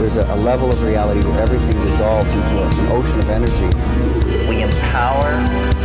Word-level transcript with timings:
There's 0.00 0.16
a, 0.16 0.24
a 0.32 0.36
level 0.36 0.70
of 0.70 0.82
reality 0.82 1.20
where 1.20 1.42
everything 1.42 1.78
dissolves 1.84 2.32
into 2.32 2.62
an 2.62 2.88
ocean 2.88 3.20
of 3.20 3.28
energy. 3.28 3.66
We 4.48 4.62
empower 4.62 5.26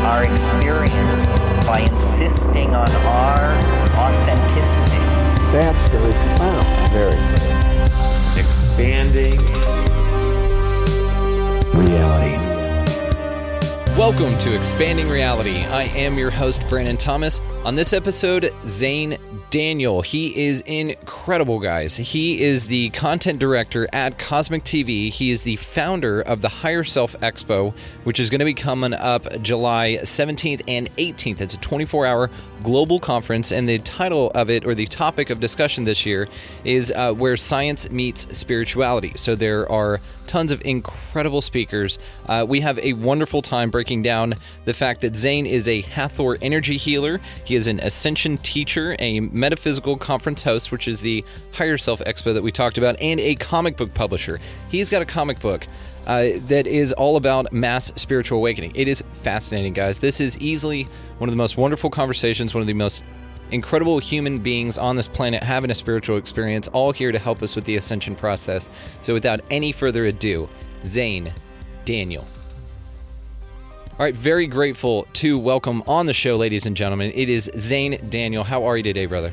our 0.05 0.23
experience 0.23 1.33
by 1.67 1.85
insisting 1.91 2.69
on 2.69 2.89
our 2.89 3.51
authenticity. 3.93 5.03
That's 5.51 5.83
very 5.89 6.13
profound. 6.13 6.65
Very. 6.93 7.19
Expanding 8.39 9.37
reality. 11.77 12.37
Welcome 13.97 14.37
to 14.39 14.55
Expanding 14.55 15.09
Reality. 15.09 15.65
I 15.65 15.83
am 15.87 16.17
your 16.17 16.31
host, 16.31 16.65
Brandon 16.69 16.95
Thomas. 16.95 17.41
On 17.65 17.75
this 17.75 17.91
episode, 17.91 18.43
Xane 18.63 19.19
Daniel. 19.55 20.01
He 20.01 20.47
is 20.47 20.59
incredible, 20.65 21.61
guys. 21.61 21.95
He 21.95 22.41
is 22.43 22.67
the 22.67 22.89
content 22.89 23.39
director 23.39 23.87
at 23.93 24.19
Cosmic 24.19 24.65
TV. 24.65 25.09
He 25.09 25.31
is 25.31 25.43
the 25.43 25.55
founder 25.55 26.19
of 26.19 26.41
the 26.41 26.49
Higher 26.49 26.83
Self 26.83 27.13
Expo, 27.21 27.73
which 28.03 28.19
is 28.19 28.29
going 28.29 28.39
to 28.39 28.45
be 28.45 28.53
coming 28.53 28.91
up 28.91 29.41
July 29.41 29.99
17th 30.01 30.61
and 30.67 30.93
18th. 30.97 31.39
It's 31.39 31.53
a 31.53 31.59
24 31.59 32.05
hour 32.05 32.29
global 32.65 32.97
conference, 32.97 33.51
and 33.51 33.69
the 33.69 33.77
title 33.77 34.31
of 34.33 34.49
it, 34.49 34.65
or 34.65 34.73
the 34.73 34.87
topic 34.87 35.29
of 35.29 35.39
discussion 35.39 35.83
this 35.83 36.03
year, 36.03 36.27
is 36.63 36.91
uh, 36.91 37.13
Where 37.13 37.37
Science 37.37 37.89
Meets 37.91 38.35
Spirituality. 38.35 39.13
So 39.17 39.35
there 39.35 39.71
are 39.71 40.01
tons 40.25 40.51
of 40.51 40.59
incredible 40.65 41.41
speakers. 41.41 41.99
Uh, 42.25 42.43
we 42.49 42.61
have 42.61 42.79
a 42.79 42.93
wonderful 42.93 43.43
time 43.43 43.69
breaking 43.69 44.01
down 44.01 44.33
the 44.65 44.73
fact 44.73 45.01
that 45.01 45.13
Xane 45.13 45.47
is 45.47 45.67
a 45.67 45.81
Hathor 45.81 46.37
energy 46.41 46.77
healer. 46.77 47.21
He 47.45 47.55
is 47.55 47.67
an 47.67 47.79
ascension 47.79 48.37
teacher, 48.39 48.95
a 48.97 49.19
metaphysical 49.19 49.95
conference 49.95 50.41
host, 50.41 50.71
which 50.71 50.87
is 50.87 51.01
the 51.01 51.23
Higher 51.51 51.77
Self 51.77 51.99
Expo 51.99 52.33
that 52.33 52.41
we 52.41 52.51
talked 52.51 52.79
about, 52.79 52.99
and 52.99 53.19
a 53.19 53.35
comic 53.35 53.77
book 53.77 53.93
publisher. 53.93 54.39
He's 54.69 54.89
got 54.89 55.03
a 55.03 55.05
comic 55.05 55.39
book. 55.39 55.67
Uh, 56.05 56.29
that 56.47 56.67
is 56.67 56.93
all 56.93 57.17
about 57.17 57.51
mass 57.51 57.91
spiritual 57.95 58.37
awakening. 58.37 58.71
It 58.75 58.87
is 58.87 59.03
fascinating, 59.23 59.73
guys. 59.73 59.99
This 59.99 60.21
is 60.21 60.37
easily 60.37 60.83
one 61.17 61.27
of 61.29 61.33
the 61.33 61.37
most 61.37 61.57
wonderful 61.57 61.89
conversations, 61.89 62.53
one 62.53 62.61
of 62.61 62.67
the 62.67 62.73
most 62.73 63.03
incredible 63.51 63.99
human 63.99 64.39
beings 64.39 64.77
on 64.77 64.95
this 64.95 65.07
planet 65.07 65.41
having 65.41 65.71
a 65.71 65.75
spiritual 65.75 66.17
experience, 66.17 66.67
all 66.69 66.91
here 66.91 67.11
to 67.11 67.19
help 67.19 67.41
us 67.41 67.55
with 67.55 67.65
the 67.65 67.75
ascension 67.75 68.15
process. 68.15 68.69
So, 69.01 69.13
without 69.13 69.41
any 69.49 69.71
further 69.71 70.05
ado, 70.05 70.47
Xane 70.83 71.31
Daniel. 71.85 72.27
All 73.97 74.03
right, 74.03 74.15
very 74.15 74.45
grateful 74.45 75.07
to 75.13 75.39
welcome 75.39 75.81
on 75.87 76.05
the 76.05 76.13
show, 76.13 76.35
ladies 76.35 76.65
and 76.65 76.75
gentlemen. 76.75 77.11
It 77.15 77.29
is 77.29 77.49
Xane 77.55 78.09
Daniel. 78.09 78.43
How 78.43 78.65
are 78.65 78.77
you 78.77 78.83
today, 78.83 79.05
brother? 79.05 79.31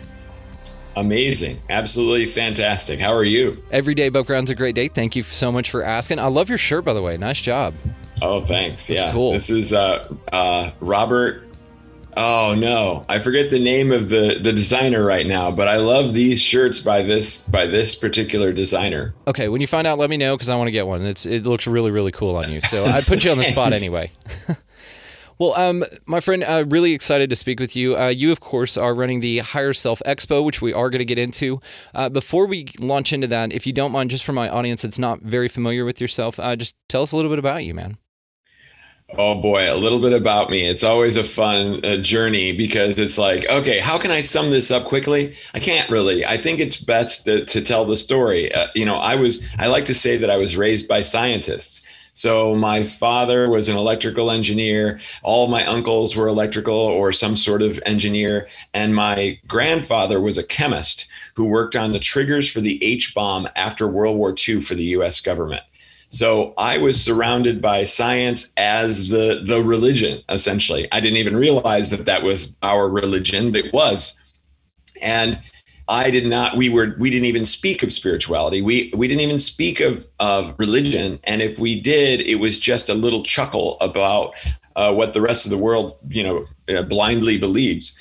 Amazing. 0.97 1.61
Absolutely 1.71 2.27
fantastic. 2.27 3.01
How 3.01 3.13
are 3.13 3.25
you? 3.25 3.63
Every 3.71 3.95
day 3.95 4.07
above 4.07 4.27
ground's 4.27 4.51
a 4.51 4.55
great 4.55 4.75
day. 4.75 4.89
Thank 4.89 5.17
you 5.17 5.23
so 5.23 5.51
much 5.51 5.71
for 5.71 5.83
asking. 5.83 6.19
I 6.19 6.27
love 6.27 6.49
your 6.49 6.59
shirt, 6.59 6.85
by 6.85 6.93
the 6.93 7.03
way. 7.03 7.17
Nice 7.17 7.41
job. 7.41 7.75
Oh, 8.21 8.45
thanks. 8.45 8.87
That's 8.87 9.01
yeah. 9.01 9.13
cool. 9.13 9.33
This 9.33 9.51
is 9.51 9.73
uh, 9.73 10.13
uh, 10.33 10.71
Robert. 10.81 11.49
Oh 12.15 12.55
no, 12.55 13.07
I 13.09 13.19
forget 13.19 13.51
the 13.51 13.59
name 13.59 13.91
of 13.91 14.11
the 14.11 14.39
the 14.43 14.53
designer 14.53 15.03
right 15.03 15.27
now, 15.27 15.51
but 15.51 15.67
I 15.67 15.77
love 15.77 16.13
these 16.13 16.43
shirts 16.43 16.79
by 16.79 17.03
this 17.03 17.47
by 17.47 17.67
this 17.67 17.95
particular 17.95 18.53
designer. 18.53 19.15
Okay, 19.27 19.49
when 19.49 19.63
you 19.63 19.67
find 19.67 19.87
out, 19.87 19.99
let 19.99 20.11
me 20.11 20.19
know 20.19 20.37
because 20.37 20.51
I 20.51 20.57
want 20.57 20.69
to 20.69 20.73
get 20.73 20.87
one. 20.87 21.07
It's 21.07 21.25
it 21.25 21.45
looks 21.45 21.67
really 21.67 21.91
really 21.91 22.13
cool 22.13 22.37
on 22.37 22.53
you. 22.53 22.61
So 22.61 22.85
I 22.85 23.01
put 23.01 23.25
you 23.25 23.31
on 23.31 23.39
the 23.39 23.45
spot 23.45 23.73
anyway. 23.73 24.11
well, 25.43 25.55
um, 25.57 25.85
my 26.07 26.21
friend, 26.21 26.45
uh, 26.45 26.65
really 26.69 26.93
excited 26.93 27.29
to 27.31 27.35
speak 27.35 27.59
with 27.59 27.75
you. 27.75 27.97
Uh, 27.99 28.07
you, 28.07 28.31
of 28.31 28.39
course, 28.39 28.77
are 28.77 28.95
running 28.95 29.19
the 29.19 29.39
Higher 29.39 29.73
Self 29.73 30.01
Expo, 30.07 30.45
which 30.45 30.63
we 30.63 30.73
are 30.73 30.89
going 30.89 31.01
to 31.01 31.05
get 31.05 31.19
into. 31.19 31.61
Uh, 31.93 32.09
before 32.09 32.47
we 32.47 32.69
launch 32.79 33.13
into 33.13 33.27
that, 33.27 33.53
if 33.53 33.67
you 33.67 33.73
don't 33.73 33.91
mind, 33.91 34.11
just 34.11 34.23
for 34.23 34.33
my 34.33 34.49
audience 34.49 34.83
that's 34.83 35.01
not 35.01 35.21
very 35.23 35.49
familiar 35.49 35.85
with 35.85 36.01
yourself, 36.01 36.39
uh, 36.39 36.55
just 36.55 36.77
tell 36.89 37.03
us 37.03 37.11
a 37.11 37.17
little 37.17 37.29
bit 37.29 37.41
about 37.41 37.65
you, 37.65 37.75
man. 37.75 37.99
Oh 39.19 39.35
boy, 39.35 39.71
a 39.71 39.75
little 39.75 40.01
bit 40.01 40.13
about 40.13 40.49
me. 40.49 40.65
It's 40.65 40.85
always 40.85 41.17
a 41.17 41.25
fun 41.25 41.85
uh, 41.85 41.97
journey 41.97 42.57
because 42.57 42.97
it's 43.01 43.19
like, 43.19 43.45
okay, 43.49 43.81
how 43.81 43.99
can 43.99 44.13
I 44.13 44.21
sum 44.21 44.51
this 44.51 44.71
up 44.71 44.87
quickly? 44.87 45.35
I 45.55 45.59
can't 45.59 45.91
really. 45.91 46.25
I 46.25 46.37
think 46.37 46.61
it's 46.61 46.77
best 46.77 47.25
to, 47.25 47.45
to 47.47 47.61
tell 47.61 47.85
the 47.85 47.97
story. 47.97 48.55
Uh, 48.55 48.69
you 48.77 48.85
know, 48.85 48.97
I 48.97 49.17
was, 49.17 49.45
I 49.59 49.67
like 49.67 49.87
to 49.87 49.95
say 49.95 50.17
that 50.19 50.31
I 50.31 50.37
was 50.37 50.57
raised 50.57 50.87
by 50.87 51.03
scientists. 51.03 51.83
So 52.15 52.55
my 52.55 52.85
father 52.87 53.49
was 53.49 53.69
an 53.69 53.77
electrical 53.77 54.31
engineer. 54.31 55.01
All 55.23 55.49
my 55.49 55.65
uncles 55.67 56.15
were 56.15 56.29
electrical 56.29 56.75
or 56.75 57.13
some 57.13 57.37
sort 57.37 57.63
of 57.63 57.81
engineer. 57.87 58.49
And 58.75 58.95
my 58.95 59.39
grandfather 59.47 60.21
was 60.21 60.37
a 60.37 60.45
chemist 60.45 61.07
who 61.35 61.47
worked 61.47 61.75
on 61.75 61.93
the 61.93 61.99
triggers 61.99 62.51
for 62.51 62.61
the 62.61 62.83
H 62.85 63.15
bomb 63.15 63.49
after 63.57 63.89
World 63.89 64.19
War 64.19 64.35
II 64.47 64.61
for 64.61 64.75
the 64.75 64.85
US 64.85 65.21
government. 65.21 65.63
So 66.11 66.53
I 66.59 66.77
was 66.77 67.03
surrounded 67.03 67.63
by 67.63 67.85
science 67.85 68.53
as 68.59 69.09
the 69.09 69.43
the 69.47 69.63
religion 69.63 70.23
essentially. 70.29 70.87
I 70.93 71.01
didn't 71.01 71.17
even 71.17 71.37
realize 71.39 71.89
that 71.89 72.05
that 72.05 72.23
was 72.23 72.59
our 72.63 72.91
religion, 72.91 73.51
but 73.51 73.65
it 73.65 73.73
was. 73.73 74.21
And 75.01 75.41
I 75.89 76.11
did 76.11 76.27
not 76.27 76.57
we 76.57 76.69
were 76.69 76.95
we 76.99 77.11
didn't 77.11 77.27
even 77.27 77.47
speak 77.47 77.83
of 77.83 77.93
spirituality. 77.93 78.63
We 78.63 78.93
we 78.97 79.09
didn't 79.09 79.23
even 79.23 79.39
speak 79.39 79.81
of 79.81 80.07
of 80.21 80.55
religion 80.59 81.19
and 81.25 81.43
if 81.43 81.59
we 81.59 81.81
did 81.81 82.21
it 82.21 82.37
was 82.37 82.59
just 82.59 82.89
a 82.89 82.95
little 82.95 83.23
chuckle 83.23 83.79
about 83.81 84.35
uh, 84.77 84.95
what 84.95 85.13
the 85.13 85.21
rest 85.21 85.45
of 85.45 85.51
the 85.51 85.59
world, 85.59 85.99
you 86.09 86.23
know, 86.23 86.47
uh, 86.69 86.83
blindly 86.83 87.39
believes. 87.39 87.97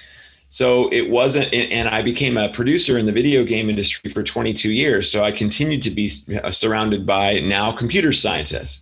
So 0.49 0.89
it 0.91 1.09
wasn't, 1.09 1.53
and 1.53 1.87
I 1.87 2.01
became 2.01 2.35
a 2.35 2.49
producer 2.49 2.97
in 2.97 3.05
the 3.05 3.11
video 3.13 3.45
game 3.45 3.69
industry 3.69 4.11
for 4.11 4.21
22 4.21 4.71
years. 4.71 5.09
So 5.09 5.23
I 5.23 5.31
continued 5.31 5.81
to 5.83 5.91
be 5.91 6.09
surrounded 6.09 7.05
by 7.05 7.39
now 7.39 7.71
computer 7.71 8.11
scientists. 8.11 8.81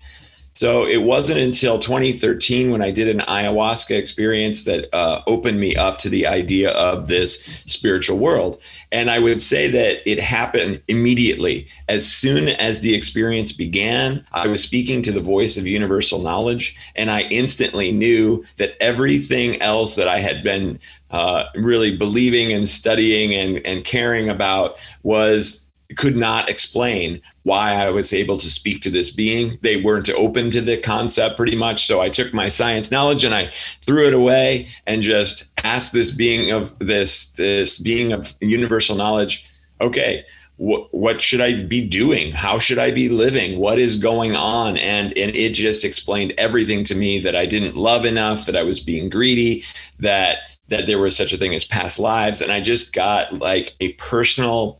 So 0.59 0.85
it 0.85 1.03
wasn't 1.03 1.39
until 1.39 1.79
2013 1.79 2.69
when 2.69 2.81
I 2.81 2.91
did 2.91 3.07
an 3.07 3.19
ayahuasca 3.19 3.97
experience 3.97 4.65
that 4.65 4.93
uh, 4.93 5.21
opened 5.25 5.57
me 5.57 5.73
up 5.77 5.99
to 5.99 6.09
the 6.09 6.27
idea 6.27 6.71
of 6.71 7.07
this 7.07 7.41
spiritual 7.65 8.17
world. 8.17 8.59
And 8.91 9.09
I 9.09 9.19
would 9.19 9.41
say 9.41 9.69
that 9.69 10.01
it 10.05 10.19
happened 10.19 10.81
immediately. 10.89 11.65
As 11.87 12.05
soon 12.05 12.49
as 12.49 12.81
the 12.81 12.93
experience 12.93 13.53
began, 13.53 14.25
I 14.33 14.47
was 14.47 14.61
speaking 14.61 15.01
to 15.03 15.13
the 15.13 15.21
voice 15.21 15.55
of 15.55 15.65
universal 15.65 16.21
knowledge, 16.21 16.75
and 16.97 17.09
I 17.09 17.21
instantly 17.21 17.93
knew 17.93 18.43
that 18.57 18.75
everything 18.81 19.61
else 19.61 19.95
that 19.95 20.09
I 20.09 20.19
had 20.19 20.43
been 20.43 20.77
uh, 21.11 21.45
really 21.55 21.95
believing 21.95 22.51
and 22.51 22.67
studying 22.67 23.33
and, 23.33 23.65
and 23.65 23.85
caring 23.85 24.27
about 24.27 24.75
was 25.03 25.68
could 25.97 26.15
not 26.15 26.49
explain 26.49 27.21
why 27.43 27.73
I 27.73 27.89
was 27.89 28.13
able 28.13 28.37
to 28.37 28.49
speak 28.49 28.81
to 28.81 28.89
this 28.89 29.09
being. 29.09 29.57
They 29.61 29.81
weren't 29.81 30.09
open 30.09 30.51
to 30.51 30.61
the 30.61 30.77
concept 30.77 31.35
pretty 31.35 31.55
much. 31.55 31.87
So 31.87 31.99
I 31.99 32.09
took 32.09 32.33
my 32.33 32.49
science 32.49 32.91
knowledge 32.91 33.23
and 33.23 33.33
I 33.33 33.51
threw 33.85 34.07
it 34.07 34.13
away 34.13 34.67
and 34.85 35.01
just 35.01 35.45
asked 35.63 35.93
this 35.93 36.11
being 36.11 36.51
of 36.51 36.77
this 36.79 37.31
this 37.31 37.79
being 37.79 38.13
of 38.13 38.33
universal 38.39 38.95
knowledge, 38.95 39.49
okay, 39.81 40.23
wh- 40.57 40.93
what 40.93 41.21
should 41.21 41.41
I 41.41 41.63
be 41.63 41.81
doing? 41.81 42.31
How 42.31 42.59
should 42.59 42.77
I 42.77 42.91
be 42.91 43.09
living? 43.09 43.59
What 43.59 43.79
is 43.79 43.97
going 43.97 44.35
on? 44.35 44.77
And 44.77 45.17
and 45.17 45.35
it 45.35 45.53
just 45.53 45.83
explained 45.83 46.33
everything 46.37 46.83
to 46.85 46.95
me 46.95 47.19
that 47.19 47.35
I 47.35 47.47
didn't 47.47 47.75
love 47.75 48.05
enough, 48.05 48.45
that 48.45 48.55
I 48.55 48.63
was 48.63 48.79
being 48.79 49.09
greedy, 49.09 49.63
that 49.99 50.39
that 50.67 50.85
there 50.85 50.99
was 50.99 51.17
such 51.17 51.33
a 51.33 51.37
thing 51.37 51.55
as 51.55 51.65
past 51.65 51.97
lives 51.97 52.41
and 52.41 52.51
I 52.51 52.61
just 52.61 52.93
got 52.93 53.33
like 53.33 53.73
a 53.79 53.93
personal 53.93 54.77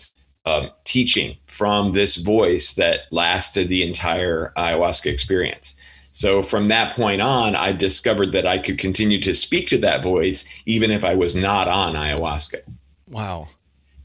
um, 0.50 0.72
teaching 0.84 1.38
from 1.48 1.94
this 1.94 2.18
voice 2.18 2.74
that 2.74 3.01
lasted 3.12 3.69
the 3.69 3.84
entire 3.84 4.51
ayahuasca 4.57 5.06
experience. 5.06 5.75
So 6.12 6.42
from 6.42 6.68
that 6.69 6.96
point 6.96 7.22
on, 7.22 7.56
I 7.56 7.72
discovered 7.72 8.31
that 8.31 8.48
I 8.48 8.57
could 8.57 8.80
continue 8.80 9.22
to 9.22 9.36
speak 9.36 9.68
to 9.68 9.78
that 9.80 10.01
voice 10.01 10.48
even 10.66 10.90
if 10.92 11.04
I 11.04 11.13
was 11.13 11.36
not 11.36 11.68
on 11.68 11.94
ayahuasca. 11.94 12.62
Wow. 13.07 13.48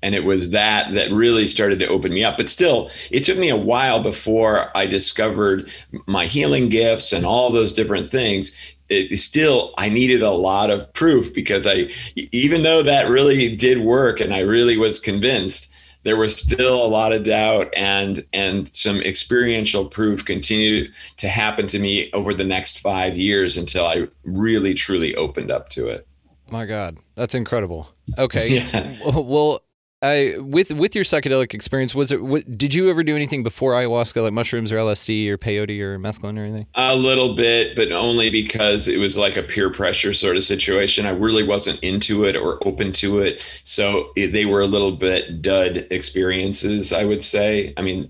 And 0.03 0.15
it 0.15 0.25
was 0.25 0.51
that 0.51 0.93
that 0.93 1.11
really 1.11 1.47
started 1.47 1.79
to 1.79 1.89
open 1.89 2.13
me 2.13 2.23
up. 2.23 2.37
But 2.37 2.51
still, 2.51 2.91
it 3.11 3.25
took 3.25 3.39
me 3.39 3.49
a 3.49 3.57
while 3.57 4.03
before 4.03 4.71
I 4.77 4.85
discovered 4.85 5.71
my 6.07 6.27
healing 6.27 6.69
gifts 6.69 7.11
and 7.11 7.25
all 7.25 7.51
those 7.51 7.73
different 7.73 8.07
things. 8.07 8.55
It 8.91 9.19
still, 9.19 9.73
I 9.79 9.89
needed 9.89 10.23
a 10.23 10.31
lot 10.31 10.71
of 10.71 10.93
proof 10.93 11.33
because 11.33 11.67
I, 11.67 11.89
even 12.33 12.63
though 12.65 12.83
that 12.83 13.09
really 13.09 13.57
did 13.57 13.79
work 13.79 14.21
and 14.21 14.35
I 14.35 14.41
really 14.41 14.77
was 14.77 15.01
convinced, 15.01 15.74
there 16.05 16.17
was 16.17 16.37
still 16.37 16.85
a 16.85 16.87
lot 16.87 17.13
of 17.13 17.25
doubt 17.25 17.73
and 17.77 18.25
and 18.33 18.73
some 18.75 19.01
experiential 19.01 19.87
proof 19.89 20.25
continued 20.25 20.93
to 21.17 21.29
happen 21.29 21.67
to 21.69 21.79
me 21.79 22.11
over 22.13 22.33
the 22.33 22.45
next 22.45 22.81
five 22.81 23.17
years 23.17 23.57
until 23.57 23.85
I 23.87 24.07
really 24.23 24.75
truly 24.75 25.15
opened 25.17 25.51
up 25.51 25.69
to 25.71 25.89
it. 25.89 26.07
My 26.51 26.67
God, 26.67 26.99
that's 27.17 27.35
incredible. 27.35 27.89
Okay, 28.19 28.49
Yeah. 28.73 28.95
well, 29.03 29.63
I 30.05 30.39
with 30.39 30.71
with 30.71 30.95
your 30.95 31.05
psychedelic 31.05 31.55
experience, 31.55 31.95
was 31.95 32.13
it? 32.13 32.23
What, 32.23 32.59
did 32.59 32.75
you 32.75 32.91
ever 32.91 33.03
do 33.03 33.17
anything 33.17 33.43
before 33.43 33.73
ayahuasca, 33.73 34.23
like 34.23 34.33
mushrooms 34.35 34.71
or 34.71 34.77
LSD 34.77 35.31
or 35.31 35.39
peyote 35.39 35.81
or 35.81 35.99
mescaline 35.99 36.39
or 36.39 36.43
anything? 36.43 36.67
A 36.75 36.95
little 36.95 37.35
bit, 37.35 37.75
but 37.75 37.91
only 37.91 38.29
because 38.29 38.87
it 38.87 38.99
was 38.99 39.17
like 39.17 39.39
a 39.39 39.43
peer 39.43 39.73
pressure 39.73 40.13
sort 40.13 40.37
of 40.37 40.45
situation. 40.45 41.07
I 41.07 41.11
really 41.11 41.43
wasn't 41.43 41.81
into 41.81 42.25
it 42.25 42.37
or 42.37 42.59
open 42.67 42.93
to 42.95 43.21
it. 43.21 43.43
So 43.63 44.11
it, 44.15 44.33
they 44.33 44.45
were 44.45 44.61
a 44.61 44.67
little 44.67 44.93
bit 44.93 45.41
dud 45.41 45.87
experiences, 45.91 46.93
I 46.93 47.05
would 47.05 47.23
say. 47.23 47.73
I 47.79 47.83
mean, 47.83 48.09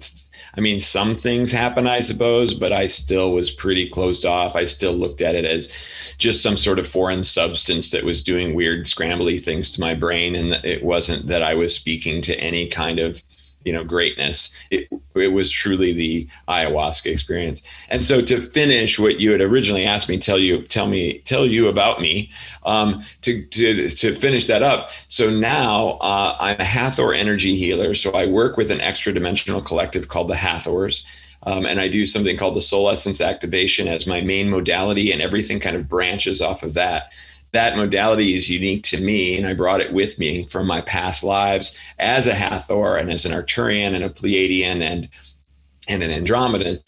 I 0.57 0.61
mean, 0.61 0.79
some 0.81 1.17
things 1.17 1.51
happen, 1.51 1.87
I 1.87 2.01
suppose, 2.01 2.55
but 2.55 2.73
I 2.73 2.87
still 2.87 3.33
was 3.33 3.51
pretty 3.51 3.89
closed 3.89 4.25
off. 4.25 4.55
I 4.55 4.65
still 4.65 4.93
looked 4.93 5.21
at 5.21 5.35
it 5.35 5.45
as 5.45 5.73
just 6.19 6.43
some 6.43 6.57
sort 6.57 6.79
of 6.79 6.87
foreign 6.87 7.25
substance 7.25 7.91
that 7.91 8.05
was 8.05 8.23
doing 8.23 8.55
weird, 8.55 8.85
scrambly 8.85 9.43
things 9.43 9.71
to 9.71 9.81
my 9.81 9.95
brain. 9.95 10.37
And 10.37 10.53
it 10.65 10.85
wasn't 10.85 11.27
that 11.27 11.43
I 11.43 11.55
was 11.55 11.75
speaking 11.75 12.23
to 12.23 12.39
any 12.39 12.69
kind 12.69 12.99
of 13.01 13.21
you 13.65 13.73
know 13.73 13.85
greatness. 13.85 14.55
It, 14.71 14.89
it 15.15 15.33
was 15.33 15.51
truly 15.51 15.93
the 15.93 16.29
ayahuasca 16.49 17.11
experience. 17.11 17.63
And 17.89 18.05
so 18.05 18.21
to 18.23 18.41
finish 18.41 18.99
what 18.99 19.21
you 19.21 19.33
had 19.33 19.41
originally 19.41 19.85
asked 19.85 20.09
me 20.09 20.19
tell 20.19 20.39
you 20.39 20.63
tell 20.63 20.87
me 20.87 21.21
tell 21.21 21.47
you 21.47 21.69
about 21.69 22.01
me 22.01 22.31
um, 22.65 23.03
to, 23.23 23.45
to 23.47 23.89
to 23.89 24.19
finish 24.21 24.47
that 24.47 24.63
up. 24.63 24.91
So 25.09 25.31
now 25.31 25.99
uh, 26.01 26.37
i'm 26.41 26.61
a 26.61 26.65
hathor 26.65 27.15
energy 27.15 27.57
healer. 27.57 27.95
So 27.95 28.11
i 28.13 28.27
work 28.27 28.57
with 28.57 28.71
an 28.71 28.81
extra 28.81 29.13
dimensional 29.13 29.63
collective 29.63 30.09
called 30.09 30.29
the 30.29 30.37
hathors 30.37 31.07
um, 31.47 31.67
and 31.67 31.79
I 31.79 31.89
do 31.89 32.07
something 32.07 32.37
called 32.37 32.57
the 32.57 32.63
soul 32.63 32.91
essence 32.91 33.21
activation 33.21 33.87
as 33.87 34.07
my 34.07 34.21
main 34.21 34.49
modality, 34.49 35.13
and 35.13 35.21
everything 35.21 35.61
kind 35.61 35.77
of 35.77 35.89
branches 35.89 36.41
off 36.41 36.63
of 36.63 36.75
that 36.75 37.13
that 37.55 37.77
modality 37.77 38.35
is 38.35 38.51
unique 38.51 38.83
to 38.85 39.01
me, 39.01 39.37
and 39.37 39.47
I 39.47 39.55
brought 39.55 39.81
it 39.81 39.93
with 39.93 40.19
me 40.19 40.45
from 40.49 40.67
my 40.67 40.81
past 40.83 41.25
lives 41.25 41.77
as 41.99 42.27
a 42.27 42.35
Hathor 42.35 42.97
and 42.97 43.11
as 43.11 43.25
an 43.25 43.33
Arcturian 43.33 43.95
and 43.95 44.05
a 44.05 44.11
Pleiadian 44.11 44.83
and 44.83 45.09
and 45.89 46.03
an 46.03 46.11
Andromedan. 46.11 46.81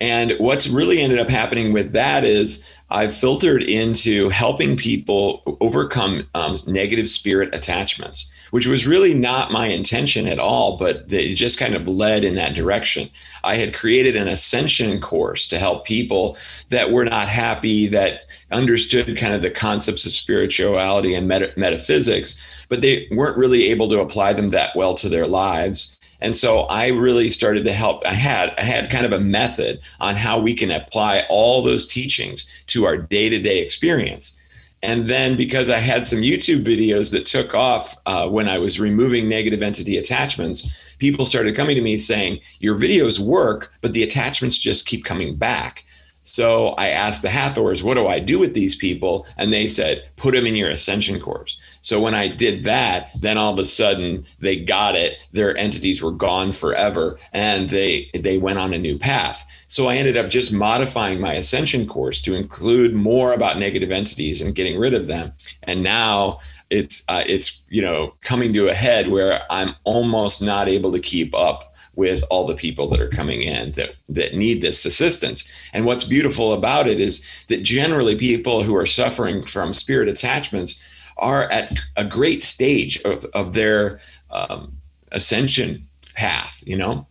And 0.00 0.34
what's 0.38 0.66
really 0.66 1.00
ended 1.00 1.18
up 1.18 1.28
happening 1.28 1.72
with 1.72 1.92
that 1.92 2.24
is 2.24 2.68
I've 2.90 3.14
filtered 3.14 3.62
into 3.62 4.28
helping 4.28 4.76
people 4.76 5.58
overcome 5.60 6.26
um, 6.34 6.56
negative 6.66 7.08
spirit 7.08 7.54
attachments, 7.54 8.30
which 8.54 8.68
was 8.68 8.86
really 8.86 9.14
not 9.14 9.50
my 9.50 9.66
intention 9.66 10.28
at 10.28 10.38
all, 10.38 10.76
but 10.76 11.12
it 11.12 11.34
just 11.34 11.58
kind 11.58 11.74
of 11.74 11.88
led 11.88 12.22
in 12.22 12.36
that 12.36 12.54
direction. 12.54 13.10
I 13.42 13.56
had 13.56 13.74
created 13.74 14.14
an 14.14 14.28
ascension 14.28 15.00
course 15.00 15.48
to 15.48 15.58
help 15.58 15.84
people 15.84 16.36
that 16.68 16.92
were 16.92 17.04
not 17.04 17.28
happy, 17.28 17.88
that 17.88 18.26
understood 18.52 19.18
kind 19.18 19.34
of 19.34 19.42
the 19.42 19.50
concepts 19.50 20.06
of 20.06 20.12
spirituality 20.12 21.16
and 21.16 21.26
meta- 21.26 21.52
metaphysics, 21.56 22.40
but 22.68 22.80
they 22.80 23.08
weren't 23.10 23.36
really 23.36 23.64
able 23.70 23.88
to 23.88 24.00
apply 24.00 24.32
them 24.32 24.50
that 24.50 24.76
well 24.76 24.94
to 24.94 25.08
their 25.08 25.26
lives. 25.26 25.96
And 26.20 26.36
so 26.36 26.60
I 26.60 26.86
really 26.90 27.30
started 27.30 27.64
to 27.64 27.72
help. 27.72 28.06
I 28.06 28.14
had 28.14 28.54
I 28.56 28.62
had 28.62 28.88
kind 28.88 29.04
of 29.04 29.10
a 29.10 29.18
method 29.18 29.80
on 29.98 30.14
how 30.14 30.40
we 30.40 30.54
can 30.54 30.70
apply 30.70 31.26
all 31.28 31.60
those 31.60 31.88
teachings 31.88 32.48
to 32.68 32.86
our 32.86 32.96
day-to-day 32.96 33.58
experience. 33.58 34.38
And 34.84 35.08
then 35.08 35.34
because 35.34 35.70
I 35.70 35.78
had 35.78 36.06
some 36.06 36.18
YouTube 36.18 36.62
videos 36.62 37.10
that 37.12 37.24
took 37.24 37.54
off 37.54 37.96
uh, 38.04 38.28
when 38.28 38.50
I 38.50 38.58
was 38.58 38.78
removing 38.78 39.30
negative 39.30 39.62
entity 39.62 39.96
attachments, 39.96 40.76
people 40.98 41.24
started 41.24 41.56
coming 41.56 41.74
to 41.76 41.80
me 41.80 41.96
saying, 41.96 42.40
"Your 42.60 42.76
videos 42.78 43.18
work, 43.18 43.72
but 43.80 43.94
the 43.94 44.02
attachments 44.02 44.58
just 44.58 44.84
keep 44.84 45.02
coming 45.06 45.36
back." 45.36 45.84
So 46.24 46.68
I 46.70 46.88
asked 46.88 47.22
the 47.22 47.28
Hathors, 47.28 47.82
what 47.82 47.94
do 47.94 48.06
I 48.06 48.18
do 48.18 48.38
with 48.38 48.54
these 48.54 48.74
people? 48.74 49.26
And 49.36 49.52
they 49.52 49.68
said, 49.68 50.04
put 50.16 50.34
them 50.34 50.46
in 50.46 50.56
your 50.56 50.70
ascension 50.70 51.20
course. 51.20 51.58
So 51.82 52.00
when 52.00 52.14
I 52.14 52.28
did 52.28 52.64
that, 52.64 53.10
then 53.20 53.36
all 53.36 53.52
of 53.52 53.58
a 53.58 53.64
sudden 53.64 54.24
they 54.40 54.56
got 54.56 54.96
it. 54.96 55.18
Their 55.32 55.56
entities 55.56 56.02
were 56.02 56.10
gone 56.10 56.52
forever 56.52 57.18
and 57.32 57.68
they 57.68 58.10
they 58.14 58.38
went 58.38 58.58
on 58.58 58.72
a 58.72 58.78
new 58.78 58.98
path. 58.98 59.44
So 59.66 59.88
I 59.88 59.96
ended 59.96 60.16
up 60.16 60.30
just 60.30 60.52
modifying 60.52 61.20
my 61.20 61.34
ascension 61.34 61.86
course 61.86 62.20
to 62.22 62.34
include 62.34 62.94
more 62.94 63.32
about 63.32 63.58
negative 63.58 63.90
entities 63.90 64.40
and 64.40 64.54
getting 64.54 64.78
rid 64.78 64.94
of 64.94 65.06
them. 65.06 65.32
And 65.64 65.82
now 65.82 66.38
it's 66.74 67.02
uh, 67.08 67.22
it's 67.26 67.62
you 67.68 67.82
know 67.82 68.14
coming 68.22 68.52
to 68.52 68.68
a 68.68 68.74
head 68.74 69.08
where 69.08 69.42
I'm 69.50 69.74
almost 69.84 70.42
not 70.42 70.68
able 70.68 70.92
to 70.92 70.98
keep 70.98 71.34
up 71.34 71.74
with 71.96 72.24
all 72.28 72.46
the 72.46 72.56
people 72.56 72.88
that 72.88 73.00
are 73.00 73.08
coming 73.08 73.42
in 73.42 73.72
that 73.72 73.94
that 74.08 74.34
need 74.34 74.60
this 74.60 74.84
assistance. 74.84 75.48
And 75.72 75.86
what's 75.86 76.04
beautiful 76.04 76.52
about 76.52 76.88
it 76.88 77.00
is 77.00 77.24
that 77.48 77.62
generally 77.62 78.16
people 78.16 78.62
who 78.62 78.74
are 78.74 78.86
suffering 78.86 79.46
from 79.46 79.72
spirit 79.72 80.08
attachments 80.08 80.82
are 81.18 81.48
at 81.50 81.78
a 81.96 82.04
great 82.04 82.42
stage 82.42 83.00
of, 83.02 83.24
of 83.34 83.52
their 83.52 84.00
um, 84.30 84.76
ascension 85.12 85.86
path, 86.14 86.62
you 86.66 86.76
know. 86.76 87.06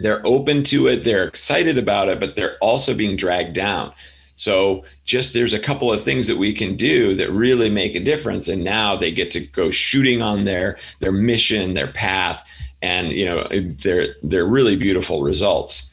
They're 0.00 0.24
open 0.24 0.62
to 0.64 0.86
it, 0.86 1.02
they're 1.02 1.26
excited 1.26 1.76
about 1.76 2.08
it, 2.08 2.20
but 2.20 2.36
they're 2.36 2.58
also 2.58 2.94
being 2.94 3.16
dragged 3.16 3.54
down. 3.54 3.92
So 4.38 4.84
just 5.04 5.34
there's 5.34 5.52
a 5.52 5.58
couple 5.58 5.92
of 5.92 6.02
things 6.02 6.28
that 6.28 6.38
we 6.38 6.52
can 6.52 6.76
do 6.76 7.14
that 7.16 7.30
really 7.32 7.68
make 7.68 7.96
a 7.96 8.00
difference 8.00 8.46
and 8.46 8.62
now 8.62 8.94
they 8.94 9.10
get 9.10 9.32
to 9.32 9.40
go 9.40 9.70
shooting 9.70 10.22
on 10.22 10.44
their 10.44 10.78
their 11.00 11.12
mission, 11.12 11.74
their 11.74 11.92
path 11.92 12.46
and 12.80 13.10
you 13.10 13.24
know 13.24 13.48
they're 13.82 14.14
they're 14.22 14.46
really 14.46 14.76
beautiful 14.76 15.22
results 15.22 15.92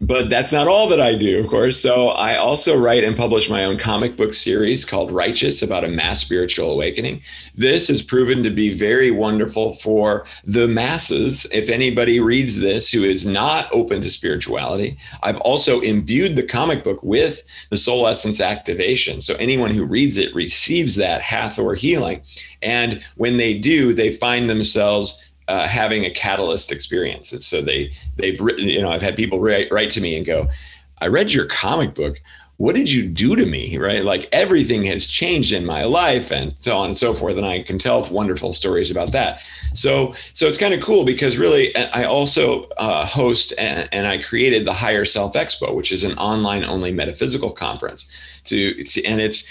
but 0.00 0.28
that's 0.28 0.52
not 0.52 0.68
all 0.68 0.88
that 0.88 1.00
I 1.00 1.14
do, 1.14 1.38
of 1.38 1.48
course. 1.48 1.80
So 1.80 2.08
I 2.08 2.36
also 2.36 2.78
write 2.78 3.02
and 3.02 3.16
publish 3.16 3.48
my 3.48 3.64
own 3.64 3.78
comic 3.78 4.14
book 4.16 4.34
series 4.34 4.84
called 4.84 5.10
Righteous 5.10 5.62
about 5.62 5.84
a 5.84 5.88
mass 5.88 6.20
spiritual 6.20 6.70
awakening. 6.70 7.22
This 7.54 7.88
has 7.88 8.02
proven 8.02 8.42
to 8.42 8.50
be 8.50 8.74
very 8.74 9.10
wonderful 9.10 9.76
for 9.76 10.26
the 10.44 10.68
masses. 10.68 11.46
If 11.50 11.70
anybody 11.70 12.20
reads 12.20 12.58
this 12.58 12.90
who 12.90 13.04
is 13.04 13.24
not 13.24 13.72
open 13.72 14.02
to 14.02 14.10
spirituality, 14.10 14.98
I've 15.22 15.38
also 15.38 15.80
imbued 15.80 16.36
the 16.36 16.42
comic 16.42 16.84
book 16.84 17.02
with 17.02 17.42
the 17.70 17.78
soul 17.78 18.06
essence 18.06 18.38
activation. 18.38 19.22
So 19.22 19.34
anyone 19.36 19.70
who 19.70 19.84
reads 19.84 20.18
it 20.18 20.34
receives 20.34 20.96
that 20.96 21.22
Hathor 21.22 21.74
healing. 21.74 22.20
And 22.60 23.02
when 23.16 23.38
they 23.38 23.58
do, 23.58 23.94
they 23.94 24.12
find 24.12 24.50
themselves 24.50 25.25
uh, 25.48 25.66
having 25.68 26.04
a 26.04 26.10
catalyst 26.10 26.72
experience. 26.72 27.32
And 27.32 27.42
so 27.42 27.62
they 27.62 27.92
they've 28.16 28.40
written, 28.40 28.68
you 28.68 28.80
know, 28.80 28.90
I've 28.90 29.02
had 29.02 29.16
people 29.16 29.40
write, 29.40 29.70
write 29.70 29.90
to 29.92 30.00
me 30.00 30.16
and 30.16 30.26
go, 30.26 30.48
I 30.98 31.06
read 31.08 31.32
your 31.32 31.46
comic 31.46 31.94
book. 31.94 32.20
What 32.58 32.74
did 32.74 32.90
you 32.90 33.06
do 33.06 33.36
to 33.36 33.44
me? 33.44 33.76
Right? 33.76 34.02
Like 34.02 34.28
everything 34.32 34.84
has 34.86 35.06
changed 35.06 35.52
in 35.52 35.66
my 35.66 35.84
life 35.84 36.32
and 36.32 36.54
so 36.60 36.76
on 36.76 36.86
and 36.86 36.98
so 36.98 37.12
forth. 37.12 37.36
And 37.36 37.44
I 37.44 37.62
can 37.62 37.78
tell 37.78 38.02
wonderful 38.10 38.54
stories 38.54 38.90
about 38.90 39.12
that. 39.12 39.40
So 39.74 40.14
so 40.32 40.48
it's 40.48 40.58
kind 40.58 40.72
of 40.72 40.80
cool 40.80 41.04
because 41.04 41.36
really 41.36 41.76
I 41.76 42.04
also 42.04 42.64
uh, 42.78 43.04
host 43.06 43.52
and, 43.58 43.88
and 43.92 44.06
I 44.06 44.22
created 44.22 44.66
the 44.66 44.72
Higher 44.72 45.04
Self 45.04 45.34
Expo, 45.34 45.74
which 45.74 45.92
is 45.92 46.02
an 46.02 46.16
online 46.18 46.64
only 46.64 46.92
metaphysical 46.92 47.50
conference 47.50 48.08
to, 48.44 48.82
to 48.82 49.04
and 49.04 49.20
it's 49.20 49.44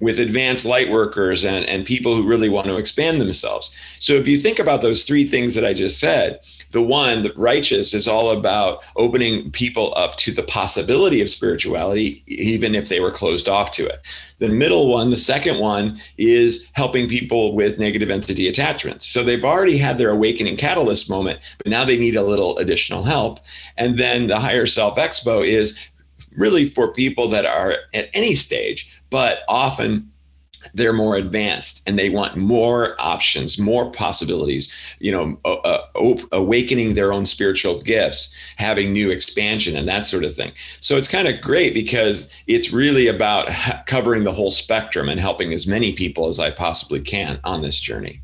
with 0.00 0.18
advanced 0.18 0.64
light 0.64 0.90
workers 0.90 1.44
and, 1.44 1.66
and 1.66 1.84
people 1.84 2.14
who 2.14 2.26
really 2.26 2.48
want 2.48 2.66
to 2.66 2.76
expand 2.76 3.20
themselves. 3.20 3.70
So 3.98 4.14
if 4.14 4.26
you 4.26 4.38
think 4.38 4.58
about 4.58 4.80
those 4.80 5.04
three 5.04 5.28
things 5.28 5.54
that 5.54 5.64
I 5.64 5.74
just 5.74 5.98
said, 5.98 6.40
the 6.70 6.82
one, 6.82 7.22
the 7.22 7.32
righteous, 7.36 7.92
is 7.92 8.08
all 8.08 8.30
about 8.30 8.80
opening 8.96 9.50
people 9.50 9.92
up 9.94 10.16
to 10.16 10.32
the 10.32 10.42
possibility 10.42 11.20
of 11.20 11.28
spirituality, 11.28 12.22
even 12.26 12.74
if 12.74 12.88
they 12.88 12.98
were 12.98 13.10
closed 13.10 13.48
off 13.48 13.72
to 13.72 13.86
it. 13.86 14.00
The 14.38 14.48
middle 14.48 14.88
one, 14.88 15.10
the 15.10 15.18
second 15.18 15.58
one, 15.58 16.00
is 16.16 16.70
helping 16.72 17.08
people 17.08 17.54
with 17.54 17.78
negative 17.78 18.10
entity 18.10 18.48
attachments. 18.48 19.06
So 19.06 19.22
they've 19.22 19.44
already 19.44 19.76
had 19.76 19.98
their 19.98 20.10
awakening 20.10 20.56
catalyst 20.56 21.10
moment, 21.10 21.40
but 21.58 21.68
now 21.68 21.84
they 21.84 21.98
need 21.98 22.16
a 22.16 22.22
little 22.22 22.56
additional 22.58 23.04
help. 23.04 23.38
And 23.76 23.98
then 23.98 24.26
the 24.26 24.40
higher 24.40 24.66
self 24.66 24.96
expo 24.96 25.46
is 25.46 25.78
really 26.36 26.68
for 26.68 26.92
people 26.92 27.28
that 27.30 27.46
are 27.46 27.76
at 27.94 28.08
any 28.14 28.34
stage, 28.34 28.90
but 29.10 29.40
often 29.48 30.08
they're 30.74 30.92
more 30.92 31.16
advanced 31.16 31.82
and 31.86 31.98
they 31.98 32.08
want 32.08 32.36
more 32.36 32.94
options, 32.98 33.58
more 33.58 33.90
possibilities, 33.90 34.72
you 35.00 35.12
know, 35.12 35.38
uh, 35.44 35.82
awakening 36.32 36.94
their 36.94 37.12
own 37.12 37.26
spiritual 37.26 37.82
gifts, 37.82 38.34
having 38.56 38.92
new 38.92 39.10
expansion 39.10 39.76
and 39.76 39.88
that 39.88 40.06
sort 40.06 40.24
of 40.24 40.34
thing. 40.34 40.52
So 40.80 40.96
it's 40.96 41.08
kind 41.08 41.28
of 41.28 41.40
great 41.40 41.74
because 41.74 42.28
it's 42.46 42.72
really 42.72 43.06
about 43.06 43.50
covering 43.86 44.24
the 44.24 44.32
whole 44.32 44.50
spectrum 44.50 45.08
and 45.08 45.20
helping 45.20 45.52
as 45.52 45.66
many 45.66 45.92
people 45.92 46.28
as 46.28 46.38
I 46.38 46.50
possibly 46.50 47.00
can 47.00 47.40
on 47.44 47.62
this 47.62 47.78
journey. 47.78 48.21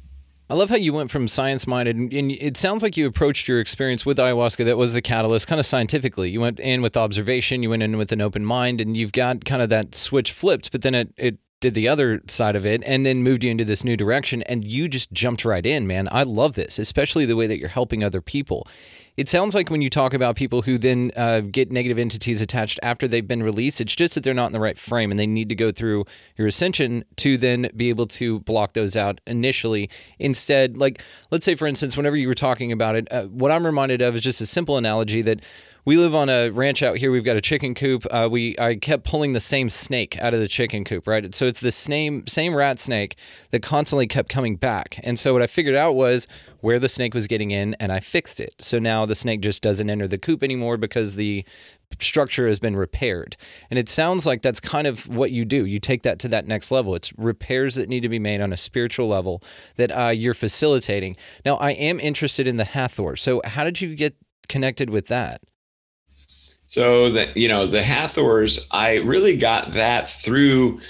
I 0.50 0.54
love 0.54 0.70
how 0.70 0.76
you 0.76 0.94
went 0.94 1.10
from 1.10 1.28
science 1.28 1.66
minded, 1.66 1.96
and 1.96 2.32
it 2.32 2.56
sounds 2.56 2.82
like 2.82 2.96
you 2.96 3.06
approached 3.06 3.48
your 3.48 3.60
experience 3.60 4.06
with 4.06 4.16
ayahuasca 4.16 4.64
that 4.64 4.78
was 4.78 4.94
the 4.94 5.02
catalyst 5.02 5.46
kind 5.46 5.60
of 5.60 5.66
scientifically. 5.66 6.30
You 6.30 6.40
went 6.40 6.58
in 6.58 6.80
with 6.80 6.96
observation, 6.96 7.62
you 7.62 7.68
went 7.68 7.82
in 7.82 7.98
with 7.98 8.12
an 8.12 8.22
open 8.22 8.46
mind, 8.46 8.80
and 8.80 8.96
you've 8.96 9.12
got 9.12 9.44
kind 9.44 9.60
of 9.60 9.68
that 9.68 9.94
switch 9.94 10.32
flipped, 10.32 10.72
but 10.72 10.80
then 10.80 10.94
it, 10.94 11.12
it 11.18 11.38
did 11.60 11.74
the 11.74 11.88
other 11.88 12.22
side 12.28 12.56
of 12.56 12.64
it 12.64 12.82
and 12.86 13.04
then 13.04 13.22
moved 13.22 13.44
you 13.44 13.50
into 13.50 13.64
this 13.64 13.84
new 13.84 13.96
direction 13.96 14.42
and 14.44 14.64
you 14.64 14.88
just 14.88 15.10
jumped 15.12 15.44
right 15.44 15.66
in 15.66 15.88
man 15.88 16.08
i 16.12 16.22
love 16.22 16.54
this 16.54 16.78
especially 16.78 17.24
the 17.24 17.34
way 17.34 17.48
that 17.48 17.58
you're 17.58 17.68
helping 17.68 18.04
other 18.04 18.20
people 18.20 18.64
it 19.18 19.28
sounds 19.28 19.52
like 19.52 19.68
when 19.68 19.82
you 19.82 19.90
talk 19.90 20.14
about 20.14 20.36
people 20.36 20.62
who 20.62 20.78
then 20.78 21.10
uh, 21.16 21.40
get 21.40 21.72
negative 21.72 21.98
entities 21.98 22.40
attached 22.40 22.78
after 22.84 23.08
they've 23.08 23.26
been 23.26 23.42
released 23.42 23.80
it's 23.80 23.94
just 23.94 24.14
that 24.14 24.22
they're 24.22 24.32
not 24.32 24.46
in 24.46 24.52
the 24.52 24.60
right 24.60 24.78
frame 24.78 25.10
and 25.10 25.18
they 25.18 25.26
need 25.26 25.48
to 25.48 25.56
go 25.56 25.72
through 25.72 26.04
your 26.36 26.46
ascension 26.46 27.04
to 27.16 27.36
then 27.36 27.68
be 27.74 27.88
able 27.88 28.06
to 28.06 28.38
block 28.40 28.74
those 28.74 28.96
out 28.96 29.20
initially. 29.26 29.90
Instead 30.20 30.78
like 30.78 31.02
let's 31.32 31.44
say 31.44 31.56
for 31.56 31.66
instance 31.66 31.96
whenever 31.96 32.16
you 32.16 32.28
were 32.28 32.34
talking 32.34 32.70
about 32.70 32.94
it 32.94 33.10
uh, 33.12 33.24
what 33.24 33.50
i'm 33.50 33.66
reminded 33.66 34.00
of 34.00 34.14
is 34.14 34.22
just 34.22 34.40
a 34.40 34.46
simple 34.46 34.76
analogy 34.76 35.20
that 35.20 35.40
we 35.88 35.96
live 35.96 36.14
on 36.14 36.28
a 36.28 36.50
ranch 36.50 36.82
out 36.82 36.98
here. 36.98 37.10
We've 37.10 37.24
got 37.24 37.38
a 37.38 37.40
chicken 37.40 37.74
coop. 37.74 38.04
Uh, 38.10 38.28
we 38.30 38.54
I 38.58 38.74
kept 38.74 39.04
pulling 39.04 39.32
the 39.32 39.40
same 39.40 39.70
snake 39.70 40.18
out 40.20 40.34
of 40.34 40.40
the 40.40 40.46
chicken 40.46 40.84
coop, 40.84 41.06
right? 41.06 41.34
So 41.34 41.46
it's 41.46 41.60
the 41.60 41.72
same 41.72 42.26
same 42.26 42.54
rat 42.54 42.78
snake 42.78 43.16
that 43.52 43.62
constantly 43.62 44.06
kept 44.06 44.28
coming 44.28 44.56
back. 44.56 45.00
And 45.02 45.18
so 45.18 45.32
what 45.32 45.40
I 45.40 45.46
figured 45.46 45.74
out 45.74 45.94
was 45.94 46.28
where 46.60 46.78
the 46.78 46.90
snake 46.90 47.14
was 47.14 47.26
getting 47.26 47.52
in, 47.52 47.72
and 47.80 47.90
I 47.90 48.00
fixed 48.00 48.38
it. 48.38 48.54
So 48.58 48.78
now 48.78 49.06
the 49.06 49.14
snake 49.14 49.40
just 49.40 49.62
doesn't 49.62 49.88
enter 49.88 50.06
the 50.06 50.18
coop 50.18 50.42
anymore 50.42 50.76
because 50.76 51.16
the 51.16 51.42
structure 52.00 52.46
has 52.48 52.58
been 52.58 52.76
repaired. 52.76 53.38
And 53.70 53.78
it 53.78 53.88
sounds 53.88 54.26
like 54.26 54.42
that's 54.42 54.60
kind 54.60 54.86
of 54.86 55.08
what 55.08 55.30
you 55.30 55.46
do. 55.46 55.64
You 55.64 55.80
take 55.80 56.02
that 56.02 56.18
to 56.18 56.28
that 56.28 56.46
next 56.46 56.70
level. 56.70 56.96
It's 56.96 57.16
repairs 57.16 57.76
that 57.76 57.88
need 57.88 58.00
to 58.00 58.10
be 58.10 58.18
made 58.18 58.42
on 58.42 58.52
a 58.52 58.58
spiritual 58.58 59.08
level 59.08 59.42
that 59.76 59.90
uh, 59.90 60.08
you're 60.08 60.34
facilitating. 60.34 61.16
Now, 61.46 61.56
I 61.56 61.70
am 61.70 61.98
interested 61.98 62.46
in 62.46 62.58
the 62.58 62.64
Hathor. 62.64 63.16
So, 63.16 63.40
how 63.42 63.64
did 63.64 63.80
you 63.80 63.94
get 63.94 64.16
connected 64.48 64.90
with 64.90 65.06
that? 65.06 65.40
So 66.70 67.10
that 67.12 67.34
you 67.34 67.48
know 67.48 67.66
the 67.66 67.82
Hathors, 67.82 68.66
I 68.70 68.96
really 68.96 69.38
got 69.38 69.72
that 69.72 70.06
through 70.06 70.80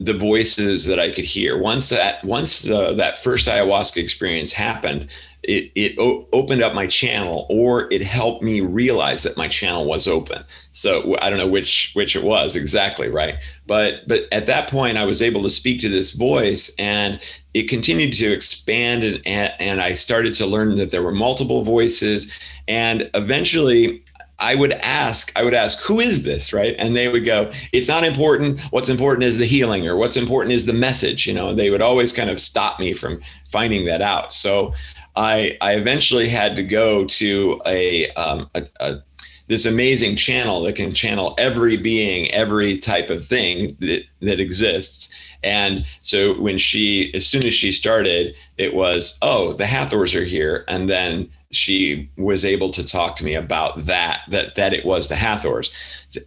the 0.00 0.14
voices 0.14 0.86
that 0.86 0.98
I 0.98 1.12
could 1.12 1.26
hear. 1.26 1.60
Once 1.60 1.90
that 1.90 2.24
once 2.24 2.68
uh, 2.68 2.94
that 2.94 3.22
first 3.22 3.46
ayahuasca 3.46 3.98
experience 3.98 4.50
happened, 4.50 5.10
it 5.42 5.70
it 5.74 5.98
o- 5.98 6.26
opened 6.32 6.62
up 6.62 6.72
my 6.72 6.86
channel, 6.86 7.46
or 7.50 7.86
it 7.92 8.00
helped 8.00 8.42
me 8.42 8.62
realize 8.62 9.22
that 9.24 9.36
my 9.36 9.46
channel 9.46 9.84
was 9.84 10.08
open. 10.08 10.42
So 10.72 11.18
I 11.20 11.28
don't 11.28 11.38
know 11.38 11.48
which 11.48 11.90
which 11.92 12.16
it 12.16 12.24
was 12.24 12.56
exactly, 12.56 13.10
right? 13.10 13.34
But 13.66 14.08
but 14.08 14.22
at 14.32 14.46
that 14.46 14.70
point, 14.70 14.96
I 14.96 15.04
was 15.04 15.20
able 15.20 15.42
to 15.42 15.50
speak 15.50 15.82
to 15.82 15.90
this 15.90 16.12
voice, 16.12 16.74
and 16.78 17.20
it 17.52 17.68
continued 17.68 18.14
to 18.14 18.32
expand, 18.32 19.04
and 19.04 19.20
and, 19.26 19.52
and 19.58 19.82
I 19.82 19.92
started 19.92 20.32
to 20.36 20.46
learn 20.46 20.76
that 20.76 20.90
there 20.90 21.02
were 21.02 21.12
multiple 21.12 21.62
voices, 21.62 22.32
and 22.68 23.10
eventually 23.12 24.02
I 24.44 24.54
would 24.54 24.72
ask, 24.72 25.32
I 25.36 25.42
would 25.42 25.54
ask, 25.54 25.80
who 25.80 26.00
is 26.00 26.22
this, 26.22 26.52
right? 26.52 26.74
And 26.78 26.94
they 26.94 27.08
would 27.08 27.24
go, 27.24 27.50
it's 27.72 27.88
not 27.88 28.04
important. 28.04 28.60
What's 28.70 28.90
important 28.90 29.24
is 29.24 29.38
the 29.38 29.46
healing, 29.46 29.88
or 29.88 29.96
what's 29.96 30.18
important 30.18 30.52
is 30.52 30.66
the 30.66 30.74
message. 30.74 31.26
You 31.26 31.32
know, 31.32 31.54
they 31.54 31.70
would 31.70 31.80
always 31.80 32.12
kind 32.12 32.28
of 32.28 32.38
stop 32.38 32.78
me 32.78 32.92
from 32.92 33.22
finding 33.50 33.86
that 33.86 34.02
out. 34.02 34.34
So 34.34 34.74
I, 35.16 35.56
I 35.62 35.76
eventually 35.76 36.28
had 36.28 36.56
to 36.56 36.62
go 36.62 37.06
to 37.06 37.60
a, 37.64 38.10
um, 38.10 38.50
a, 38.54 38.66
a 38.80 39.02
this 39.48 39.66
amazing 39.66 40.16
channel 40.16 40.62
that 40.62 40.76
can 40.76 40.94
channel 40.94 41.34
every 41.38 41.76
being, 41.76 42.30
every 42.32 42.78
type 42.78 43.10
of 43.10 43.26
thing 43.26 43.76
that, 43.80 44.02
that 44.20 44.40
exists. 44.40 45.14
And 45.42 45.84
so 46.00 46.40
when 46.40 46.58
she, 46.58 47.12
as 47.14 47.26
soon 47.26 47.44
as 47.44 47.52
she 47.52 47.70
started, 47.70 48.34
it 48.56 48.74
was, 48.74 49.18
oh, 49.20 49.52
the 49.52 49.66
Hathors 49.66 50.14
are 50.14 50.24
here. 50.24 50.64
And 50.68 50.88
then 50.88 51.28
she 51.54 52.08
was 52.16 52.44
able 52.44 52.70
to 52.70 52.84
talk 52.84 53.16
to 53.16 53.24
me 53.24 53.34
about 53.34 53.86
that 53.86 54.20
that 54.28 54.54
that 54.56 54.74
it 54.74 54.84
was 54.84 55.08
the 55.08 55.16
Hathors. 55.16 55.70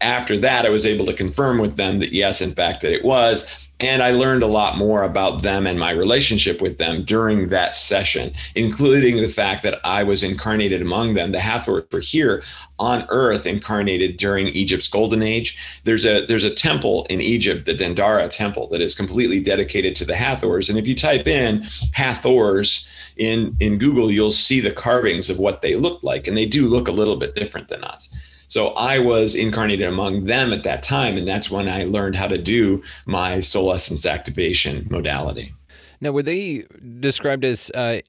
After 0.02 0.38
that, 0.40 0.66
I 0.66 0.70
was 0.70 0.86
able 0.86 1.06
to 1.06 1.14
confirm 1.14 1.60
with 1.60 1.78
them 1.78 2.00
that 2.00 2.12
yes, 2.12 2.42
in 2.42 2.54
fact, 2.54 2.82
that 2.82 2.94
it 2.94 3.06
was. 3.06 3.50
And 3.80 4.02
I 4.02 4.10
learned 4.10 4.42
a 4.42 4.48
lot 4.48 4.76
more 4.76 5.04
about 5.04 5.44
them 5.44 5.68
and 5.68 5.80
my 5.80 5.92
relationship 5.92 6.62
with 6.62 6.80
them 6.80 7.04
during 7.06 7.50
that 7.50 7.76
session, 7.76 8.34
including 8.56 9.18
the 9.18 9.28
fact 9.28 9.62
that 9.64 9.80
I 9.84 10.02
was 10.02 10.24
incarnated 10.24 10.82
among 10.82 11.14
them. 11.14 11.32
The 11.32 11.40
Hathors 11.40 11.84
were 11.92 12.00
here 12.00 12.42
on 12.80 13.06
Earth, 13.10 13.46
incarnated 13.46 14.18
during 14.18 14.48
Egypt's 14.48 14.88
Golden 14.88 15.22
Age. 15.22 15.56
There's 15.84 16.06
a 16.06 16.26
there's 16.26 16.44
a 16.44 16.54
temple 16.54 17.06
in 17.10 17.22
Egypt, 17.22 17.68
the 17.68 17.76
Dendara 17.76 18.30
Temple, 18.32 18.68
that 18.70 18.82
is 18.82 18.96
completely 18.96 19.40
dedicated 19.40 19.96
to 19.98 20.06
the 20.06 20.16
Hathors. 20.16 20.70
And 20.70 20.80
if 20.80 20.88
you 20.88 20.96
type 20.96 21.28
in 21.28 21.64
Hathors 21.94 22.88
in 23.20 23.56
in 23.60 23.78
Google, 23.78 24.12
you'll 24.12 24.32
see 24.32 24.60
the 24.60 24.72
carvings 24.72 25.30
of 25.30 25.38
what 25.38 25.62
they 25.62 25.76
looked 25.76 26.04
like, 26.04 26.28
and 26.28 26.38
they 26.38 26.46
do 26.46 26.68
look 26.68 26.88
a 26.88 26.92
little 26.92 27.18
bit 27.18 27.36
different 27.36 27.70
than 27.70 27.84
us. 27.84 28.14
So 28.50 28.70
I 28.70 29.00
was 29.00 29.36
incarnated 29.36 29.88
among 29.88 30.26
them 30.26 30.54
at 30.54 30.64
that 30.64 30.82
time, 30.82 31.18
and 31.18 31.28
that's 31.28 31.52
when 31.52 31.68
I 31.68 31.84
learned 31.84 32.16
how 32.16 32.28
to 32.28 32.38
do 32.38 32.82
my 33.06 33.42
soul 33.42 33.74
essence 33.74 34.06
activation 34.06 34.88
modality. 34.90 35.54
Now, 36.00 36.12
were 36.12 36.24
they 36.24 36.66
described 37.00 37.44
as 37.44 37.70
uh, 37.72 38.00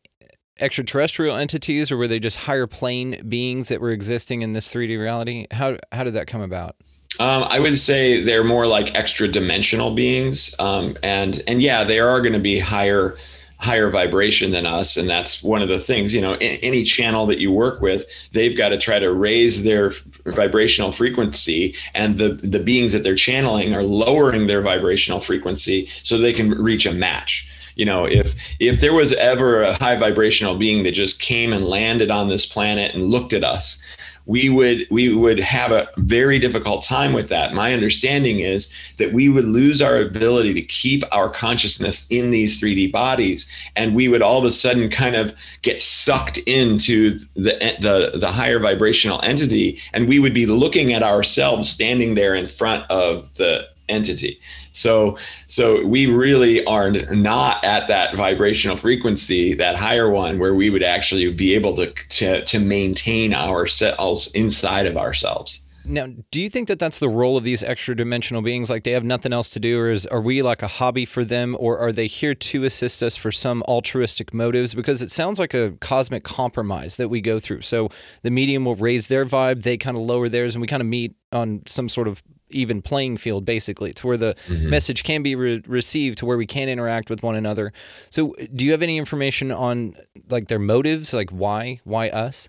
extraterrestrial 0.60 1.36
entities, 1.36 1.90
or 1.90 1.96
were 1.96 2.08
they 2.08 2.20
just 2.20 2.36
higher 2.36 2.66
plane 2.66 3.20
beings 3.28 3.68
that 3.68 3.80
were 3.80 3.90
existing 3.90 4.42
in 4.42 4.52
this 4.52 4.72
3D 4.72 4.98
reality? 4.98 5.46
How 5.50 5.78
how 5.92 6.04
did 6.04 6.14
that 6.14 6.26
come 6.26 6.40
about? 6.40 6.76
Um, 7.20 7.44
I 7.48 7.58
would 7.58 7.78
say 7.78 8.22
they're 8.22 8.44
more 8.44 8.66
like 8.66 8.94
extra 8.94 9.28
dimensional 9.28 9.94
beings, 9.94 10.54
um, 10.58 10.96
and 11.02 11.42
and 11.46 11.62
yeah, 11.62 11.84
they 11.84 11.98
are 11.98 12.20
going 12.20 12.34
to 12.34 12.38
be 12.38 12.58
higher 12.58 13.16
higher 13.58 13.90
vibration 13.90 14.52
than 14.52 14.66
us. 14.66 14.96
And 14.96 15.10
that's 15.10 15.42
one 15.42 15.62
of 15.62 15.68
the 15.68 15.80
things 15.80 16.14
you 16.14 16.20
know 16.20 16.36
any 16.40 16.84
channel 16.84 17.26
that 17.26 17.38
you 17.38 17.52
work 17.52 17.80
with 17.80 18.06
they've 18.32 18.56
got 18.56 18.68
to 18.70 18.78
try 18.78 18.98
to 18.98 19.12
raise 19.12 19.64
their 19.64 19.92
vibrational 20.26 20.92
frequency. 20.92 21.74
And 21.94 22.18
the 22.18 22.30
the 22.42 22.60
beings 22.60 22.92
that 22.92 23.02
they're 23.02 23.16
channeling 23.16 23.74
are 23.74 23.82
lowering 23.82 24.46
their 24.46 24.62
vibrational 24.62 25.20
frequency 25.20 25.88
so 26.02 26.18
they 26.18 26.32
can 26.32 26.50
reach 26.50 26.86
a 26.86 26.92
match. 26.92 27.48
You 27.74 27.84
know 27.84 28.06
if 28.06 28.34
if 28.60 28.80
there 28.80 28.94
was 28.94 29.12
ever 29.14 29.62
a 29.62 29.74
high 29.74 29.96
vibrational 29.96 30.56
being 30.56 30.82
that 30.84 30.92
just 30.92 31.20
came 31.20 31.52
and 31.52 31.64
landed 31.64 32.10
on 32.10 32.28
this 32.28 32.46
planet 32.46 32.94
and 32.94 33.06
looked 33.06 33.32
at 33.32 33.44
us 33.44 33.80
we 34.28 34.50
would 34.50 34.87
we 34.90 35.12
would 35.12 35.40
have 35.40 35.73
a 35.73 35.88
very 35.97 36.38
difficult 36.38 36.85
time 36.85 37.14
with 37.14 37.30
that. 37.30 37.54
My 37.54 37.73
understanding 37.73 38.40
is 38.40 38.73
that 38.99 39.12
we 39.12 39.28
would 39.28 39.47
lose 39.47 39.80
our 39.82 39.97
ability 39.97 40.52
to 40.54 40.62
keep 40.62 41.02
our 41.11 41.30
consciousness 41.30 42.06
in 42.11 42.30
these 42.30 42.61
3D 42.61 42.92
bodies, 42.92 43.50
and 43.75 43.94
we 43.94 44.06
would 44.06 44.20
all 44.20 44.38
of 44.38 44.44
a 44.44 44.52
sudden 44.52 44.90
kind 44.90 45.16
of 45.16 45.32
get 45.62 45.80
sucked 45.80 46.37
into 46.38 47.18
the 47.35 47.56
the 47.80 48.18
the 48.18 48.30
higher 48.30 48.58
vibrational 48.58 49.20
entity, 49.23 49.80
and 49.94 50.08
we 50.08 50.18
would 50.18 50.35
be 50.35 50.47
looking 50.47 50.92
at 50.92 51.02
ourselves 51.02 51.68
standing 51.68 52.14
there 52.14 52.35
in 52.35 52.49
front 52.49 52.88
of 52.90 53.35
the 53.37 53.66
entity. 53.88 54.40
So 54.73 55.18
so 55.47 55.85
we 55.87 56.07
really 56.07 56.64
are 56.66 56.90
not 56.90 57.64
at 57.64 57.88
that 57.88 58.16
vibrational 58.16 58.76
frequency, 58.76 59.54
that 59.54 59.76
higher 59.76 60.11
one, 60.11 60.38
where 60.38 60.54
we 60.54 60.71
would 60.71 60.83
actually 60.83 61.30
be 61.33 61.54
able 61.54 61.76
to 61.76 61.92
to, 61.92 62.45
to 62.45 62.59
maintain 62.59 63.35
ourselves 63.35 64.30
inside 64.33 64.87
of 64.87 64.97
ourselves. 64.97 65.61
Now, 65.88 66.07
do 66.30 66.40
you 66.40 66.50
think 66.50 66.68
that 66.68 66.78
that's 66.78 66.99
the 66.99 67.09
role 67.09 67.38
of 67.38 67.45
these 67.45 67.64
extra 67.64 67.97
dimensional 67.97 68.42
beings? 68.42 68.68
Like 68.68 68.85
they 68.85 68.90
have 68.90 69.04
nothing 69.04 69.33
else 69.33 69.49
to 69.50 69.61
do, 69.61 69.80
or 69.80 69.90
is 69.90 70.07
are 70.07 70.21
we 70.21 70.42
like 70.42 70.62
a 70.62 70.68
hobby 70.68 71.07
for 71.07 71.25
them, 71.25 71.57
or 71.59 71.78
are 71.78 71.92
they 71.92 72.07
here 72.07 72.35
to 72.35 72.64
assist 72.64 73.02
us 73.02 73.16
for 73.16 73.33
some 73.33 73.62
altruistic 73.62 74.35
motives? 74.35 74.75
Because 74.75 75.00
it 75.00 75.11
sounds 75.11 75.38
like 75.38 75.54
a 75.54 75.73
cosmic 75.80 76.25
compromise 76.25 76.97
that 76.97 77.09
we 77.09 77.23
go 77.23 77.38
through. 77.38 77.62
So 77.62 77.88
the 78.23 78.30
medium 78.30 78.66
will 78.66 78.76
raise 78.76 79.07
their 79.07 79.25
vibe, 79.25 79.62
they 79.62 79.78
kind 79.78 79.97
of 79.97 80.02
lower 80.02 80.28
theirs, 80.28 80.54
and 80.54 80.61
we 80.61 80.68
kind 80.68 80.83
of 80.83 80.87
meet 80.87 81.14
on 81.33 81.62
some 81.66 81.88
sort 81.88 82.07
of 82.07 82.23
even 82.50 82.82
playing 82.82 83.16
field 83.16 83.44
basically. 83.44 83.92
To 83.94 84.06
where 84.06 84.16
the 84.16 84.34
mm-hmm. 84.46 84.70
message 84.70 85.04
can 85.04 85.22
be 85.22 85.34
re- 85.34 85.62
received 85.66 86.18
to 86.18 86.26
where 86.26 86.38
we 86.38 86.46
can 86.46 86.68
interact 86.68 87.10
with 87.10 87.22
one 87.22 87.36
another. 87.36 87.72
So 88.10 88.34
do 88.54 88.64
you 88.64 88.72
have 88.72 88.82
any 88.82 88.98
information 88.98 89.50
on 89.50 89.94
like 90.28 90.48
their 90.48 90.58
motives? 90.58 91.12
Like 91.12 91.30
why? 91.30 91.80
Why 91.84 92.08
us? 92.08 92.48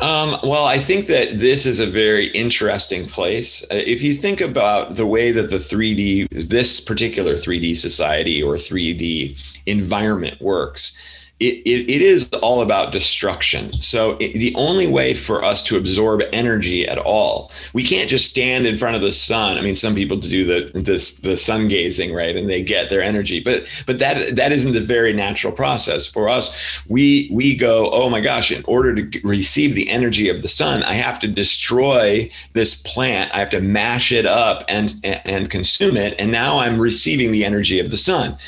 Um, 0.00 0.38
well, 0.42 0.64
I 0.64 0.78
think 0.78 1.06
that 1.08 1.38
this 1.38 1.66
is 1.66 1.78
a 1.78 1.86
very 1.86 2.28
interesting 2.28 3.06
place. 3.06 3.62
Uh, 3.64 3.76
if 3.76 4.02
you 4.02 4.14
think 4.14 4.40
about 4.40 4.96
the 4.96 5.06
way 5.06 5.30
that 5.32 5.50
the 5.50 5.58
3D, 5.58 6.48
this 6.48 6.80
particular 6.80 7.34
3D 7.34 7.76
society 7.76 8.42
or 8.42 8.54
3D 8.54 9.38
environment 9.66 10.40
works, 10.40 10.96
it, 11.42 11.62
it, 11.66 11.90
it 11.90 12.02
is 12.02 12.28
all 12.34 12.62
about 12.62 12.92
destruction. 12.92 13.72
So 13.82 14.16
it, 14.20 14.34
the 14.34 14.54
only 14.54 14.86
way 14.86 15.12
for 15.12 15.42
us 15.44 15.62
to 15.64 15.76
absorb 15.76 16.22
energy 16.32 16.86
at 16.86 16.98
all, 16.98 17.50
we 17.72 17.82
can't 17.82 18.08
just 18.08 18.30
stand 18.30 18.64
in 18.64 18.78
front 18.78 18.94
of 18.94 19.02
the 19.02 19.12
sun. 19.12 19.58
I 19.58 19.60
mean, 19.60 19.74
some 19.74 19.94
people 19.94 20.16
do 20.16 20.44
the 20.44 21.18
the 21.22 21.36
sun 21.36 21.66
gazing, 21.66 22.14
right, 22.14 22.36
and 22.36 22.48
they 22.48 22.62
get 22.62 22.90
their 22.90 23.02
energy, 23.02 23.42
but 23.42 23.64
but 23.86 23.98
that 23.98 24.36
that 24.36 24.52
isn't 24.52 24.72
the 24.72 24.80
very 24.80 25.12
natural 25.12 25.52
process 25.52 26.06
for 26.06 26.28
us. 26.28 26.80
We 26.88 27.28
we 27.32 27.56
go, 27.56 27.90
oh 27.90 28.08
my 28.08 28.20
gosh, 28.20 28.52
in 28.52 28.64
order 28.66 28.94
to 28.94 29.20
receive 29.26 29.74
the 29.74 29.90
energy 29.90 30.28
of 30.28 30.42
the 30.42 30.48
sun, 30.48 30.84
I 30.84 30.94
have 30.94 31.18
to 31.20 31.28
destroy 31.28 32.30
this 32.52 32.80
plant. 32.82 33.34
I 33.34 33.40
have 33.40 33.50
to 33.50 33.60
mash 33.60 34.12
it 34.12 34.26
up 34.26 34.64
and 34.68 34.94
and 35.02 35.50
consume 35.50 35.96
it, 35.96 36.14
and 36.20 36.30
now 36.30 36.58
I'm 36.58 36.78
receiving 36.80 37.32
the 37.32 37.44
energy 37.44 37.80
of 37.80 37.90
the 37.90 37.96
sun. 37.96 38.38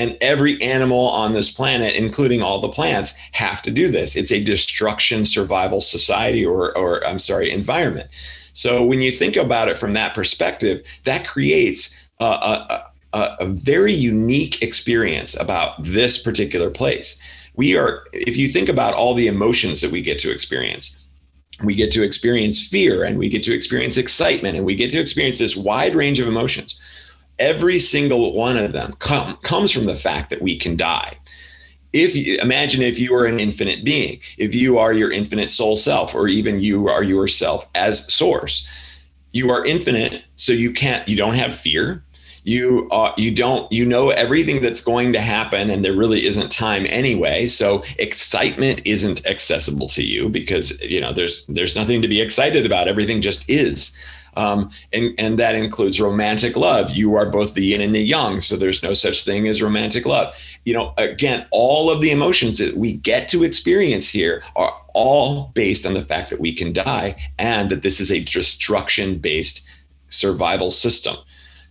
And 0.00 0.16
every 0.22 0.60
animal 0.62 1.10
on 1.10 1.34
this 1.34 1.50
planet, 1.50 1.94
including 1.94 2.40
all 2.40 2.58
the 2.58 2.70
plants, 2.70 3.12
have 3.32 3.60
to 3.60 3.70
do 3.70 3.90
this. 3.90 4.16
It's 4.16 4.32
a 4.32 4.42
destruction 4.42 5.26
survival 5.26 5.82
society 5.82 6.42
or, 6.42 6.76
or 6.76 7.06
I'm 7.06 7.18
sorry, 7.18 7.50
environment. 7.50 8.08
So 8.54 8.82
when 8.82 9.02
you 9.02 9.10
think 9.10 9.36
about 9.36 9.68
it 9.68 9.76
from 9.76 9.92
that 9.92 10.14
perspective, 10.14 10.82
that 11.04 11.26
creates 11.26 11.94
a, 12.18 12.24
a, 12.24 12.86
a, 13.12 13.36
a 13.40 13.46
very 13.46 13.92
unique 13.92 14.62
experience 14.62 15.38
about 15.38 15.82
this 15.84 16.22
particular 16.22 16.70
place. 16.70 17.20
We 17.56 17.76
are, 17.76 18.04
if 18.14 18.38
you 18.38 18.48
think 18.48 18.70
about 18.70 18.94
all 18.94 19.14
the 19.14 19.26
emotions 19.26 19.82
that 19.82 19.92
we 19.92 20.00
get 20.00 20.18
to 20.20 20.32
experience, 20.32 21.04
we 21.62 21.74
get 21.74 21.92
to 21.92 22.02
experience 22.02 22.66
fear 22.66 23.04
and 23.04 23.18
we 23.18 23.28
get 23.28 23.42
to 23.42 23.52
experience 23.52 23.98
excitement 23.98 24.56
and 24.56 24.64
we 24.64 24.76
get 24.76 24.90
to 24.92 24.98
experience 24.98 25.38
this 25.38 25.56
wide 25.56 25.94
range 25.94 26.20
of 26.20 26.26
emotions. 26.26 26.80
Every 27.40 27.80
single 27.80 28.32
one 28.34 28.56
of 28.56 28.72
them 28.72 28.94
come, 29.00 29.36
comes 29.42 29.72
from 29.72 29.86
the 29.86 29.96
fact 29.96 30.30
that 30.30 30.42
we 30.42 30.56
can 30.56 30.76
die. 30.76 31.16
If 31.92 32.14
you 32.14 32.38
imagine 32.38 32.82
if 32.82 32.98
you 33.00 33.14
are 33.16 33.26
an 33.26 33.40
infinite 33.40 33.84
being, 33.84 34.20
if 34.38 34.54
you 34.54 34.78
are 34.78 34.92
your 34.92 35.10
infinite 35.10 35.50
soul 35.50 35.76
self, 35.76 36.14
or 36.14 36.28
even 36.28 36.60
you 36.60 36.88
are 36.88 37.02
yourself 37.02 37.66
as 37.74 38.12
source, 38.12 38.64
you 39.32 39.50
are 39.50 39.64
infinite, 39.64 40.22
so 40.36 40.52
you 40.52 40.72
can't, 40.72 41.08
you 41.08 41.16
don't 41.16 41.34
have 41.34 41.58
fear, 41.58 42.04
you 42.44 42.88
uh, 42.90 43.12
you 43.16 43.34
don't 43.34 43.70
you 43.70 43.84
know 43.84 44.10
everything 44.10 44.62
that's 44.62 44.80
going 44.80 45.12
to 45.12 45.20
happen 45.20 45.70
and 45.70 45.84
there 45.84 45.92
really 45.92 46.26
isn't 46.26 46.50
time 46.50 46.86
anyway. 46.88 47.46
So 47.46 47.82
excitement 47.98 48.82
isn't 48.84 49.26
accessible 49.26 49.88
to 49.88 50.02
you 50.02 50.28
because 50.28 50.80
you 50.80 51.00
know 51.00 51.12
there's 51.12 51.44
there's 51.48 51.76
nothing 51.76 52.02
to 52.02 52.08
be 52.08 52.20
excited 52.20 52.64
about. 52.64 52.88
Everything 52.88 53.20
just 53.20 53.48
is 53.48 53.92
um, 54.36 54.70
and 54.92 55.14
and 55.18 55.38
that 55.38 55.54
includes 55.54 56.00
romantic 56.00 56.56
love. 56.56 56.90
You 56.90 57.14
are 57.16 57.26
both 57.26 57.54
the 57.54 57.64
yin 57.64 57.80
and 57.80 57.94
the 57.94 58.00
yang 58.00 58.40
so 58.40 58.56
there's 58.56 58.82
no 58.82 58.94
such 58.94 59.24
thing 59.24 59.48
as 59.48 59.62
romantic 59.62 60.06
love. 60.06 60.34
You 60.64 60.74
know 60.74 60.94
again 60.98 61.46
all 61.50 61.90
of 61.90 62.00
the 62.00 62.10
emotions 62.10 62.58
that 62.58 62.76
we 62.76 62.92
get 62.92 63.28
to 63.30 63.44
experience 63.44 64.08
here 64.08 64.42
are 64.56 64.74
all 64.94 65.50
based 65.54 65.86
on 65.86 65.94
the 65.94 66.02
fact 66.02 66.30
that 66.30 66.40
we 66.40 66.54
can 66.54 66.72
die 66.72 67.16
and 67.38 67.70
that 67.70 67.82
this 67.82 68.00
is 68.00 68.10
a 68.10 68.20
destruction 68.20 69.18
based 69.18 69.62
survival 70.08 70.70
system. 70.70 71.16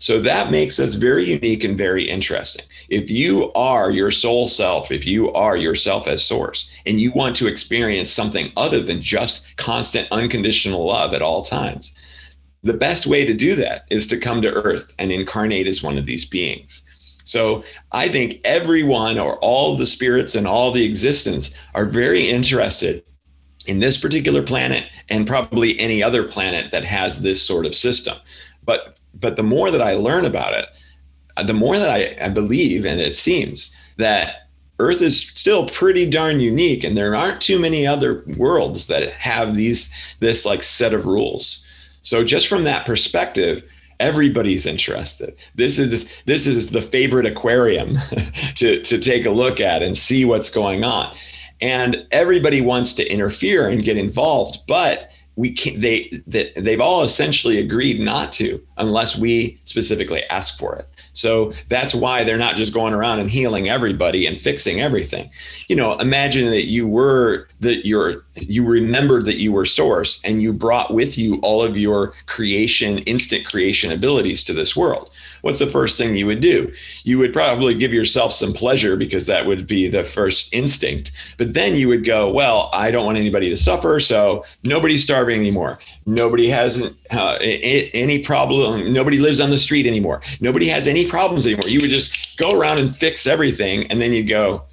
So 0.01 0.21
that 0.21 0.49
makes 0.49 0.79
us 0.79 0.95
very 0.95 1.25
unique 1.25 1.65
and 1.65 1.77
very 1.77 2.09
interesting. 2.09 2.63
If 2.87 3.09
you 3.09 3.51
are 3.51 3.91
your 3.91 4.11
soul 4.11 4.47
self, 4.47 4.91
if 4.91 5.05
you 5.05 5.31
are 5.33 5.57
yourself 5.57 6.07
as 6.07 6.23
source, 6.23 6.71
and 6.85 7.01
you 7.01 7.11
want 7.11 7.35
to 7.35 7.47
experience 7.47 8.09
something 8.09 8.53
other 8.55 8.81
than 8.81 9.01
just 9.01 9.43
constant 9.57 10.07
unconditional 10.09 10.85
love 10.85 11.13
at 11.13 11.21
all 11.21 11.43
times, 11.43 11.91
the 12.63 12.73
best 12.73 13.07
way 13.07 13.25
to 13.25 13.33
do 13.33 13.55
that 13.55 13.85
is 13.89 14.07
to 14.07 14.17
come 14.17 14.41
to 14.41 14.53
earth 14.53 14.91
and 14.99 15.11
incarnate 15.11 15.67
as 15.67 15.83
one 15.83 15.97
of 15.97 16.05
these 16.05 16.25
beings. 16.25 16.81
So 17.23 17.63
I 17.91 18.09
think 18.09 18.41
everyone 18.43 19.19
or 19.19 19.37
all 19.37 19.77
the 19.77 19.85
spirits 19.85 20.35
and 20.35 20.47
all 20.47 20.71
the 20.71 20.83
existence 20.83 21.53
are 21.75 21.85
very 21.85 22.27
interested 22.27 23.03
in 23.67 23.79
this 23.79 23.97
particular 23.97 24.41
planet 24.41 24.85
and 25.09 25.27
probably 25.27 25.79
any 25.79 26.01
other 26.01 26.23
planet 26.23 26.71
that 26.71 26.83
has 26.83 27.21
this 27.21 27.41
sort 27.41 27.65
of 27.65 27.75
system. 27.75 28.17
But 28.63 28.97
but 29.13 29.35
the 29.35 29.43
more 29.43 29.71
that 29.71 29.81
I 29.81 29.93
learn 29.93 30.25
about 30.25 30.53
it, 30.53 30.65
uh, 31.37 31.43
the 31.43 31.53
more 31.53 31.77
that 31.77 31.89
I, 31.89 32.17
I 32.25 32.29
believe, 32.29 32.85
and 32.85 32.99
it 32.99 33.15
seems 33.15 33.75
that 33.97 34.49
Earth 34.79 35.01
is 35.01 35.19
still 35.19 35.67
pretty 35.67 36.09
darn 36.09 36.39
unique, 36.39 36.83
and 36.83 36.97
there 36.97 37.15
aren't 37.15 37.41
too 37.41 37.59
many 37.59 37.85
other 37.85 38.23
worlds 38.37 38.87
that 38.87 39.11
have 39.11 39.55
these 39.55 39.91
this 40.19 40.45
like 40.45 40.63
set 40.63 40.93
of 40.93 41.05
rules. 41.05 41.63
So 42.09 42.23
just 42.23 42.47
from 42.47 42.63
that 42.63 42.87
perspective, 42.87 43.61
everybody's 43.99 44.65
interested. 44.65 45.35
This 45.53 45.77
is 45.77 46.09
this 46.25 46.47
is 46.47 46.71
the 46.71 46.81
favorite 46.81 47.27
aquarium 47.27 47.99
to 48.55 48.81
to 48.81 48.97
take 48.97 49.27
a 49.27 49.29
look 49.29 49.61
at 49.61 49.83
and 49.83 49.95
see 49.95 50.25
what's 50.25 50.49
going 50.49 50.83
on. 50.83 51.15
And 51.61 52.07
everybody 52.09 52.61
wants 52.61 52.95
to 52.95 53.07
interfere 53.07 53.69
and 53.69 53.83
get 53.83 53.95
involved, 53.95 54.57
but 54.67 55.11
we 55.35 55.51
can't 55.51 55.81
they 55.81 56.19
that 56.25 56.51
they've 56.55 56.81
all 56.81 57.03
essentially 57.03 57.59
agreed 57.59 57.99
not 57.99 58.31
to 58.33 58.59
unless 58.79 59.17
we 59.17 59.59
specifically 59.65 60.23
ask 60.25 60.57
for 60.57 60.75
it 60.75 60.87
so 61.13 61.53
that's 61.69 61.93
why 61.93 62.23
they're 62.23 62.37
not 62.37 62.55
just 62.55 62.73
going 62.73 62.93
around 62.93 63.19
and 63.19 63.29
healing 63.29 63.69
everybody 63.69 64.25
and 64.25 64.39
fixing 64.39 64.81
everything 64.81 65.29
you 65.67 65.75
know 65.75 65.97
imagine 65.99 66.47
that 66.47 66.67
you 66.67 66.87
were 66.87 67.47
that 67.59 67.85
you're 67.85 68.23
you 68.35 68.65
remembered 68.65 69.25
that 69.25 69.37
you 69.37 69.51
were 69.51 69.65
source 69.65 70.21
and 70.23 70.41
you 70.41 70.51
brought 70.51 70.93
with 70.93 71.17
you 71.17 71.35
all 71.37 71.61
of 71.61 71.77
your 71.77 72.13
creation 72.25 72.99
instant 72.99 73.45
creation 73.45 73.91
abilities 73.91 74.43
to 74.43 74.53
this 74.53 74.75
world 74.75 75.11
what's 75.41 75.59
the 75.59 75.69
first 75.69 75.97
thing 75.97 76.15
you 76.15 76.25
would 76.25 76.41
do? 76.41 76.71
You 77.03 77.17
would 77.19 77.33
probably 77.33 77.73
give 77.73 77.93
yourself 77.93 78.33
some 78.33 78.53
pleasure 78.53 78.95
because 78.95 79.25
that 79.27 79.45
would 79.45 79.67
be 79.67 79.87
the 79.87 80.03
first 80.03 80.53
instinct. 80.53 81.11
But 81.37 81.53
then 81.53 81.75
you 81.75 81.87
would 81.87 82.05
go, 82.05 82.31
well, 82.31 82.69
I 82.73 82.91
don't 82.91 83.05
want 83.05 83.17
anybody 83.17 83.49
to 83.49 83.57
suffer. 83.57 83.99
So 83.99 84.43
nobody's 84.63 85.03
starving 85.03 85.39
anymore. 85.39 85.79
Nobody 86.05 86.49
has 86.49 86.81
uh, 87.11 87.37
any 87.41 88.19
problem. 88.19 88.68
Nobody 88.77 89.19
lives 89.19 89.39
on 89.39 89.49
the 89.49 89.57
street 89.57 89.85
anymore. 89.85 90.21
Nobody 90.39 90.67
has 90.67 90.87
any 90.87 91.09
problems 91.09 91.45
anymore. 91.45 91.69
You 91.69 91.79
would 91.81 91.89
just 91.89 92.37
go 92.37 92.59
around 92.59 92.79
and 92.79 92.95
fix 92.97 93.27
everything. 93.27 93.89
And 93.91 94.01
then 94.01 94.13
you'd 94.13 94.29
go, 94.29 94.65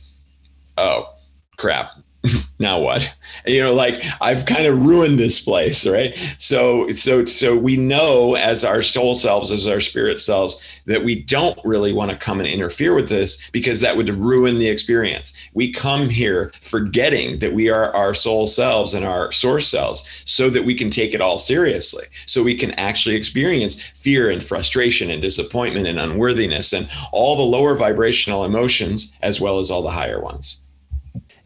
oh, 0.77 1.15
crap 1.57 1.93
now 2.59 2.81
what? 2.81 3.11
You 3.47 3.61
know 3.61 3.75
like 3.75 4.03
i've 4.21 4.47
kind 4.47 4.67
of 4.67 4.83
ruined 4.83 5.19
this 5.19 5.41
place 5.41 5.87
right? 5.87 6.17
So 6.39 6.89
so 6.91 7.25
so 7.25 7.57
we 7.57 7.77
know 7.77 8.35
as 8.35 8.65
our 8.65 8.83
soul 8.83 9.15
selves 9.15 9.51
as 9.51 9.67
our 9.67 9.81
spirit 9.81 10.19
selves 10.19 10.61
that 10.87 11.05
we 11.05 11.23
don't 11.23 11.59
really 11.65 11.93
want 11.93 12.11
to 12.11 12.17
come 12.17 12.41
and 12.41 12.49
interfere 12.49 12.95
with 12.95 13.09
this 13.09 13.51
because 13.51 13.81
that 13.81 13.97
would 13.97 14.09
ruin 14.09 14.59
the 14.59 14.69
experience. 14.69 15.33
We 15.55 15.73
come 15.73 16.09
here 16.09 16.53
forgetting 16.63 17.39
that 17.41 17.53
we 17.53 17.69
are 17.69 17.93
our 17.95 18.15
soul 18.15 18.47
selves 18.47 18.95
and 18.95 19.05
our 19.05 19.33
source 19.33 19.69
selves 19.69 20.05
so 20.25 20.51
that 20.51 20.65
we 20.65 20.75
can 20.75 20.91
take 20.91 21.15
it 21.15 21.21
all 21.21 21.39
seriously 21.39 22.07
so 22.27 22.43
we 22.43 22.55
can 22.55 22.73
actually 22.73 23.17
experience 23.17 23.81
fear 23.95 24.31
and 24.31 24.45
frustration 24.45 25.11
and 25.11 25.23
disappointment 25.23 25.87
and 25.87 25.99
unworthiness 25.99 26.73
and 26.73 26.89
all 27.13 27.37
the 27.37 27.43
lower 27.43 27.75
vibrational 27.77 28.45
emotions 28.45 29.15
as 29.23 29.41
well 29.41 29.59
as 29.59 29.71
all 29.71 29.83
the 29.83 29.91
higher 29.91 30.21
ones 30.21 30.61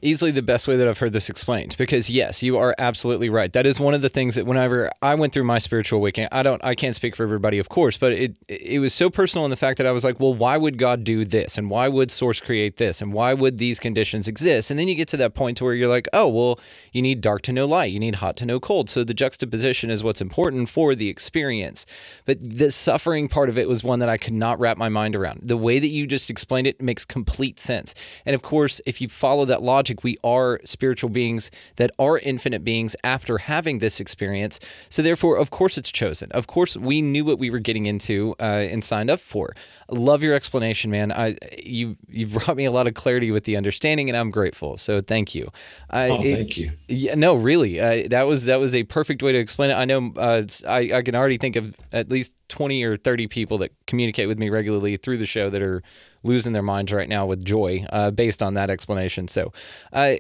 easily 0.02 0.30
the 0.30 0.42
best 0.42 0.66
way 0.68 0.76
that 0.76 0.88
I've 0.88 0.98
heard 0.98 1.12
this 1.12 1.28
explained 1.28 1.74
because 1.78 2.10
yes, 2.10 2.42
you 2.42 2.56
are 2.56 2.74
absolutely 2.78 3.28
right. 3.28 3.52
That 3.52 3.66
is 3.66 3.78
one 3.78 3.94
of 3.94 4.02
the 4.02 4.08
things 4.08 4.34
that 4.34 4.46
whenever 4.46 4.90
I 5.02 5.14
went 5.14 5.32
through 5.32 5.44
my 5.44 5.58
spiritual 5.58 5.98
awakening, 5.98 6.28
I 6.32 6.42
don't 6.42 6.62
I 6.64 6.74
can't 6.74 6.96
speak 6.96 7.16
for 7.16 7.22
everybody 7.22 7.58
of 7.58 7.68
course, 7.68 7.98
but 7.98 8.12
it 8.12 8.36
it 8.48 8.80
was 8.80 8.94
so 8.94 9.10
personal 9.10 9.44
in 9.44 9.50
the 9.50 9.56
fact 9.56 9.78
that 9.78 9.86
I 9.86 9.92
was 9.92 10.04
like, 10.04 10.20
well, 10.20 10.34
why 10.34 10.56
would 10.56 10.78
God 10.78 11.04
do 11.04 11.24
this? 11.24 11.58
And 11.58 11.70
why 11.70 11.88
would 11.88 12.10
source 12.10 12.40
create 12.40 12.76
this? 12.76 13.02
And 13.02 13.12
why 13.12 13.34
would 13.34 13.58
these 13.58 13.78
conditions 13.78 14.28
exist? 14.28 14.70
And 14.70 14.78
then 14.78 14.88
you 14.88 14.94
get 14.94 15.08
to 15.08 15.16
that 15.18 15.34
point 15.34 15.58
to 15.58 15.64
where 15.64 15.74
you're 15.74 15.88
like, 15.88 16.08
oh, 16.12 16.28
well, 16.28 16.60
you 16.92 17.02
need 17.02 17.20
dark 17.20 17.42
to 17.42 17.52
know 17.52 17.66
light, 17.66 17.92
you 17.92 18.00
need 18.00 18.16
hot 18.16 18.36
to 18.38 18.46
know 18.46 18.60
cold. 18.60 18.88
So 18.88 19.04
the 19.04 19.14
juxtaposition 19.14 19.90
is 19.90 20.02
what's 20.02 20.20
important 20.20 20.68
for 20.68 20.94
the 20.94 21.08
experience. 21.08 21.86
But 22.24 22.38
the 22.40 22.70
suffering 22.70 23.28
part 23.28 23.48
of 23.48 23.58
it 23.58 23.68
was 23.68 23.84
one 23.84 23.98
that 23.98 24.08
I 24.08 24.16
could 24.16 24.34
not 24.34 24.58
wrap 24.58 24.76
my 24.76 24.88
mind 24.88 25.14
around. 25.16 25.40
The 25.42 25.56
way 25.56 25.78
that 25.78 25.88
you 25.88 26.06
just 26.06 26.30
explained 26.30 26.66
it 26.66 26.80
makes 26.80 27.04
complete 27.04 27.58
sense. 27.58 27.94
And 28.24 28.34
of 28.34 28.42
course, 28.42 28.80
if 28.86 29.00
you 29.00 29.08
follow 29.08 29.44
that 29.44 29.62
logic 29.62 29.89
logic, 29.90 30.05
we 30.05 30.16
are 30.24 30.61
spiritual 30.64 31.11
beings 31.11 31.50
that 31.76 31.90
are 31.98 32.18
infinite 32.18 32.64
beings 32.64 32.96
after 33.05 33.38
having 33.38 33.79
this 33.79 34.00
experience. 34.00 34.61
So, 34.88 35.03
therefore, 35.03 35.37
of 35.37 35.50
course, 35.50 35.76
it's 35.79 35.90
chosen. 35.90 36.31
Of 36.33 36.46
course, 36.46 36.76
we 36.76 37.03
knew 37.03 37.24
what 37.24 37.38
we 37.38 37.50
were 37.50 37.59
getting 37.59 37.87
into 37.87 38.35
uh, 38.40 38.68
and 38.72 38.85
signed 38.85 39.11
up 39.11 39.20
for. 39.20 39.55
Love 39.90 40.22
your 40.22 40.35
explanation, 40.35 40.90
man. 40.90 41.12
I 41.12 41.37
you 41.62 41.96
you 42.09 42.26
brought 42.38 42.57
me 42.57 42.64
a 42.64 42.70
lot 42.70 42.87
of 42.87 42.94
clarity 42.94 43.31
with 43.31 43.44
the 43.44 43.57
understanding, 43.57 44.09
and 44.09 44.16
I'm 44.16 44.31
grateful. 44.31 44.76
So, 44.76 45.00
thank 45.00 45.35
you. 45.35 45.50
Uh, 45.92 46.09
oh, 46.11 46.22
it, 46.22 46.35
thank 46.35 46.57
you. 46.57 46.72
Yeah, 46.88 47.14
no, 47.14 47.35
really, 47.35 47.81
uh, 47.81 48.09
that 48.09 48.26
was 48.26 48.44
that 48.44 48.61
was 48.61 48.74
a 48.74 48.85
perfect 48.85 49.22
way 49.22 49.33
to 49.33 49.38
explain 49.38 49.70
it. 49.70 49.74
I 49.74 49.85
know 49.85 50.12
uh, 50.16 50.42
I 50.68 50.92
I 50.94 51.03
can 51.03 51.14
already 51.14 51.38
think 51.38 51.57
of 51.57 51.74
at 51.92 52.09
least 52.09 52.35
20 52.48 52.83
or 52.85 52.96
30 52.96 53.29
people 53.29 53.59
that 53.59 53.72
communicate 53.87 54.26
with 54.29 54.38
me 54.38 54.50
regularly 54.50 54.96
through 54.96 55.18
the 55.18 55.26
show 55.26 55.48
that 55.50 55.62
are 55.62 55.83
losing 56.22 56.52
their 56.52 56.62
minds 56.62 56.92
right 56.92 57.09
now 57.09 57.26
with 57.26 57.44
joy 57.44 57.85
uh, 57.90 58.11
based 58.11 58.42
on 58.42 58.54
that 58.54 58.70
explanation. 58.70 59.28
So, 59.28 59.52
uh, 59.92 60.16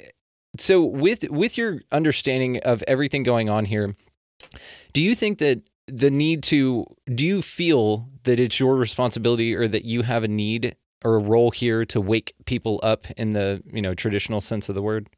so 0.58 0.84
with 0.84 1.30
with 1.30 1.56
your 1.56 1.80
understanding 1.92 2.58
of 2.62 2.82
everything 2.86 3.22
going 3.22 3.48
on 3.48 3.66
here, 3.66 3.94
do 4.92 5.00
you 5.00 5.14
think 5.14 5.38
that 5.38 5.62
the 5.86 6.10
need 6.10 6.42
to 6.44 6.86
do 7.14 7.24
you 7.24 7.42
feel 7.42 8.08
that 8.24 8.38
it's 8.40 8.60
your 8.60 8.76
responsibility 8.76 9.54
or 9.54 9.68
that 9.68 9.84
you 9.84 10.02
have 10.02 10.24
a 10.24 10.28
need 10.28 10.76
or 11.04 11.16
a 11.16 11.20
role 11.20 11.50
here 11.50 11.84
to 11.84 12.00
wake 12.00 12.34
people 12.44 12.80
up 12.82 13.10
in 13.12 13.30
the 13.30 13.62
you 13.66 13.82
know 13.82 13.94
traditional 13.94 14.40
sense 14.40 14.68
of 14.68 14.74
the 14.74 14.82
word? 14.82 15.08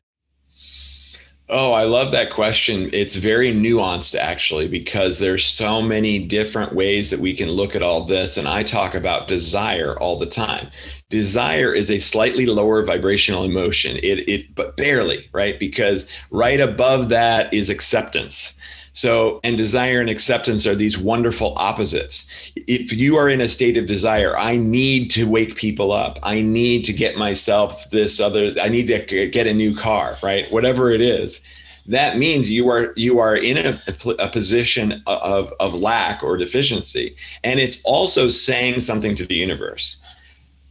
Oh, 1.49 1.73
I 1.73 1.85
love 1.85 2.13
that 2.13 2.31
question. 2.31 2.89
It's 2.93 3.17
very 3.17 3.53
nuanced 3.53 4.15
actually 4.19 4.69
because 4.69 5.19
there's 5.19 5.45
so 5.45 5.83
many 5.83 6.19
different 6.19 6.75
ways 6.75 7.11
that 7.11 7.21
we 7.21 7.35
can 7.35 7.51
look 7.51 7.77
at 7.77 7.83
all 7.83 8.05
this 8.05 8.37
and 8.39 8.49
I 8.49 8.63
talk 8.63 8.95
about 8.95 9.29
desire 9.29 9.99
all 9.99 10.19
the 10.19 10.27
time. 10.27 10.71
Desire 11.11 11.75
is 11.75 11.91
a 11.91 11.99
slightly 11.99 12.47
lower 12.47 12.83
vibrational 12.85 13.45
emotion. 13.45 13.99
It 13.99 14.27
it 14.29 14.55
but 14.55 14.77
barely, 14.79 15.29
right? 15.33 15.59
Because 15.59 16.09
right 16.31 16.61
above 16.61 17.11
that 17.11 17.53
is 17.53 17.69
acceptance. 17.69 18.55
So, 18.95 19.41
and 19.43 19.57
desire 19.57 20.01
and 20.01 20.11
acceptance 20.11 20.67
are 20.67 20.75
these 20.75 20.99
wonderful 20.99 21.55
opposites. 21.57 22.29
If 22.57 22.93
you 22.93 23.17
are 23.17 23.29
in 23.31 23.41
a 23.41 23.49
state 23.49 23.79
of 23.79 23.87
desire, 23.87 24.37
I 24.37 24.57
need 24.59 25.11
to 25.13 25.27
wake 25.27 25.57
people 25.57 25.93
up. 25.93 26.19
I 26.23 26.43
need 26.43 26.85
to 26.85 26.93
get 26.93 27.17
myself 27.17 27.89
this 27.91 28.21
other, 28.21 28.55
I 28.61 28.69
need 28.69 28.89
to 28.89 29.29
get 29.29 29.47
a 29.47 29.55
new 29.55 29.75
car, 29.75 30.19
right? 30.23 30.51
Whatever 30.53 30.91
it 30.91 31.01
is. 31.01 31.41
that 31.87 32.17
means 32.17 32.51
you 32.51 32.69
are 32.69 32.93
you 32.97 33.19
are 33.19 33.37
in 33.37 33.57
a, 33.57 33.81
a 34.19 34.29
position 34.29 35.03
of, 35.07 35.53
of 35.59 35.75
lack 35.75 36.23
or 36.23 36.37
deficiency 36.37 37.17
and 37.43 37.59
it's 37.59 37.83
also 37.85 38.29
saying 38.29 38.81
something 38.81 39.15
to 39.17 39.27
the 39.27 39.35
universe 39.35 39.97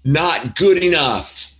not 0.05 0.55
good 0.55 0.83
enough 0.83 1.50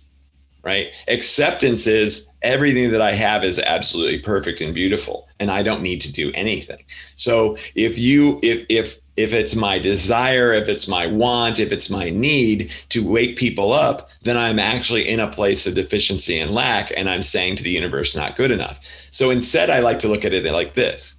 right 0.64 0.92
acceptance 1.08 1.86
is 1.86 2.28
everything 2.42 2.90
that 2.90 3.02
i 3.02 3.12
have 3.12 3.44
is 3.44 3.58
absolutely 3.60 4.18
perfect 4.18 4.60
and 4.60 4.74
beautiful 4.74 5.28
and 5.40 5.50
i 5.50 5.62
don't 5.62 5.82
need 5.82 6.00
to 6.00 6.12
do 6.12 6.30
anything 6.34 6.82
so 7.16 7.56
if 7.74 7.98
you 7.98 8.38
if 8.42 8.64
if 8.68 8.98
if 9.16 9.32
it's 9.32 9.54
my 9.54 9.78
desire, 9.78 10.52
if 10.52 10.68
it's 10.68 10.88
my 10.88 11.06
want, 11.06 11.58
if 11.58 11.70
it's 11.70 11.90
my 11.90 12.08
need 12.08 12.72
to 12.88 13.06
wake 13.06 13.36
people 13.36 13.72
up, 13.72 14.08
then 14.22 14.38
I'm 14.38 14.58
actually 14.58 15.06
in 15.06 15.20
a 15.20 15.30
place 15.30 15.66
of 15.66 15.74
deficiency 15.74 16.38
and 16.38 16.50
lack, 16.50 16.92
and 16.96 17.10
I'm 17.10 17.22
saying 17.22 17.56
to 17.56 17.62
the 17.62 17.70
universe, 17.70 18.16
not 18.16 18.36
good 18.36 18.50
enough. 18.50 18.80
So 19.10 19.30
instead, 19.30 19.68
I 19.68 19.80
like 19.80 19.98
to 20.00 20.08
look 20.08 20.24
at 20.24 20.32
it 20.32 20.50
like 20.50 20.74
this 20.74 21.16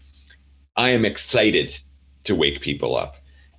I 0.76 0.90
am 0.90 1.06
excited 1.06 1.80
to 2.24 2.36
wake 2.36 2.62
people 2.62 2.96
up. 2.96 3.16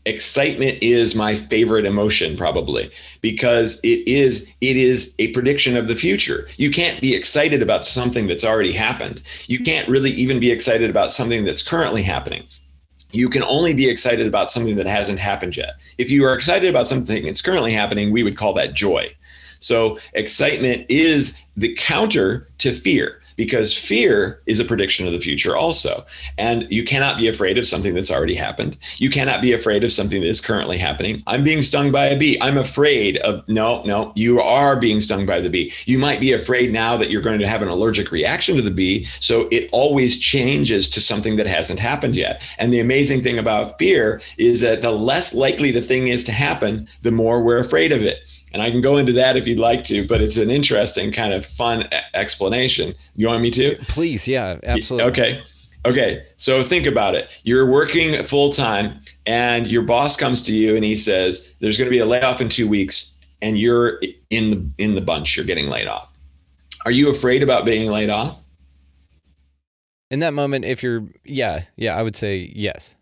Excitement 0.06 0.78
is 0.82 1.14
my 1.14 1.34
favorite 1.34 1.86
emotion 1.86 2.36
probably 2.36 2.90
because 3.22 3.80
it 3.82 4.06
is 4.06 4.46
it 4.60 4.76
is 4.76 5.14
a 5.18 5.32
prediction 5.32 5.76
of 5.76 5.88
the 5.88 5.96
future. 5.96 6.46
You 6.56 6.70
can't 6.70 7.00
be 7.00 7.14
excited 7.14 7.62
about 7.62 7.86
something 7.86 8.26
that's 8.26 8.44
already 8.44 8.72
happened. 8.72 9.22
You 9.46 9.64
can't 9.64 9.88
really 9.88 10.10
even 10.10 10.40
be 10.40 10.50
excited 10.50 10.90
about 10.90 11.12
something 11.12 11.44
that's 11.44 11.62
currently 11.62 12.02
happening 12.02 12.44
you 13.14 13.28
can 13.28 13.44
only 13.44 13.72
be 13.72 13.88
excited 13.88 14.26
about 14.26 14.50
something 14.50 14.74
that 14.76 14.86
hasn't 14.86 15.20
happened 15.20 15.56
yet. 15.56 15.76
If 15.98 16.10
you 16.10 16.24
are 16.24 16.34
excited 16.34 16.68
about 16.68 16.88
something 16.88 17.24
that's 17.24 17.40
currently 17.40 17.72
happening, 17.72 18.10
we 18.10 18.24
would 18.24 18.36
call 18.36 18.52
that 18.54 18.74
joy. 18.74 19.14
So, 19.60 19.98
excitement 20.12 20.84
is 20.88 21.40
the 21.56 21.74
counter 21.76 22.48
to 22.58 22.74
fear 22.74 23.22
because 23.36 23.76
fear 23.76 24.40
is 24.46 24.60
a 24.60 24.64
prediction 24.64 25.06
of 25.06 25.12
the 25.12 25.20
future 25.20 25.56
also. 25.56 26.04
And 26.38 26.66
you 26.70 26.84
cannot 26.84 27.18
be 27.18 27.28
afraid 27.28 27.58
of 27.58 27.66
something 27.66 27.94
that's 27.94 28.10
already 28.10 28.34
happened. 28.34 28.78
You 28.96 29.10
cannot 29.10 29.42
be 29.42 29.52
afraid 29.52 29.84
of 29.84 29.92
something 29.92 30.20
that 30.20 30.28
is 30.28 30.40
currently 30.40 30.78
happening. 30.78 31.22
I'm 31.26 31.44
being 31.44 31.62
stung 31.62 31.92
by 31.92 32.06
a 32.06 32.18
bee. 32.18 32.38
I'm 32.40 32.58
afraid 32.58 33.18
of, 33.18 33.46
no, 33.48 33.82
no, 33.84 34.12
you 34.14 34.40
are 34.40 34.78
being 34.78 35.00
stung 35.00 35.26
by 35.26 35.40
the 35.40 35.50
bee. 35.50 35.72
You 35.86 35.98
might 35.98 36.20
be 36.20 36.32
afraid 36.32 36.72
now 36.72 36.96
that 36.96 37.10
you're 37.10 37.22
going 37.22 37.40
to 37.40 37.48
have 37.48 37.62
an 37.62 37.68
allergic 37.68 38.10
reaction 38.10 38.56
to 38.56 38.62
the 38.62 38.70
bee. 38.70 39.06
So 39.20 39.48
it 39.50 39.68
always 39.72 40.18
changes 40.18 40.88
to 40.90 41.00
something 41.00 41.36
that 41.36 41.46
hasn't 41.46 41.78
happened 41.78 42.16
yet. 42.16 42.42
And 42.58 42.72
the 42.72 42.80
amazing 42.80 43.22
thing 43.22 43.38
about 43.38 43.78
fear 43.78 44.20
is 44.38 44.60
that 44.60 44.82
the 44.82 44.90
less 44.90 45.34
likely 45.34 45.70
the 45.70 45.82
thing 45.82 46.08
is 46.08 46.24
to 46.24 46.32
happen, 46.32 46.88
the 47.02 47.10
more 47.10 47.42
we're 47.42 47.58
afraid 47.58 47.92
of 47.92 48.02
it. 48.02 48.18
And 48.54 48.62
I 48.62 48.70
can 48.70 48.80
go 48.80 48.96
into 48.98 49.12
that 49.14 49.36
if 49.36 49.48
you'd 49.48 49.58
like 49.58 49.82
to, 49.84 50.06
but 50.06 50.20
it's 50.20 50.36
an 50.36 50.48
interesting 50.48 51.10
kind 51.10 51.34
of 51.34 51.44
fun 51.44 51.88
explanation. 52.14 52.94
You 53.16 53.26
want 53.26 53.42
me 53.42 53.50
to? 53.50 53.76
Please, 53.88 54.28
yeah, 54.28 54.60
absolutely. 54.62 55.10
Okay. 55.10 55.42
Okay, 55.86 56.24
so 56.36 56.62
think 56.62 56.86
about 56.86 57.14
it. 57.14 57.28
You're 57.42 57.70
working 57.70 58.22
full 58.24 58.50
time, 58.50 59.00
and 59.26 59.66
your 59.66 59.82
boss 59.82 60.16
comes 60.16 60.40
to 60.44 60.54
you 60.54 60.76
and 60.76 60.84
he 60.84 60.96
says, 60.96 61.52
"There's 61.60 61.76
going 61.76 61.86
to 61.86 61.90
be 61.90 61.98
a 61.98 62.06
layoff 62.06 62.40
in 62.40 62.48
two 62.48 62.66
weeks, 62.66 63.14
and 63.42 63.58
you're 63.58 64.00
in 64.30 64.50
the 64.50 64.70
in 64.78 64.94
the 64.94 65.02
bunch. 65.02 65.36
You're 65.36 65.44
getting 65.44 65.68
laid 65.68 65.88
off. 65.88 66.10
Are 66.86 66.90
you 66.90 67.10
afraid 67.10 67.42
about 67.42 67.66
being 67.66 67.90
laid 67.90 68.08
off?" 68.08 68.38
In 70.10 70.20
that 70.20 70.32
moment, 70.32 70.64
if 70.64 70.82
you're, 70.82 71.04
yeah, 71.24 71.64
yeah, 71.76 71.96
I 71.96 72.02
would 72.02 72.16
say 72.16 72.52
yes. 72.54 72.94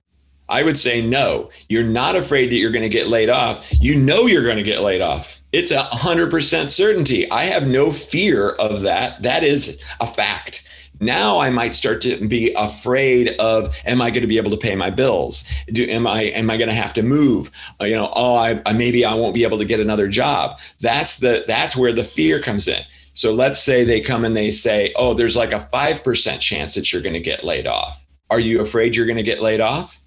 I 0.49 0.63
would 0.63 0.79
say 0.79 1.01
no. 1.07 1.51
You're 1.69 1.85
not 1.85 2.17
afraid 2.17 2.51
that 2.51 2.57
you're 2.57 2.73
going 2.73 2.83
to 2.83 2.89
get 2.89 3.09
laid 3.09 3.29
off. 3.29 3.65
You 3.71 3.95
know 3.95 4.27
you're 4.27 4.45
going 4.45 4.57
to 4.57 4.63
get 4.63 4.81
laid 4.81 5.03
off. 5.03 5.42
It's 5.53 5.71
a 5.71 5.83
hundred 5.83 6.31
percent 6.31 6.71
certainty. 6.71 7.31
I 7.31 7.45
have 7.45 7.67
no 7.67 7.93
fear 7.93 8.51
of 8.51 8.83
that. 8.83 9.23
That 9.23 9.45
is 9.45 9.81
a 10.01 10.07
fact. 10.07 10.65
Now 11.01 11.41
I 11.41 11.51
might 11.51 11.75
start 11.75 12.01
to 12.03 12.27
be 12.29 12.55
afraid 12.55 13.31
of, 13.39 13.75
am 13.85 14.01
I 14.01 14.11
going 14.11 14.23
to 14.23 14.29
be 14.29 14.37
able 14.37 14.53
to 14.53 14.57
pay 14.57 14.77
my 14.77 14.89
bills? 14.89 15.45
Do, 15.73 15.85
am 15.89 16.07
I, 16.07 16.23
am 16.23 16.49
I 16.49 16.57
going 16.57 16.69
to 16.69 16.75
have 16.75 16.95
to 16.95 17.03
move? 17.03 17.51
Uh, 17.81 17.87
you 17.87 17.97
know, 17.97 18.13
oh, 18.15 18.37
I, 18.37 18.63
I, 18.65 18.73
maybe 18.73 19.05
I 19.05 19.15
won't 19.15 19.35
be 19.35 19.43
able 19.43 19.59
to 19.59 19.65
get 19.65 19.81
another 19.81 20.07
job. 20.07 20.59
That's 20.81 21.17
the, 21.19 21.45
that's 21.47 21.77
where 21.77 21.93
the 21.93 22.05
fear 22.05 22.41
comes 22.41 22.69
in. 22.69 22.83
So 23.15 23.35
let's 23.35 23.61
say 23.61 23.85
they 23.85 24.01
come 24.01 24.25
and 24.25 24.37
they 24.37 24.53
say, 24.53 24.93
oh, 24.97 25.13
there's 25.13 25.37
like 25.37 25.53
a 25.53 25.69
5% 25.73 26.41
chance 26.41 26.75
that 26.75 26.93
you're 26.93 27.03
going 27.03 27.15
to 27.15 27.21
get 27.21 27.45
laid 27.45 27.67
off. 27.67 28.03
Are 28.31 28.41
you 28.41 28.61
afraid 28.61 28.95
you're 28.95 29.07
going 29.07 29.17
to 29.17 29.23
get 29.23 29.43
laid 29.43 29.61
off? 29.61 29.99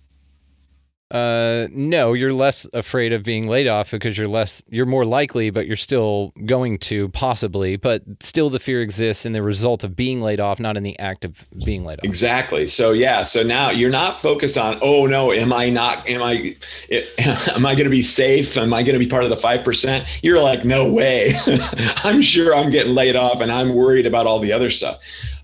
Uh, 1.12 1.68
no, 1.70 2.14
you're 2.14 2.34
less 2.34 2.66
afraid 2.74 3.14
of 3.14 3.22
being 3.22 3.48
laid 3.48 3.68
off 3.68 3.92
because 3.92 4.18
you're 4.18 4.28
less, 4.28 4.64
you're 4.70 4.88
more 4.88 5.06
likely, 5.06 5.52
but 5.52 5.68
you're 5.68 5.76
still 5.76 6.34
going 6.46 6.80
to 6.80 7.10
possibly, 7.10 7.76
but 7.76 8.02
still 8.22 8.50
the 8.50 8.60
fear 8.60 8.82
exists 8.82 9.24
in 9.24 9.32
the 9.32 9.44
result 9.44 9.84
of 9.84 9.96
being 9.96 10.20
laid 10.20 10.40
off, 10.40 10.60
not 10.60 10.76
in 10.76 10.82
the 10.82 10.98
act 10.98 11.24
of 11.24 11.46
being 11.64 11.86
laid 11.86 12.00
off. 12.00 12.06
Exactly. 12.06 12.66
So 12.66 12.92
yeah, 12.92 13.22
so 13.22 13.44
now 13.44 13.70
you're 13.70 13.92
not 13.92 14.20
focused 14.20 14.58
on, 14.58 14.80
oh 14.82 15.06
no, 15.06 15.32
am 15.32 15.54
I 15.54 15.70
not, 15.70 16.10
am 16.10 16.24
I, 16.24 16.58
am 17.20 17.68
I 17.68 17.76
going 17.76 17.84
to 17.84 17.90
be 17.92 18.04
safe? 18.04 18.58
Am 18.58 18.74
I 18.74 18.82
going 18.82 18.94
to 18.94 19.00
be 19.00 19.08
part 19.08 19.24
of 19.24 19.30
the 19.30 19.36
5%? 19.36 20.08
You're 20.24 20.42
like, 20.42 20.66
no 20.66 20.92
way. 20.92 21.34
I'm 21.98 22.24
sure 22.24 22.56
I'm 22.56 22.72
getting 22.72 22.96
laid 22.96 23.16
off 23.16 23.42
and 23.42 23.52
I'm 23.52 23.76
worried 23.76 24.08
about 24.08 24.26
all 24.26 24.40
the 24.40 24.52
other 24.52 24.72
stuff. 24.72 25.00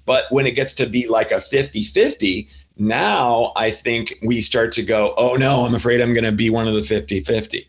But 0.05 0.25
when 0.31 0.47
it 0.47 0.51
gets 0.51 0.73
to 0.73 0.87
be 0.87 1.07
like 1.07 1.31
a 1.31 1.39
50 1.39 1.83
50, 1.83 2.49
now 2.77 3.51
I 3.55 3.71
think 3.71 4.15
we 4.23 4.41
start 4.41 4.71
to 4.73 4.83
go, 4.83 5.13
oh 5.17 5.35
no, 5.35 5.65
I'm 5.65 5.75
afraid 5.75 6.01
I'm 6.01 6.13
going 6.13 6.23
to 6.23 6.31
be 6.31 6.49
one 6.49 6.67
of 6.67 6.73
the 6.73 6.83
50 6.83 7.23
50. 7.23 7.67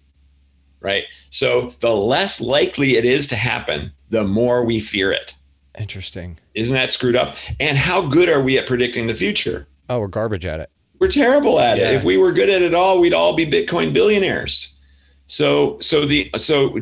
Right. 0.80 1.04
So 1.30 1.74
the 1.80 1.94
less 1.94 2.40
likely 2.40 2.96
it 2.96 3.04
is 3.04 3.26
to 3.28 3.36
happen, 3.36 3.92
the 4.10 4.24
more 4.24 4.64
we 4.64 4.80
fear 4.80 5.12
it. 5.12 5.34
Interesting. 5.78 6.38
Isn't 6.54 6.74
that 6.74 6.92
screwed 6.92 7.16
up? 7.16 7.36
And 7.60 7.78
how 7.78 8.06
good 8.06 8.28
are 8.28 8.42
we 8.42 8.58
at 8.58 8.66
predicting 8.66 9.06
the 9.06 9.14
future? 9.14 9.66
Oh, 9.88 10.00
we're 10.00 10.08
garbage 10.08 10.44
at 10.44 10.60
it. 10.60 10.70
We're 10.98 11.08
terrible 11.08 11.58
at 11.60 11.78
yeah. 11.78 11.90
it. 11.90 11.94
If 11.94 12.04
we 12.04 12.16
were 12.16 12.32
good 12.32 12.50
at 12.50 12.62
it 12.62 12.74
all, 12.74 13.00
we'd 13.00 13.14
all 13.14 13.34
be 13.34 13.46
Bitcoin 13.46 13.92
billionaires. 13.92 14.71
So, 15.32 15.78
so 15.80 16.04
the 16.04 16.30
so 16.36 16.76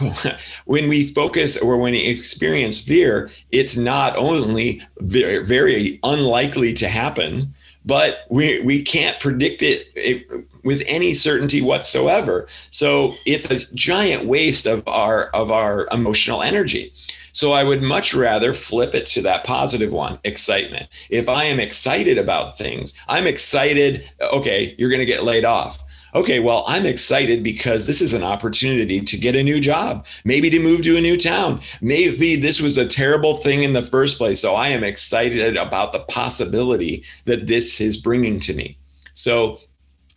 when 0.64 0.88
we 0.88 1.12
focus 1.12 1.56
or 1.56 1.76
when 1.76 1.92
we 1.92 2.00
experience 2.00 2.80
fear, 2.80 3.30
it's 3.52 3.76
not 3.76 4.16
only 4.16 4.82
very, 4.98 5.46
very 5.46 6.00
unlikely 6.02 6.72
to 6.74 6.88
happen, 6.88 7.54
but 7.84 8.22
we 8.30 8.60
we 8.62 8.82
can't 8.82 9.20
predict 9.20 9.62
it, 9.62 9.86
it, 9.94 10.26
with 10.64 10.82
any 10.88 11.14
certainty 11.14 11.62
whatsoever. 11.62 12.48
So 12.70 13.14
it's 13.26 13.48
a 13.48 13.64
giant 13.76 14.26
waste 14.26 14.66
of 14.66 14.82
our 14.88 15.26
of 15.26 15.52
our 15.52 15.86
emotional 15.92 16.42
energy. 16.42 16.92
So 17.30 17.52
I 17.52 17.62
would 17.62 17.82
much 17.82 18.12
rather 18.12 18.54
flip 18.54 18.96
it 18.96 19.06
to 19.06 19.22
that 19.22 19.44
positive 19.44 19.92
one, 19.92 20.18
excitement. 20.24 20.88
If 21.10 21.28
I 21.28 21.44
am 21.44 21.60
excited 21.60 22.18
about 22.18 22.58
things, 22.58 22.92
I'm 23.06 23.28
excited, 23.28 24.10
okay, 24.20 24.74
you're 24.78 24.90
going 24.90 25.00
to 25.00 25.06
get 25.06 25.22
laid 25.22 25.44
off 25.44 25.83
okay, 26.14 26.38
well, 26.38 26.64
I'm 26.66 26.86
excited 26.86 27.42
because 27.42 27.86
this 27.86 28.00
is 28.00 28.14
an 28.14 28.22
opportunity 28.22 29.00
to 29.00 29.16
get 29.16 29.34
a 29.34 29.42
new 29.42 29.60
job, 29.60 30.06
maybe 30.24 30.48
to 30.50 30.58
move 30.60 30.82
to 30.82 30.96
a 30.96 31.00
new 31.00 31.16
town. 31.16 31.60
Maybe 31.80 32.36
this 32.36 32.60
was 32.60 32.78
a 32.78 32.86
terrible 32.86 33.38
thing 33.38 33.62
in 33.62 33.72
the 33.72 33.82
first 33.82 34.18
place. 34.18 34.40
So 34.40 34.54
I 34.54 34.68
am 34.68 34.84
excited 34.84 35.56
about 35.56 35.92
the 35.92 36.00
possibility 36.00 37.02
that 37.24 37.46
this 37.46 37.80
is 37.80 37.96
bringing 37.96 38.38
to 38.40 38.54
me. 38.54 38.78
So 39.14 39.58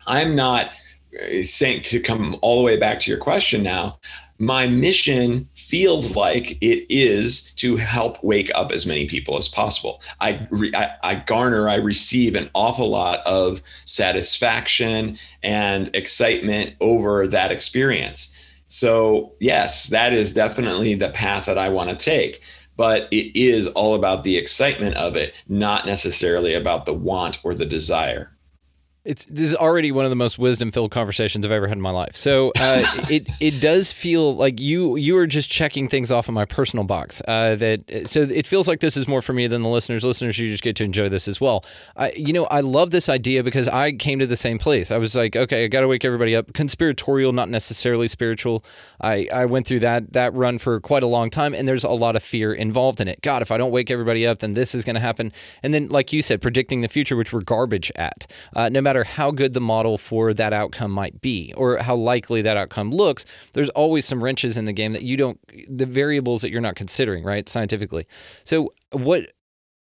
I'm 0.05 0.35
not 0.35 0.71
uh, 1.21 1.43
saying 1.43 1.81
to 1.83 1.99
come 1.99 2.37
all 2.41 2.59
the 2.59 2.65
way 2.65 2.77
back 2.77 2.99
to 3.01 3.11
your 3.11 3.19
question 3.19 3.63
now 3.63 3.99
my 4.39 4.67
mission 4.67 5.47
feels 5.53 6.15
like 6.15 6.57
it 6.61 6.85
is 6.89 7.51
to 7.55 7.75
help 7.75 8.23
wake 8.23 8.51
up 8.53 8.71
as 8.71 8.85
many 8.85 9.07
people 9.07 9.37
as 9.37 9.47
possible. 9.47 10.01
I, 10.21 10.47
I, 10.73 10.91
I, 11.03 11.15
garner, 11.25 11.67
I 11.67 11.75
receive 11.75 12.35
an 12.35 12.49
awful 12.53 12.89
lot 12.89 13.25
of 13.25 13.61
satisfaction 13.85 15.17
and 15.43 15.89
excitement 15.95 16.75
over 16.81 17.27
that 17.27 17.51
experience. 17.51 18.35
So, 18.67 19.33
yes, 19.39 19.87
that 19.87 20.13
is 20.13 20.33
definitely 20.33 20.93
the 20.93 21.09
path 21.09 21.45
that 21.45 21.57
I 21.57 21.69
want 21.69 21.89
to 21.89 21.95
take. 21.95 22.41
But 22.75 23.07
it 23.11 23.35
is 23.35 23.67
all 23.69 23.95
about 23.95 24.23
the 24.23 24.37
excitement 24.37 24.95
of 24.97 25.15
it, 25.15 25.33
not 25.47 25.87
necessarily 25.87 26.53
about 26.53 26.85
the 26.85 26.93
want 26.93 27.39
or 27.43 27.55
the 27.55 27.65
desire 27.65 28.36
it's 29.07 29.23
this 29.25 29.49
is 29.49 29.55
already 29.55 29.91
one 29.91 30.03
of 30.03 30.09
the 30.09 30.15
most 30.17 30.37
wisdom 30.37 30.69
filled 30.69 30.91
conversations 30.91 31.45
I've 31.45 31.51
ever 31.51 31.67
had 31.67 31.77
in 31.77 31.81
my 31.81 31.91
life. 31.91 32.15
So 32.17 32.51
uh, 32.59 32.83
it 33.09 33.29
it 33.39 33.61
does 33.61 33.91
feel 33.91 34.35
like 34.35 34.59
you 34.59 34.97
you 34.97 35.15
are 35.17 35.25
just 35.25 35.49
checking 35.49 35.87
things 35.87 36.11
off 36.11 36.27
in 36.27 36.33
my 36.33 36.43
personal 36.43 36.83
box. 36.83 37.21
Uh, 37.25 37.55
that 37.55 38.09
so 38.09 38.21
it 38.23 38.45
feels 38.45 38.67
like 38.67 38.81
this 38.81 38.97
is 38.97 39.07
more 39.07 39.21
for 39.21 39.31
me 39.31 39.47
than 39.47 39.63
the 39.63 39.69
listeners. 39.69 40.03
Listeners, 40.03 40.37
you 40.37 40.49
just 40.49 40.61
get 40.61 40.75
to 40.75 40.83
enjoy 40.83 41.07
this 41.07 41.29
as 41.29 41.39
well. 41.39 41.63
I, 41.95 42.11
you 42.17 42.33
know, 42.33 42.45
I 42.45 42.59
love 42.59 42.91
this 42.91 43.07
idea 43.07 43.43
because 43.43 43.69
I 43.69 43.93
came 43.93 44.19
to 44.19 44.27
the 44.27 44.35
same 44.35 44.59
place. 44.59 44.91
I 44.91 44.97
was 44.97 45.15
like, 45.15 45.37
okay, 45.37 45.63
I 45.63 45.67
got 45.69 45.81
to 45.81 45.87
wake 45.87 46.03
everybody 46.03 46.35
up. 46.35 46.53
Conspiratorial, 46.53 47.31
not 47.31 47.49
necessarily 47.49 48.09
spiritual. 48.09 48.65
I 48.99 49.29
I 49.33 49.45
went 49.45 49.65
through 49.65 49.79
that 49.79 50.11
that 50.13 50.33
run 50.33 50.57
for 50.57 50.81
quite 50.81 51.03
a 51.03 51.07
long 51.07 51.29
time, 51.29 51.53
and 51.53 51.65
there's 51.65 51.85
a 51.85 51.89
lot 51.91 52.17
of 52.17 52.23
fear 52.23 52.53
involved 52.53 52.99
in 52.99 53.07
it. 53.07 53.21
God, 53.21 53.41
if 53.41 53.51
I 53.51 53.57
don't 53.57 53.71
wake 53.71 53.89
everybody 53.89 54.27
up, 54.27 54.39
then 54.39 54.51
this 54.51 54.75
is 54.75 54.83
going 54.83 54.95
to 54.95 54.99
happen. 54.99 55.31
And 55.63 55.73
then, 55.73 55.87
like 55.87 56.11
you 56.11 56.21
said, 56.21 56.41
predicting 56.41 56.81
the 56.81 56.89
future, 56.89 57.15
which 57.15 57.31
we're 57.31 57.39
garbage 57.39 57.89
at. 57.95 58.27
Uh, 58.53 58.67
no 58.67 58.81
matter 58.81 58.96
matter 58.97 59.09
how 59.09 59.31
good 59.31 59.53
the 59.53 59.61
model 59.61 59.97
for 59.97 60.33
that 60.33 60.53
outcome 60.53 60.91
might 60.91 61.21
be 61.21 61.53
or 61.55 61.77
how 61.77 61.95
likely 61.95 62.41
that 62.41 62.57
outcome 62.57 62.91
looks, 62.91 63.25
there's 63.53 63.69
always 63.69 64.05
some 64.05 64.23
wrenches 64.23 64.57
in 64.57 64.65
the 64.65 64.73
game 64.73 64.93
that 64.93 65.03
you 65.03 65.17
don't, 65.17 65.39
the 65.67 65.85
variables 65.85 66.41
that 66.41 66.51
you're 66.51 66.61
not 66.61 66.75
considering, 66.75 67.23
right? 67.23 67.47
Scientifically. 67.47 68.07
So, 68.43 68.71
what, 68.91 69.27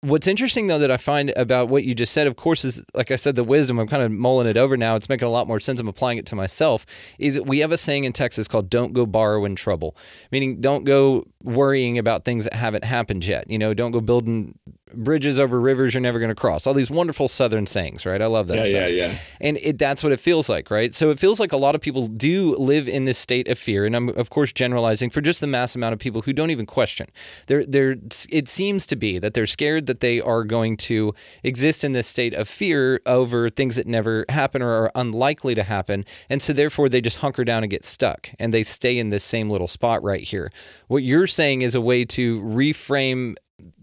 what's 0.02 0.26
interesting 0.26 0.66
though 0.66 0.79
that 0.79 0.90
I 0.90 0.98
find 0.98 1.33
about 1.37 1.68
what 1.68 1.85
you 1.85 1.94
just 1.94 2.12
said, 2.12 2.26
of 2.26 2.37
course, 2.37 2.64
is 2.64 2.83
like 2.94 3.11
I 3.11 3.16
said, 3.16 3.37
the 3.37 3.44
wisdom. 3.44 3.79
I'm 3.79 3.88
kind 3.88 4.02
of 4.02 4.11
mulling 4.12 4.46
it 4.46 4.57
over 4.57 4.76
now. 4.76 4.96
It's 4.96 5.09
making 5.09 5.26
a 5.26 5.31
lot 5.31 5.48
more 5.48 5.61
sense. 5.61 5.81
I'm 5.81 5.88
applying 5.88 6.18
it 6.18 6.26
to 6.26 6.37
myself. 6.37 6.85
Is 7.18 7.40
we 7.40 7.61
have 7.61 7.72
a 7.72 7.79
saying 7.79 8.05
in 8.05 8.12
Texas 8.12 8.46
called 8.46 8.68
"Don't 8.70 8.92
go 8.92 9.07
borrow 9.07 9.44
in 9.44 9.57
trouble," 9.57 9.96
meaning 10.31 10.61
don't 10.61 10.85
go 10.85 11.26
worrying 11.42 11.98
about 11.98 12.24
things 12.24 12.44
that 12.44 12.52
haven't 12.52 12.85
happened 12.85 13.24
yet. 13.24 13.48
You 13.48 13.59
know, 13.59 13.74
don't 13.74 13.92
go 13.92 14.00
building 14.00 14.59
bridges 14.94 15.38
over 15.40 15.61
rivers 15.61 15.94
you're 15.94 16.01
never 16.01 16.18
going 16.18 16.29
to 16.29 16.35
cross. 16.35 16.66
All 16.66 16.75
these 16.75 16.90
wonderful 16.90 17.29
Southern 17.29 17.66
sayings, 17.66 18.07
right? 18.07 18.22
I 18.22 18.27
love 18.27 18.46
that 18.49 18.57
Yeah, 18.57 18.62
stuff. 18.62 18.72
yeah, 18.72 18.87
yeah. 18.87 19.18
And 19.40 19.59
it, 19.61 19.79
that's 19.79 20.03
what 20.05 20.12
it 20.12 20.20
feels 20.20 20.49
like, 20.49 20.70
right? 20.70 20.94
So 20.94 21.11
it 21.11 21.18
feels 21.18 21.40
like 21.40 21.53
a 21.53 21.57
lot 21.57 21.75
of 21.75 21.81
people 21.81 22.07
do 22.07 22.55
live 22.57 22.88
in 22.88 23.05
this 23.05 23.18
state 23.18 23.49
of 23.49 23.59
fear, 23.59 23.85
and 23.85 23.96
I'm 23.96 24.09
of 24.11 24.31
course 24.31 24.53
generalizing 24.53 25.11
for 25.11 25.20
just 25.20 25.40
the 25.40 25.46
mass 25.46 25.75
amount 25.75 25.92
of 25.92 25.99
people 25.99 26.22
who 26.22 26.33
don't 26.33 26.51
even 26.51 26.66
question. 26.66 27.09
They're, 27.46 27.64
they're, 27.66 27.96
it 28.31 28.49
seems 28.49 28.87
to 28.87 28.96
be 28.96 29.18
that 29.18 29.35
they're 29.35 29.46
scared 29.46 29.87
that 29.87 30.01
they 30.01 30.20
are 30.20 30.44
going 30.44 30.77
to 30.79 31.14
exist 31.42 31.83
in 31.83 31.92
this 31.92 32.07
state 32.07 32.35
of 32.35 32.49
fear 32.49 33.01
over 33.07 33.51
things 33.51 33.77
that 33.77 33.87
never 33.87 34.25
happen 34.29 34.62
or 34.62 34.70
are 34.70 34.92
unlikely 34.94 35.55
to 35.57 35.64
happen, 35.64 36.05
and 36.31 36.40
so 36.40 36.53
therefore 36.53 36.88
they 36.88 37.01
just 37.01 37.18
hunker 37.18 37.44
down 37.44 37.62
and 37.64 37.70
get 37.70 37.85
stuck, 37.85 38.31
and 38.38 38.55
they 38.55 38.62
stay 38.62 38.99
in 38.99 39.11
this 39.11 39.25
same 39.25 39.51
little 39.51 39.68
spot 39.68 40.03
right 40.03 40.22
here. 40.22 40.51
What 40.87 41.03
you're 41.03 41.27
saying 41.27 41.62
is 41.62 41.75
a 41.75 41.81
way 41.81 42.05
to 42.05 42.40
reframe 42.42 43.35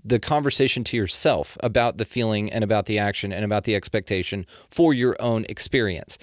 the 0.04 0.20
conversation 0.20 0.84
to 0.86 0.98
yourself 0.98 1.58
about 1.62 1.98
the 1.98 2.06
feeling 2.06 2.52
and 2.52 2.64
about 2.64 2.86
the 2.86 3.00
action 3.00 3.32
and 3.32 3.44
about 3.44 3.64
the 3.64 3.76
expectation 3.76 4.46
for 4.70 4.94
your 4.94 5.16
own 5.20 5.46
experience. 5.50 6.18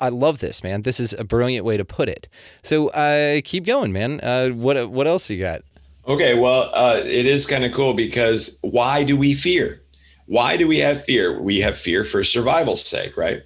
I 0.00 0.10
love 0.10 0.40
this, 0.40 0.62
man. 0.62 0.82
This 0.82 1.00
is 1.00 1.14
a 1.14 1.24
brilliant 1.24 1.64
way 1.64 1.76
to 1.76 1.84
put 1.84 2.08
it. 2.08 2.28
So 2.62 2.88
uh, 2.88 3.40
keep 3.44 3.64
going, 3.64 3.92
man. 3.92 4.20
Uh, 4.20 4.50
what 4.50 4.90
what 4.90 5.06
else 5.06 5.30
you 5.30 5.38
got? 5.38 5.62
Okay, 6.06 6.38
well, 6.38 6.70
uh, 6.74 7.00
it 7.04 7.26
is 7.26 7.46
kind 7.46 7.64
of 7.64 7.72
cool 7.72 7.94
because 7.94 8.58
why 8.62 9.02
do 9.02 9.16
we 9.16 9.34
fear? 9.34 9.82
Why 10.26 10.56
do 10.56 10.68
we 10.68 10.78
have 10.78 11.04
fear? 11.04 11.40
We 11.40 11.60
have 11.60 11.78
fear 11.78 12.04
for 12.04 12.22
survival's 12.24 12.86
sake, 12.86 13.16
right? 13.16 13.42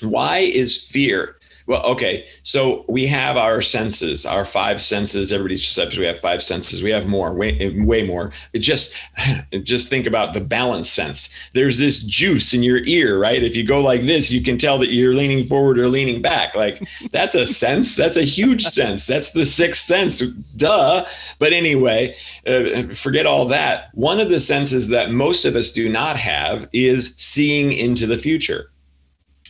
Why 0.00 0.38
is 0.38 0.82
fear? 0.82 1.36
Well, 1.70 1.84
okay, 1.84 2.26
so 2.42 2.84
we 2.88 3.06
have 3.06 3.36
our 3.36 3.62
senses, 3.62 4.26
our 4.26 4.44
five 4.44 4.82
senses. 4.82 5.32
Everybody's 5.32 5.68
says 5.68 5.96
we 5.96 6.04
have 6.04 6.18
five 6.18 6.42
senses. 6.42 6.82
We 6.82 6.90
have 6.90 7.06
more, 7.06 7.32
way, 7.32 7.80
way 7.84 8.04
more. 8.04 8.32
It 8.52 8.58
just, 8.58 8.92
just 9.62 9.86
think 9.86 10.08
about 10.08 10.34
the 10.34 10.40
balance 10.40 10.90
sense. 10.90 11.32
There's 11.54 11.78
this 11.78 12.02
juice 12.02 12.52
in 12.52 12.64
your 12.64 12.78
ear, 12.86 13.20
right? 13.20 13.40
If 13.40 13.54
you 13.54 13.62
go 13.62 13.80
like 13.80 14.02
this, 14.02 14.32
you 14.32 14.42
can 14.42 14.58
tell 14.58 14.78
that 14.78 14.90
you're 14.90 15.14
leaning 15.14 15.46
forward 15.46 15.78
or 15.78 15.86
leaning 15.86 16.20
back. 16.20 16.56
Like 16.56 16.82
that's 17.12 17.36
a 17.36 17.46
sense. 17.46 17.94
That's 17.94 18.16
a 18.16 18.24
huge 18.24 18.64
sense. 18.78 19.06
That's 19.06 19.30
the 19.30 19.46
sixth 19.46 19.86
sense. 19.86 20.20
Duh. 20.56 21.06
But 21.38 21.52
anyway, 21.52 22.16
uh, 22.48 22.94
forget 22.96 23.26
all 23.26 23.46
that. 23.46 23.94
One 23.94 24.18
of 24.18 24.28
the 24.28 24.40
senses 24.40 24.88
that 24.88 25.12
most 25.12 25.44
of 25.44 25.54
us 25.54 25.70
do 25.70 25.88
not 25.88 26.16
have 26.16 26.68
is 26.72 27.14
seeing 27.16 27.70
into 27.70 28.08
the 28.08 28.18
future 28.18 28.70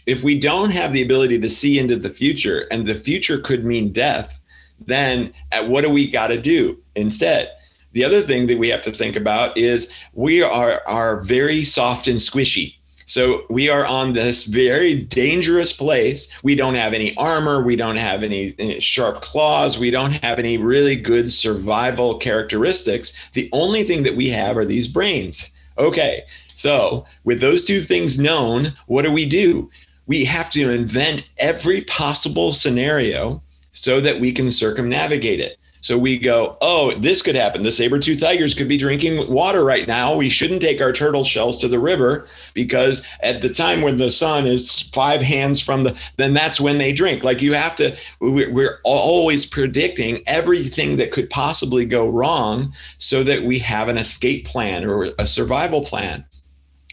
if 0.06 0.22
we 0.22 0.38
don't 0.38 0.70
have 0.70 0.92
the 0.92 1.02
ability 1.02 1.38
to 1.38 1.50
see 1.50 1.78
into 1.78 1.96
the 1.96 2.10
future 2.10 2.66
and 2.70 2.86
the 2.86 2.94
future 2.94 3.40
could 3.40 3.64
mean 3.64 3.92
death 3.92 4.38
then 4.86 5.32
what 5.66 5.82
do 5.82 5.90
we 5.90 6.10
got 6.10 6.28
to 6.28 6.40
do 6.40 6.78
instead 6.94 7.50
the 7.92 8.04
other 8.04 8.22
thing 8.22 8.46
that 8.46 8.58
we 8.58 8.68
have 8.68 8.82
to 8.82 8.92
think 8.92 9.16
about 9.16 9.56
is 9.56 9.92
we 10.14 10.42
are 10.42 10.82
are 10.86 11.20
very 11.22 11.64
soft 11.64 12.06
and 12.06 12.18
squishy 12.18 12.74
so 13.10 13.42
we 13.50 13.68
are 13.68 13.84
on 13.84 14.12
this 14.12 14.44
very 14.44 14.94
dangerous 14.94 15.72
place. 15.72 16.28
We 16.44 16.54
don't 16.54 16.76
have 16.76 16.92
any 16.92 17.16
armor. 17.16 17.60
We 17.60 17.74
don't 17.74 17.96
have 17.96 18.22
any, 18.22 18.54
any, 18.56 18.78
sharp 18.78 19.20
claws. 19.20 19.80
We 19.80 19.90
don't 19.90 20.12
have 20.12 20.38
any 20.38 20.58
really 20.58 20.94
good 20.94 21.28
survival 21.32 22.18
characteristics. 22.18 23.12
The 23.32 23.48
only 23.52 23.82
thing 23.82 24.04
that 24.04 24.14
we 24.14 24.28
have 24.28 24.56
are 24.56 24.64
these 24.64 24.86
brains. 24.86 25.50
Okay, 25.76 26.22
so 26.54 27.04
with 27.24 27.40
those 27.40 27.64
two 27.64 27.82
things 27.82 28.20
known, 28.20 28.74
what 28.86 29.02
do 29.02 29.10
we 29.10 29.28
do? 29.28 29.68
We 30.10 30.24
have 30.24 30.50
to 30.50 30.70
invent 30.70 31.30
every 31.38 31.82
possible 31.82 32.52
scenario 32.52 33.40
so 33.70 34.00
that 34.00 34.18
we 34.18 34.32
can 34.32 34.50
circumnavigate 34.50 35.38
it. 35.38 35.56
So 35.82 35.96
we 35.96 36.18
go, 36.18 36.58
oh, 36.60 36.90
this 36.98 37.22
could 37.22 37.36
happen. 37.36 37.62
The 37.62 37.70
saber-tooth 37.70 38.18
tigers 38.18 38.54
could 38.54 38.66
be 38.66 38.76
drinking 38.76 39.32
water 39.32 39.64
right 39.64 39.86
now. 39.86 40.16
We 40.16 40.28
shouldn't 40.28 40.62
take 40.62 40.80
our 40.80 40.92
turtle 40.92 41.24
shells 41.24 41.56
to 41.58 41.68
the 41.68 41.78
river 41.78 42.26
because 42.54 43.06
at 43.20 43.40
the 43.40 43.54
time 43.54 43.82
when 43.82 43.98
the 43.98 44.10
sun 44.10 44.48
is 44.48 44.90
five 44.92 45.22
hands 45.22 45.60
from 45.60 45.84
the, 45.84 45.96
then 46.16 46.34
that's 46.34 46.60
when 46.60 46.78
they 46.78 46.92
drink. 46.92 47.22
Like 47.22 47.40
you 47.40 47.54
have 47.54 47.76
to, 47.76 47.96
we're 48.18 48.80
always 48.82 49.46
predicting 49.46 50.24
everything 50.26 50.96
that 50.96 51.12
could 51.12 51.30
possibly 51.30 51.86
go 51.86 52.08
wrong 52.08 52.74
so 52.98 53.22
that 53.22 53.44
we 53.44 53.60
have 53.60 53.86
an 53.88 53.96
escape 53.96 54.44
plan 54.44 54.84
or 54.84 55.12
a 55.20 55.26
survival 55.26 55.84
plan. 55.84 56.24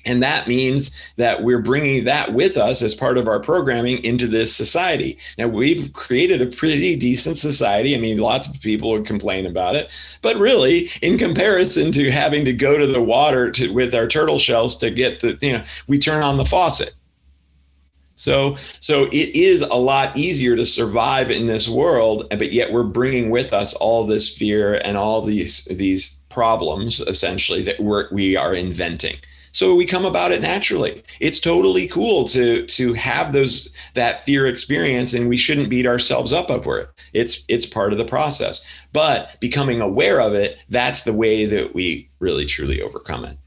And 0.07 0.23
that 0.23 0.47
means 0.47 0.95
that 1.17 1.43
we're 1.43 1.61
bringing 1.61 2.05
that 2.05 2.33
with 2.33 2.55
us 2.55 2.81
as 2.81 2.95
part 2.95 3.17
of 3.17 3.27
our 3.27 3.41
programming 3.41 4.01
into 4.05 4.25
this 4.25 4.55
society. 4.55 5.17
Now, 5.37 5.49
we've 5.49 5.91
created 5.93 6.41
a 6.41 6.55
pretty 6.55 6.95
decent 6.95 7.37
society. 7.37 7.93
I 7.93 7.99
mean, 7.99 8.17
lots 8.17 8.47
of 8.47 8.59
people 8.61 8.91
would 8.91 9.05
complain 9.05 9.45
about 9.45 9.75
it. 9.75 9.91
But 10.21 10.37
really, 10.37 10.89
in 11.01 11.17
comparison 11.17 11.91
to 11.91 12.09
having 12.09 12.45
to 12.45 12.53
go 12.53 12.77
to 12.77 12.87
the 12.87 13.01
water 13.01 13.51
to, 13.51 13.69
with 13.73 13.93
our 13.93 14.07
turtle 14.07 14.39
shells 14.39 14.77
to 14.77 14.89
get 14.89 15.19
the, 15.19 15.37
you 15.41 15.51
know, 15.51 15.63
we 15.87 15.99
turn 15.99 16.23
on 16.23 16.37
the 16.37 16.45
faucet. 16.45 16.93
So, 18.15 18.57
so 18.79 19.03
it 19.11 19.35
is 19.35 19.61
a 19.61 19.75
lot 19.75 20.17
easier 20.17 20.55
to 20.55 20.65
survive 20.65 21.29
in 21.29 21.45
this 21.45 21.69
world, 21.69 22.27
but 22.29 22.51
yet 22.51 22.71
we're 22.71 22.83
bringing 22.83 23.29
with 23.29 23.53
us 23.53 23.75
all 23.75 24.07
this 24.07 24.35
fear 24.35 24.75
and 24.75 24.97
all 24.97 25.21
these 25.21 25.65
these 25.65 26.17
problems 26.29 26.99
essentially 27.01 27.63
that 27.63 27.79
we're 27.79 28.07
we 28.11 28.35
are 28.35 28.53
inventing 28.53 29.17
so 29.57 29.73
we 29.73 29.87
come 29.87 30.05
about 30.05 30.31
it 30.31 30.39
naturally. 30.39 31.03
It's 31.19 31.39
totally 31.39 31.87
cool 31.87 32.25
to 32.25 32.63
to 32.67 32.93
have 32.93 33.33
those 33.33 33.73
that 33.95 34.23
fear 34.23 34.45
experience 34.45 35.15
and 35.15 35.27
we 35.27 35.35
shouldn't 35.35 35.67
beat 35.67 35.87
ourselves 35.87 36.31
up 36.31 36.51
over 36.51 36.77
it. 36.77 36.89
It's 37.13 37.43
it's 37.47 37.65
part 37.65 37.91
of 37.91 37.97
the 37.97 38.05
process. 38.05 38.63
But 38.93 39.31
becoming 39.41 39.81
aware 39.81 40.21
of 40.21 40.35
it 40.35 40.59
that's 40.69 41.01
the 41.01 41.13
way 41.13 41.47
that 41.47 41.73
we 41.73 42.07
really 42.19 42.45
truly 42.45 42.83
overcome 42.83 43.25
it. 43.25 43.39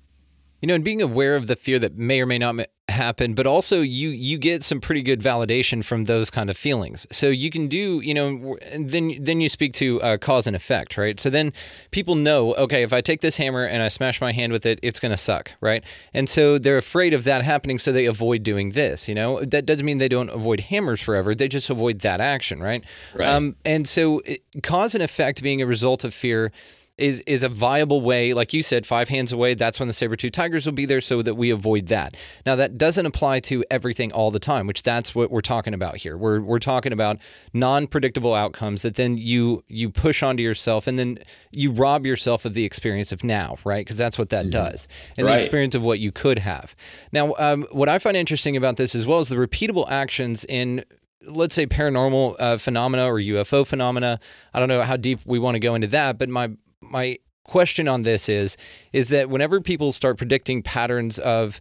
You 0.60 0.66
know 0.66 0.74
and 0.74 0.82
being 0.82 1.00
aware 1.00 1.36
of 1.36 1.46
the 1.46 1.54
fear 1.54 1.78
that 1.78 1.96
may 1.96 2.20
or 2.20 2.26
may 2.26 2.38
not 2.38 2.56
happen 2.90 3.34
but 3.34 3.46
also 3.46 3.80
you 3.80 4.10
you 4.10 4.38
get 4.38 4.64
some 4.64 4.80
pretty 4.80 5.02
good 5.02 5.20
validation 5.20 5.84
from 5.84 6.04
those 6.04 6.30
kind 6.30 6.50
of 6.50 6.56
feelings. 6.56 7.06
So 7.10 7.28
you 7.28 7.50
can 7.50 7.68
do 7.68 8.00
you 8.00 8.14
know 8.14 8.56
and 8.62 8.90
then 8.90 9.16
then 9.20 9.40
you 9.40 9.48
speak 9.48 9.72
to 9.74 10.00
uh, 10.02 10.18
cause 10.18 10.46
and 10.46 10.56
effect 10.56 10.96
right? 10.96 11.18
So 11.18 11.30
then 11.30 11.52
people 11.90 12.14
know 12.14 12.54
okay 12.54 12.82
if 12.82 12.92
i 12.92 13.00
take 13.00 13.20
this 13.20 13.36
hammer 13.36 13.64
and 13.64 13.82
i 13.82 13.88
smash 13.88 14.20
my 14.20 14.32
hand 14.32 14.52
with 14.52 14.66
it 14.66 14.78
it's 14.82 15.00
going 15.00 15.12
to 15.12 15.16
suck 15.16 15.52
right? 15.60 15.84
And 16.14 16.28
so 16.28 16.58
they're 16.58 16.78
afraid 16.78 17.14
of 17.14 17.24
that 17.24 17.42
happening 17.42 17.78
so 17.78 17.92
they 17.92 18.06
avoid 18.06 18.42
doing 18.42 18.70
this 18.70 19.08
you 19.08 19.14
know? 19.14 19.44
That 19.44 19.66
doesn't 19.66 19.84
mean 19.84 19.98
they 19.98 20.08
don't 20.08 20.30
avoid 20.30 20.60
hammers 20.60 21.00
forever 21.00 21.34
they 21.34 21.48
just 21.48 21.70
avoid 21.70 22.00
that 22.00 22.20
action 22.20 22.60
right, 22.60 22.84
right. 23.14 23.28
Um, 23.28 23.56
and 23.64 23.88
so 23.88 24.20
it, 24.20 24.42
cause 24.62 24.94
and 24.94 25.02
effect 25.02 25.42
being 25.42 25.62
a 25.62 25.66
result 25.66 26.04
of 26.04 26.14
fear 26.14 26.52
is 27.00 27.20
is 27.22 27.42
a 27.42 27.48
viable 27.48 28.00
way. 28.00 28.32
Like 28.34 28.52
you 28.52 28.62
said, 28.62 28.86
five 28.86 29.08
hands 29.08 29.32
away, 29.32 29.54
that's 29.54 29.80
when 29.80 29.86
the 29.86 29.92
saber 29.92 30.16
tooth 30.16 30.32
tigers 30.32 30.66
will 30.66 30.72
be 30.72 30.86
there 30.86 31.00
so 31.00 31.22
that 31.22 31.34
we 31.34 31.50
avoid 31.50 31.86
that. 31.86 32.16
Now 32.44 32.56
that 32.56 32.78
doesn't 32.78 33.06
apply 33.06 33.40
to 33.40 33.64
everything 33.70 34.12
all 34.12 34.30
the 34.30 34.38
time, 34.38 34.66
which 34.66 34.82
that's 34.82 35.14
what 35.14 35.30
we're 35.30 35.40
talking 35.40 35.74
about 35.74 35.96
here. 35.96 36.16
We're 36.16 36.40
we're 36.40 36.58
talking 36.58 36.92
about 36.92 37.18
non-predictable 37.52 38.34
outcomes 38.34 38.82
that 38.82 38.96
then 38.96 39.16
you 39.16 39.64
you 39.68 39.90
push 39.90 40.22
onto 40.22 40.42
yourself 40.42 40.86
and 40.86 40.98
then 40.98 41.18
you 41.50 41.72
rob 41.72 42.06
yourself 42.06 42.44
of 42.44 42.54
the 42.54 42.64
experience 42.64 43.12
of 43.12 43.24
now, 43.24 43.56
right? 43.64 43.84
Because 43.84 43.96
that's 43.96 44.18
what 44.18 44.28
that 44.30 44.44
mm-hmm. 44.44 44.50
does. 44.50 44.88
And 45.16 45.26
right. 45.26 45.34
the 45.34 45.38
experience 45.38 45.74
of 45.74 45.82
what 45.82 45.98
you 45.98 46.12
could 46.12 46.38
have. 46.38 46.76
Now, 47.12 47.34
um, 47.38 47.66
what 47.72 47.88
I 47.88 47.98
find 47.98 48.16
interesting 48.16 48.56
about 48.56 48.76
this 48.76 48.94
as 48.94 49.06
well 49.06 49.20
is 49.20 49.28
the 49.28 49.36
repeatable 49.36 49.86
actions 49.90 50.44
in 50.44 50.84
let's 51.26 51.54
say 51.54 51.66
paranormal 51.66 52.34
uh, 52.38 52.56
phenomena 52.56 53.04
or 53.04 53.18
UFO 53.18 53.66
phenomena. 53.66 54.18
I 54.54 54.58
don't 54.58 54.68
know 54.68 54.82
how 54.82 54.96
deep 54.96 55.20
we 55.26 55.38
want 55.38 55.54
to 55.54 55.60
go 55.60 55.74
into 55.74 55.86
that, 55.88 56.18
but 56.18 56.28
my 56.28 56.50
my 56.90 57.18
question 57.44 57.88
on 57.88 58.02
this 58.02 58.28
is 58.28 58.56
is 58.92 59.08
that 59.08 59.28
whenever 59.28 59.60
people 59.60 59.92
start 59.92 60.16
predicting 60.16 60.62
patterns 60.62 61.18
of 61.18 61.60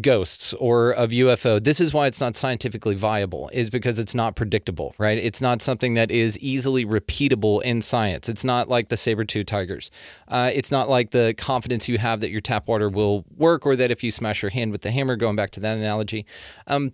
ghosts 0.00 0.52
or 0.54 0.90
of 0.90 1.10
UFO, 1.10 1.62
this 1.62 1.80
is 1.80 1.94
why 1.94 2.06
it's 2.06 2.20
not 2.20 2.36
scientifically 2.36 2.94
viable, 2.94 3.48
is 3.52 3.70
because 3.70 3.98
it's 3.98 4.14
not 4.14 4.34
predictable, 4.34 4.94
right? 4.98 5.18
It's 5.18 5.40
not 5.40 5.62
something 5.62 5.94
that 5.94 6.10
is 6.10 6.38
easily 6.38 6.84
repeatable 6.84 7.62
in 7.62 7.82
science. 7.82 8.28
It's 8.28 8.44
not 8.44 8.68
like 8.68 8.88
the 8.88 8.96
saber 8.96 9.24
tooth 9.24 9.46
tigers. 9.46 9.90
Uh, 10.28 10.50
it's 10.52 10.70
not 10.70 10.88
like 10.88 11.10
the 11.10 11.34
confidence 11.36 11.88
you 11.88 11.98
have 11.98 12.20
that 12.20 12.30
your 12.30 12.40
tap 12.40 12.66
water 12.66 12.88
will 12.88 13.24
work 13.36 13.66
or 13.66 13.76
that 13.76 13.90
if 13.90 14.02
you 14.02 14.10
smash 14.10 14.42
your 14.42 14.50
hand 14.50 14.72
with 14.72 14.82
the 14.82 14.90
hammer, 14.90 15.16
going 15.16 15.36
back 15.36 15.50
to 15.52 15.60
that 15.60 15.76
analogy. 15.76 16.26
Um, 16.66 16.92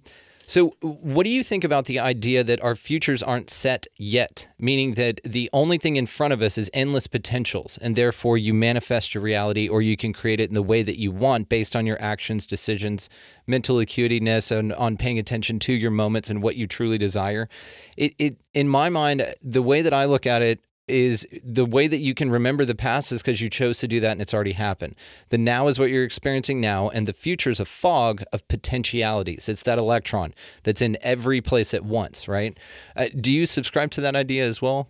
so, 0.51 0.75
what 0.81 1.23
do 1.23 1.31
you 1.31 1.45
think 1.45 1.63
about 1.63 1.85
the 1.85 2.01
idea 2.01 2.43
that 2.43 2.61
our 2.61 2.75
futures 2.75 3.23
aren't 3.23 3.51
set 3.51 3.87
yet? 3.97 4.49
Meaning 4.59 4.95
that 4.95 5.21
the 5.23 5.49
only 5.53 5.79
thing 5.79 5.95
in 5.95 6.07
front 6.07 6.33
of 6.33 6.43
us 6.43 6.59
is 6.59 6.69
endless 6.75 7.07
potentials, 7.07 7.79
and 7.81 7.95
therefore 7.95 8.37
you 8.37 8.53
manifest 8.53 9.15
your 9.15 9.23
reality 9.23 9.69
or 9.69 9.81
you 9.81 9.97
can 9.97 10.13
create 10.13 10.41
it 10.41 10.49
in 10.49 10.55
the 10.55 10.61
way 10.61 10.83
that 10.83 10.99
you 10.99 11.13
want 11.13 11.49
based 11.49 11.77
on 11.77 11.87
your 11.87 12.03
actions, 12.03 12.49
decisions, 12.49 13.09
mental 13.47 13.77
acuiteness, 13.77 14.51
and 14.51 14.73
on 14.73 14.97
paying 14.97 15.21
attention 15.21 15.61
to 15.61 15.73
your 15.73 15.93
moments 15.93 16.29
and 16.29 16.43
what 16.43 16.57
you 16.57 16.67
truly 16.67 16.99
desire. 16.99 17.49
It, 17.97 18.17
it 18.19 18.37
in 18.53 18.69
my 18.69 18.89
mind, 18.89 19.33
the 19.41 19.63
way 19.63 19.83
that 19.83 19.95
I 19.95 20.07
look 20.07 20.27
at 20.27 20.43
it 20.43 20.59
is 20.91 21.27
the 21.43 21.65
way 21.65 21.87
that 21.87 21.99
you 21.99 22.15
can 22.15 22.31
remember 22.31 22.65
the 22.65 22.75
past 22.75 23.13
is 23.13 23.23
because 23.23 23.41
you 23.41 23.49
chose 23.49 23.79
to 23.79 23.89
do 23.89 24.01
that 24.01 24.13
and 24.13 24.21
it's 24.21 24.35
already 24.35 24.53
happened. 24.53 24.97
The 25.31 25.39
now 25.39 25.69
is 25.69 25.79
what 25.79 25.91
you're 25.91 26.05
experiencing 26.05 26.61
now, 26.61 26.89
and 26.89 27.07
the 27.07 27.13
future 27.13 27.51
is 27.51 27.61
a 27.61 27.65
fog 27.65 28.23
of 28.33 28.47
potentialities. 28.49 29.49
It's 29.49 29.63
that 29.63 29.79
electron 29.79 30.35
that's 30.63 30.83
in 30.83 30.99
every 31.01 31.41
place 31.41 31.73
at 31.73 31.85
once, 31.85 32.29
right? 32.29 32.57
Uh, 32.97 33.07
do 33.19 33.33
you 33.33 33.47
subscribe 33.47 33.91
to 33.93 34.01
that 34.03 34.17
idea 34.17 34.45
as 34.45 34.61
well? 34.61 34.89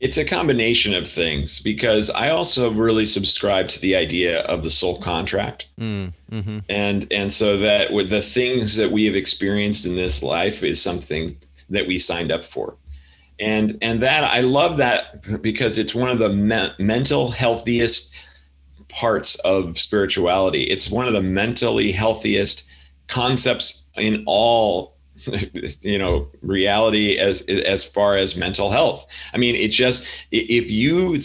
It's 0.00 0.18
a 0.18 0.24
combination 0.24 0.92
of 0.92 1.08
things 1.08 1.60
because 1.60 2.10
I 2.10 2.28
also 2.30 2.72
really 2.72 3.06
subscribe 3.06 3.68
to 3.68 3.80
the 3.80 3.96
idea 3.96 4.40
of 4.42 4.64
the 4.64 4.70
soul 4.70 5.00
contract, 5.00 5.66
mm, 5.78 6.12
mm-hmm. 6.30 6.58
and 6.68 7.10
and 7.10 7.32
so 7.32 7.56
that 7.58 7.92
with 7.92 8.10
the 8.10 8.20
things 8.20 8.76
that 8.76 8.90
we 8.90 9.04
have 9.06 9.14
experienced 9.14 9.86
in 9.86 9.94
this 9.94 10.22
life 10.22 10.62
is 10.62 10.82
something 10.82 11.36
that 11.70 11.86
we 11.86 11.98
signed 11.98 12.32
up 12.32 12.44
for, 12.44 12.76
and 13.38 13.78
and 13.82 14.02
that 14.02 14.24
I 14.24 14.40
love 14.40 14.76
that 14.78 15.42
because 15.42 15.78
it's 15.78 15.94
one 15.94 16.10
of 16.10 16.18
the 16.18 16.28
me- 16.30 16.72
mental 16.78 17.30
healthiest 17.30 18.12
parts 18.88 19.34
of 19.40 19.78
spirituality. 19.78 20.64
It's 20.64 20.90
one 20.90 21.06
of 21.06 21.14
the 21.14 21.22
mentally 21.22 21.90
healthiest 21.92 22.64
concepts 23.08 23.86
in 23.96 24.22
all 24.26 24.94
you 25.80 25.98
know 25.98 26.28
reality 26.42 27.18
as 27.18 27.42
as 27.42 27.84
far 27.84 28.16
as 28.16 28.36
mental 28.36 28.70
health 28.70 29.06
i 29.32 29.38
mean 29.38 29.54
it 29.54 29.68
just 29.68 30.04
if 30.32 30.68
you 30.68 31.16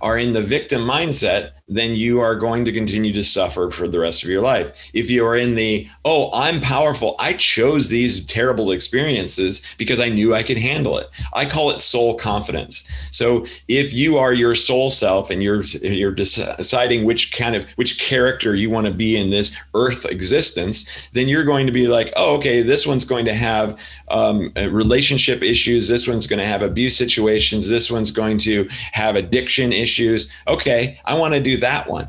are 0.00 0.18
in 0.18 0.32
the 0.32 0.42
victim 0.42 0.82
mindset 0.82 1.52
then 1.76 1.94
you 1.94 2.20
are 2.20 2.36
going 2.36 2.64
to 2.64 2.72
continue 2.72 3.12
to 3.12 3.24
suffer 3.24 3.70
for 3.70 3.88
the 3.88 3.98
rest 3.98 4.22
of 4.22 4.28
your 4.28 4.40
life. 4.40 4.74
If 4.92 5.10
you 5.10 5.26
are 5.26 5.36
in 5.36 5.54
the, 5.54 5.88
oh, 6.04 6.30
I'm 6.32 6.60
powerful, 6.60 7.16
I 7.18 7.34
chose 7.34 7.88
these 7.88 8.24
terrible 8.26 8.72
experiences 8.72 9.62
because 9.78 10.00
I 10.00 10.08
knew 10.08 10.34
I 10.34 10.42
could 10.42 10.58
handle 10.58 10.98
it. 10.98 11.08
I 11.34 11.46
call 11.46 11.70
it 11.70 11.80
soul 11.80 12.16
confidence. 12.16 12.88
So 13.10 13.46
if 13.68 13.92
you 13.92 14.18
are 14.18 14.32
your 14.32 14.54
soul 14.54 14.90
self 14.90 15.30
and 15.30 15.42
you're 15.42 15.62
you're 15.82 16.12
deciding 16.12 17.04
which 17.04 17.32
kind 17.32 17.54
of 17.54 17.66
which 17.76 18.00
character 18.00 18.54
you 18.54 18.70
want 18.70 18.86
to 18.86 18.92
be 18.92 19.16
in 19.16 19.30
this 19.30 19.56
earth 19.74 20.04
existence, 20.06 20.88
then 21.12 21.28
you're 21.28 21.44
going 21.44 21.66
to 21.66 21.72
be 21.72 21.88
like, 21.88 22.12
oh, 22.16 22.36
okay, 22.36 22.62
this 22.62 22.86
one's 22.86 23.04
going 23.04 23.24
to 23.24 23.34
have 23.34 23.78
um, 24.08 24.52
relationship 24.56 25.42
issues. 25.42 25.88
This 25.88 26.06
one's 26.06 26.26
going 26.26 26.38
to 26.38 26.46
have 26.46 26.62
abuse 26.62 26.96
situations. 26.96 27.68
This 27.68 27.90
one's 27.90 28.10
going 28.10 28.38
to 28.38 28.68
have 28.92 29.16
addiction 29.16 29.72
issues. 29.72 30.30
Okay, 30.46 30.98
I 31.04 31.14
want 31.14 31.34
to 31.34 31.40
do 31.40 31.56
that 31.62 31.88
one 31.88 32.08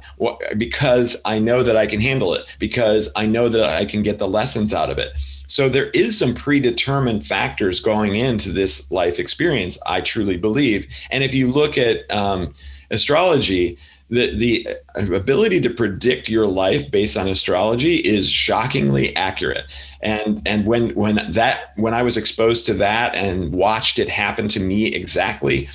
because 0.58 1.16
I 1.26 1.40
know 1.40 1.64
that 1.64 1.78
I 1.78 1.88
can 1.88 2.02
handle 2.02 2.34
it, 2.34 2.46
because 2.60 3.10
I 3.16 3.26
know 3.26 3.48
that 3.50 3.64
I 3.64 3.86
can 3.86 4.04
get 4.04 4.20
the 4.20 4.28
lessons 4.28 4.74
out 4.74 4.90
of 4.90 4.98
it. 4.98 5.14
So 5.48 5.70
there 5.70 5.90
is 5.92 6.18
some 6.18 6.36
predetermined 6.36 7.26
factors 7.26 7.80
going 7.80 8.16
into 8.16 8.52
this 8.52 8.92
life 8.92 9.20
experience, 9.20 9.78
I 9.86 10.02
truly 10.02 10.38
believe. 10.38 10.88
And 11.12 11.24
if 11.24 11.34
you 11.34 11.52
look 11.52 11.78
at 11.78 12.10
um, 12.12 12.54
astrology, 12.92 13.78
the 14.10 14.36
the 14.38 14.68
ability 14.96 15.60
to 15.62 15.70
predict 15.70 16.30
your 16.30 16.46
life 16.46 16.90
based 16.92 17.18
on 17.18 17.28
astrology 17.28 17.96
is 17.96 18.30
shockingly 18.30 19.16
accurate 19.16 19.66
and 20.02 20.42
and 20.46 20.66
when 20.66 20.94
when 20.94 21.32
that 21.32 21.72
when 21.78 21.94
i 21.94 22.04
was 22.04 22.18
exposed 22.18 22.66
to 22.66 22.74
that 22.74 23.16
and 23.16 23.54
watched 23.54 23.98
it 23.98 24.10
happen 24.10 24.48
to 24.48 24.60
me 24.60 24.88
exactly 24.88 25.68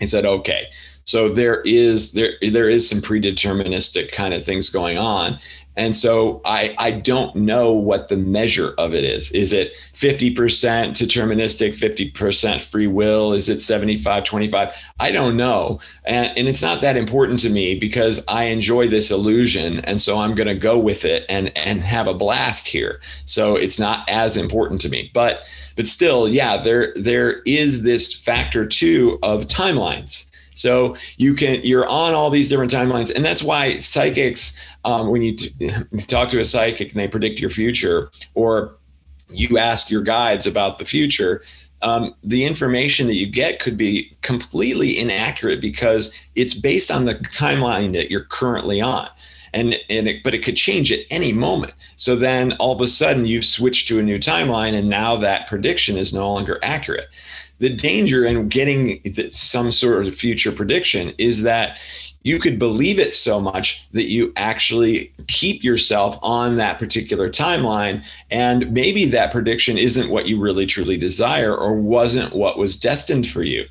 i 0.00 0.04
said 0.04 0.24
okay 0.24 0.66
so 1.04 1.28
there 1.28 1.62
is 1.62 2.12
there 2.12 2.32
there 2.50 2.68
is 2.68 2.88
some 2.88 3.00
predeterministic 3.00 4.12
kind 4.12 4.34
of 4.34 4.44
things 4.44 4.70
going 4.70 4.98
on 4.98 5.38
and 5.76 5.96
so 5.96 6.40
I, 6.44 6.74
I 6.78 6.90
don't 6.90 7.34
know 7.36 7.72
what 7.72 8.08
the 8.08 8.16
measure 8.16 8.74
of 8.76 8.92
it 8.92 9.04
is. 9.04 9.30
Is 9.32 9.52
it 9.52 9.72
50% 9.94 10.34
deterministic, 10.34 11.74
50% 11.74 12.60
free 12.60 12.88
will? 12.88 13.32
Is 13.32 13.48
it 13.48 13.62
75, 13.62 14.24
25? 14.24 14.74
I 14.98 15.12
don't 15.12 15.36
know. 15.36 15.80
And, 16.04 16.36
and 16.36 16.48
it's 16.48 16.60
not 16.60 16.80
that 16.80 16.96
important 16.96 17.38
to 17.40 17.50
me 17.50 17.78
because 17.78 18.22
I 18.26 18.44
enjoy 18.44 18.88
this 18.88 19.10
illusion. 19.10 19.80
And 19.80 20.00
so 20.00 20.18
I'm 20.18 20.34
going 20.34 20.48
to 20.48 20.54
go 20.54 20.78
with 20.78 21.04
it 21.04 21.24
and, 21.28 21.56
and 21.56 21.80
have 21.82 22.08
a 22.08 22.14
blast 22.14 22.66
here. 22.66 23.00
So 23.24 23.54
it's 23.54 23.78
not 23.78 24.06
as 24.08 24.36
important 24.36 24.80
to 24.82 24.88
me. 24.88 25.10
But 25.14 25.40
but 25.76 25.86
still, 25.86 26.28
yeah, 26.28 26.58
there 26.58 26.92
there 26.94 27.40
is 27.46 27.84
this 27.84 28.12
factor 28.12 28.66
too 28.66 29.18
of 29.22 29.44
timelines 29.44 30.29
so 30.54 30.96
you 31.16 31.34
can 31.34 31.60
you're 31.62 31.86
on 31.86 32.14
all 32.14 32.30
these 32.30 32.48
different 32.48 32.72
timelines, 32.72 33.14
and 33.14 33.24
that's 33.24 33.42
why 33.42 33.78
psychics, 33.78 34.58
um, 34.84 35.08
when 35.08 35.22
you, 35.22 35.36
t- 35.36 35.70
talk 36.06 36.28
to 36.30 36.40
a 36.40 36.44
psychic 36.44 36.92
and 36.92 37.00
they 37.00 37.08
predict 37.08 37.40
your 37.40 37.50
future, 37.50 38.10
or 38.34 38.76
you 39.28 39.58
ask 39.58 39.90
your 39.90 40.02
guides 40.02 40.46
about 40.46 40.78
the 40.78 40.84
future, 40.84 41.42
um, 41.82 42.14
the 42.22 42.44
information 42.44 43.06
that 43.06 43.14
you 43.14 43.26
get 43.26 43.60
could 43.60 43.76
be 43.76 44.16
completely 44.22 44.98
inaccurate 44.98 45.60
because 45.60 46.12
it's 46.34 46.54
based 46.54 46.90
on 46.90 47.04
the 47.04 47.14
timeline 47.14 47.92
that 47.94 48.10
you're 48.10 48.24
currently 48.24 48.80
on. 48.80 49.08
And 49.52 49.74
and 49.88 50.06
it, 50.06 50.22
but 50.22 50.32
it 50.32 50.44
could 50.44 50.56
change 50.56 50.92
at 50.92 51.00
any 51.10 51.32
moment. 51.32 51.72
So 51.96 52.14
then 52.14 52.52
all 52.60 52.72
of 52.72 52.80
a 52.80 52.86
sudden 52.86 53.26
you've 53.26 53.44
switched 53.44 53.88
to 53.88 53.98
a 53.98 54.02
new 54.02 54.18
timeline 54.18 54.74
and 54.74 54.88
now 54.88 55.16
that 55.16 55.48
prediction 55.48 55.96
is 55.96 56.12
no 56.12 56.32
longer 56.32 56.60
accurate 56.62 57.08
the 57.60 57.68
danger 57.68 58.24
in 58.24 58.48
getting 58.48 59.00
some 59.30 59.70
sort 59.70 60.06
of 60.06 60.14
future 60.14 60.50
prediction 60.50 61.14
is 61.18 61.42
that 61.42 61.76
you 62.22 62.38
could 62.38 62.58
believe 62.58 62.98
it 62.98 63.14
so 63.14 63.40
much 63.40 63.86
that 63.92 64.04
you 64.04 64.32
actually 64.36 65.12
keep 65.28 65.62
yourself 65.62 66.18
on 66.22 66.56
that 66.56 66.78
particular 66.78 67.30
timeline 67.30 68.02
and 68.30 68.70
maybe 68.72 69.04
that 69.04 69.30
prediction 69.30 69.78
isn't 69.78 70.10
what 70.10 70.26
you 70.26 70.40
really 70.40 70.66
truly 70.66 70.96
desire 70.96 71.54
or 71.54 71.74
wasn't 71.74 72.34
what 72.34 72.58
was 72.58 72.78
destined 72.78 73.26
for 73.26 73.42
you. 73.42 73.64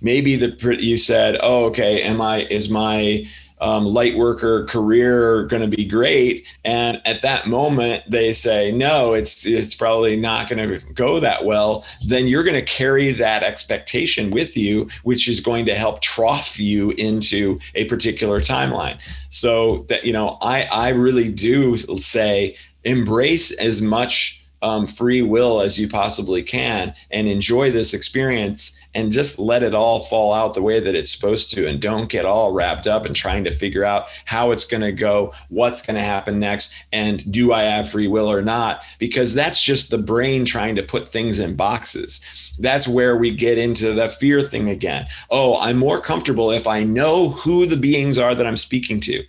Maybe 0.00 0.36
the 0.36 0.78
you 0.80 0.96
said 0.96 1.38
oh 1.40 1.64
okay 1.66 2.02
am 2.02 2.20
i 2.20 2.42
is 2.46 2.68
my 2.68 3.26
um, 3.60 3.86
light 3.86 4.16
worker 4.16 4.64
career 4.66 5.44
going 5.44 5.62
to 5.68 5.76
be 5.76 5.84
great. 5.84 6.46
And 6.64 7.00
at 7.04 7.22
that 7.22 7.46
moment 7.46 8.04
they 8.10 8.32
say 8.32 8.72
no 8.72 9.14
it's 9.14 9.46
it's 9.46 9.74
probably 9.74 10.16
not 10.16 10.48
going 10.48 10.68
to 10.68 10.92
go 10.92 11.20
that 11.20 11.44
well. 11.44 11.84
Then 12.06 12.26
you're 12.26 12.44
going 12.44 12.54
to 12.54 12.62
carry 12.62 13.12
that 13.12 13.42
expectation 13.42 14.30
with 14.30 14.56
you 14.56 14.88
which 15.02 15.28
is 15.28 15.40
going 15.40 15.66
to 15.66 15.74
help 15.74 16.00
trough 16.00 16.58
you 16.58 16.90
into 16.92 17.58
a 17.74 17.84
particular 17.86 18.40
timeline. 18.40 18.98
So 19.30 19.84
that 19.88 20.04
you 20.04 20.12
know 20.12 20.38
i 20.40 20.62
i 20.64 20.88
really 20.90 21.28
do 21.28 21.76
say 21.76 22.56
embrace 22.84 23.50
as 23.52 23.82
much 23.82 24.45
um, 24.62 24.86
free 24.86 25.22
will 25.22 25.60
as 25.60 25.78
you 25.78 25.88
possibly 25.88 26.42
can 26.42 26.94
and 27.10 27.28
enjoy 27.28 27.70
this 27.70 27.92
experience 27.92 28.76
and 28.94 29.12
just 29.12 29.38
let 29.38 29.62
it 29.62 29.74
all 29.74 30.04
fall 30.04 30.32
out 30.32 30.54
the 30.54 30.62
way 30.62 30.80
that 30.80 30.94
it's 30.94 31.10
supposed 31.10 31.50
to 31.50 31.66
and 31.68 31.80
don't 31.80 32.08
get 32.08 32.24
all 32.24 32.52
wrapped 32.52 32.86
up 32.86 33.04
in 33.04 33.12
trying 33.12 33.44
to 33.44 33.54
figure 33.54 33.84
out 33.84 34.06
how 34.24 34.50
it's 34.50 34.64
going 34.64 34.82
to 34.82 34.92
go 34.92 35.32
what's 35.50 35.82
going 35.82 35.96
to 35.96 36.02
happen 36.02 36.38
next 36.38 36.74
and 36.92 37.30
do 37.30 37.52
i 37.52 37.62
have 37.62 37.90
free 37.90 38.08
will 38.08 38.30
or 38.30 38.42
not? 38.42 38.80
Because 38.98 39.34
that's 39.34 39.62
just 39.62 39.90
the 39.90 39.98
brain 39.98 40.44
trying 40.44 40.74
to 40.76 40.82
put 40.82 41.08
things 41.08 41.38
in 41.38 41.56
boxes 41.56 42.20
that's 42.58 42.88
where 42.88 43.16
we 43.16 43.30
get 43.34 43.58
into 43.58 43.92
the 43.92 44.08
fear 44.08 44.42
thing 44.42 44.68
again. 44.68 45.06
Oh, 45.30 45.56
I'm 45.56 45.76
more 45.76 46.00
comfortable 46.00 46.50
if 46.50 46.66
I 46.66 46.84
know 46.84 47.30
who 47.30 47.66
the 47.66 47.76
beings 47.76 48.18
are 48.18 48.34
that 48.34 48.46
I'm 48.46 48.56
speaking 48.56 49.00
to. 49.00 49.24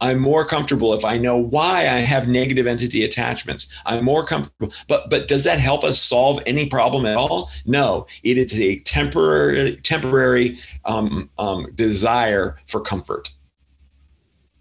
I'm 0.00 0.18
more 0.18 0.44
comfortable 0.44 0.94
if 0.94 1.04
I 1.04 1.16
know 1.16 1.36
why 1.36 1.82
I 1.82 2.00
have 2.00 2.26
negative 2.26 2.66
entity 2.66 3.04
attachments. 3.04 3.68
I'm 3.86 4.04
more 4.04 4.26
comfortable. 4.26 4.74
But 4.88 5.10
but 5.10 5.28
does 5.28 5.44
that 5.44 5.60
help 5.60 5.84
us 5.84 6.02
solve 6.02 6.42
any 6.44 6.66
problem 6.66 7.06
at 7.06 7.16
all? 7.16 7.50
No. 7.66 8.06
It 8.24 8.36
is 8.36 8.58
a 8.58 8.80
temporary 8.80 9.76
temporary 9.76 10.58
um, 10.84 11.30
um, 11.38 11.72
desire 11.74 12.56
for 12.66 12.80
comfort. 12.80 13.30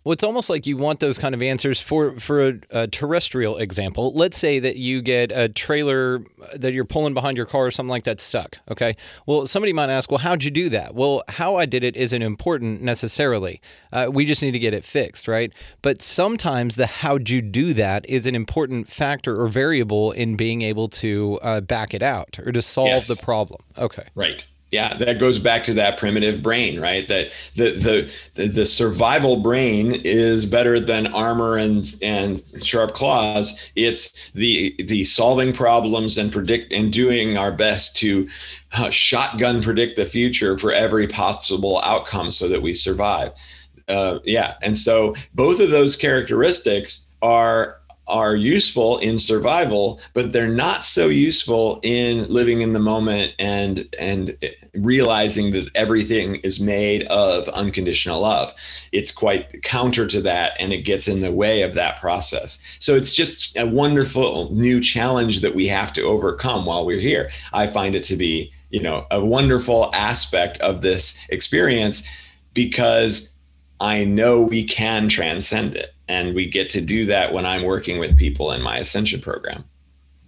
Well, 0.03 0.13
it's 0.13 0.23
almost 0.23 0.49
like 0.49 0.65
you 0.65 0.77
want 0.77 0.99
those 0.99 1.19
kind 1.19 1.35
of 1.35 1.41
answers 1.41 1.79
for 1.79 2.19
for 2.19 2.47
a, 2.47 2.53
a, 2.71 2.87
terrestrial 2.87 3.57
example. 3.57 4.11
Let's 4.13 4.37
say 4.37 4.57
that 4.59 4.77
you 4.77 5.01
get 5.01 5.31
a 5.31 5.47
trailer 5.47 6.23
that 6.55 6.73
you're 6.73 6.85
pulling 6.85 7.13
behind 7.13 7.37
your 7.37 7.45
car 7.45 7.67
or 7.67 7.71
something 7.71 7.89
like 7.89 8.03
that 8.03 8.19
stuck. 8.19 8.57
Okay. 8.69 8.95
Well, 9.27 9.45
somebody 9.45 9.73
might 9.73 9.89
ask, 9.89 10.09
well, 10.09 10.17
how'd 10.17 10.43
you 10.43 10.49
do 10.49 10.69
that? 10.69 10.95
Well, 10.95 11.23
how 11.27 11.55
I 11.55 11.65
did 11.65 11.83
it 11.83 11.95
isn't 11.95 12.21
important 12.21 12.81
necessarily. 12.81 13.61
Uh, 13.93 14.07
we 14.11 14.25
just 14.25 14.41
need 14.41 14.51
to 14.51 14.59
get 14.59 14.73
it 14.73 14.83
fixed, 14.83 15.27
right? 15.27 15.53
But 15.83 16.01
sometimes 16.01 16.75
the 16.75 16.87
how'd 16.87 17.29
you 17.29 17.41
do 17.41 17.73
that 17.75 18.07
is 18.09 18.25
an 18.25 18.35
important 18.35 18.87
factor 18.87 19.39
or 19.39 19.47
variable 19.47 20.11
in 20.11 20.35
being 20.35 20.63
able 20.63 20.89
to 20.89 21.39
uh, 21.43 21.61
back 21.61 21.93
it 21.93 22.01
out 22.01 22.39
or 22.43 22.51
to 22.51 22.61
solve 22.61 22.87
yes. 22.87 23.07
the 23.07 23.17
problem. 23.17 23.61
Okay. 23.77 24.07
Right 24.15 24.45
yeah 24.71 24.97
that 24.97 25.19
goes 25.19 25.37
back 25.39 25.63
to 25.65 25.73
that 25.73 25.97
primitive 25.97 26.41
brain 26.41 26.79
right? 26.81 27.07
That 27.07 27.29
the, 27.55 28.11
the 28.35 28.47
the 28.47 28.65
survival 28.65 29.37
brain 29.37 30.01
is 30.03 30.45
better 30.45 30.79
than 30.79 31.07
armor 31.07 31.57
and 31.57 31.95
and 32.01 32.41
sharp 32.63 32.93
claws. 32.93 33.57
It's 33.75 34.31
the 34.33 34.75
the 34.79 35.03
solving 35.03 35.53
problems 35.53 36.17
and 36.17 36.31
predict 36.31 36.73
and 36.73 36.91
doing 36.91 37.37
our 37.37 37.51
best 37.51 37.95
to 37.97 38.27
uh, 38.73 38.89
shotgun 38.89 39.61
predict 39.61 39.95
the 39.95 40.05
future 40.05 40.57
for 40.57 40.73
every 40.73 41.07
possible 41.07 41.79
outcome 41.83 42.31
so 42.31 42.47
that 42.49 42.61
we 42.61 42.73
survive. 42.73 43.33
Uh, 43.87 44.19
yeah 44.23 44.55
and 44.61 44.77
so 44.77 45.13
both 45.33 45.59
of 45.59 45.69
those 45.69 45.95
characteristics 45.97 47.11
are 47.21 47.80
are 48.07 48.35
useful 48.35 48.97
in 48.99 49.17
survival, 49.17 49.99
but 50.13 50.33
they're 50.33 50.47
not 50.47 50.83
so 50.83 51.07
useful 51.07 51.79
in 51.83 52.27
living 52.27 52.61
in 52.61 52.73
the 52.73 52.79
moment 52.79 53.33
and 53.39 53.87
and 53.97 54.37
realizing 54.73 55.51
that 55.51 55.69
everything 55.75 56.35
is 56.37 56.59
made 56.59 57.03
of 57.07 57.47
unconditional 57.49 58.21
love. 58.21 58.53
It's 58.91 59.11
quite 59.11 59.63
counter 59.63 60.07
to 60.07 60.21
that, 60.21 60.53
and 60.59 60.73
it 60.73 60.81
gets 60.81 61.07
in 61.07 61.21
the 61.21 61.31
way 61.31 61.61
of 61.61 61.73
that 61.75 61.99
process. 61.99 62.61
So 62.79 62.95
it's 62.95 63.13
just 63.13 63.57
a 63.57 63.65
wonderful 63.65 64.53
new 64.53 64.81
challenge 64.81 65.41
that 65.41 65.55
we 65.55 65.67
have 65.67 65.93
to 65.93 66.01
overcome 66.01 66.65
while 66.65 66.85
we're 66.85 66.99
here. 66.99 67.29
I 67.53 67.67
find 67.67 67.95
it 67.95 68.03
to 68.05 68.15
be, 68.15 68.51
you 68.69 68.81
know, 68.81 69.05
a 69.11 69.23
wonderful 69.23 69.91
aspect 69.93 70.59
of 70.59 70.81
this 70.81 71.17
experience 71.29 72.07
because 72.53 73.31
I 73.81 74.05
know 74.05 74.39
we 74.39 74.63
can 74.63 75.09
transcend 75.09 75.75
it. 75.75 75.93
And 76.07 76.35
we 76.35 76.45
get 76.45 76.69
to 76.71 76.81
do 76.81 77.05
that 77.07 77.33
when 77.33 77.45
I'm 77.45 77.63
working 77.63 77.97
with 77.97 78.17
people 78.17 78.51
in 78.51 78.61
my 78.61 78.77
Ascension 78.77 79.21
program. 79.21 79.65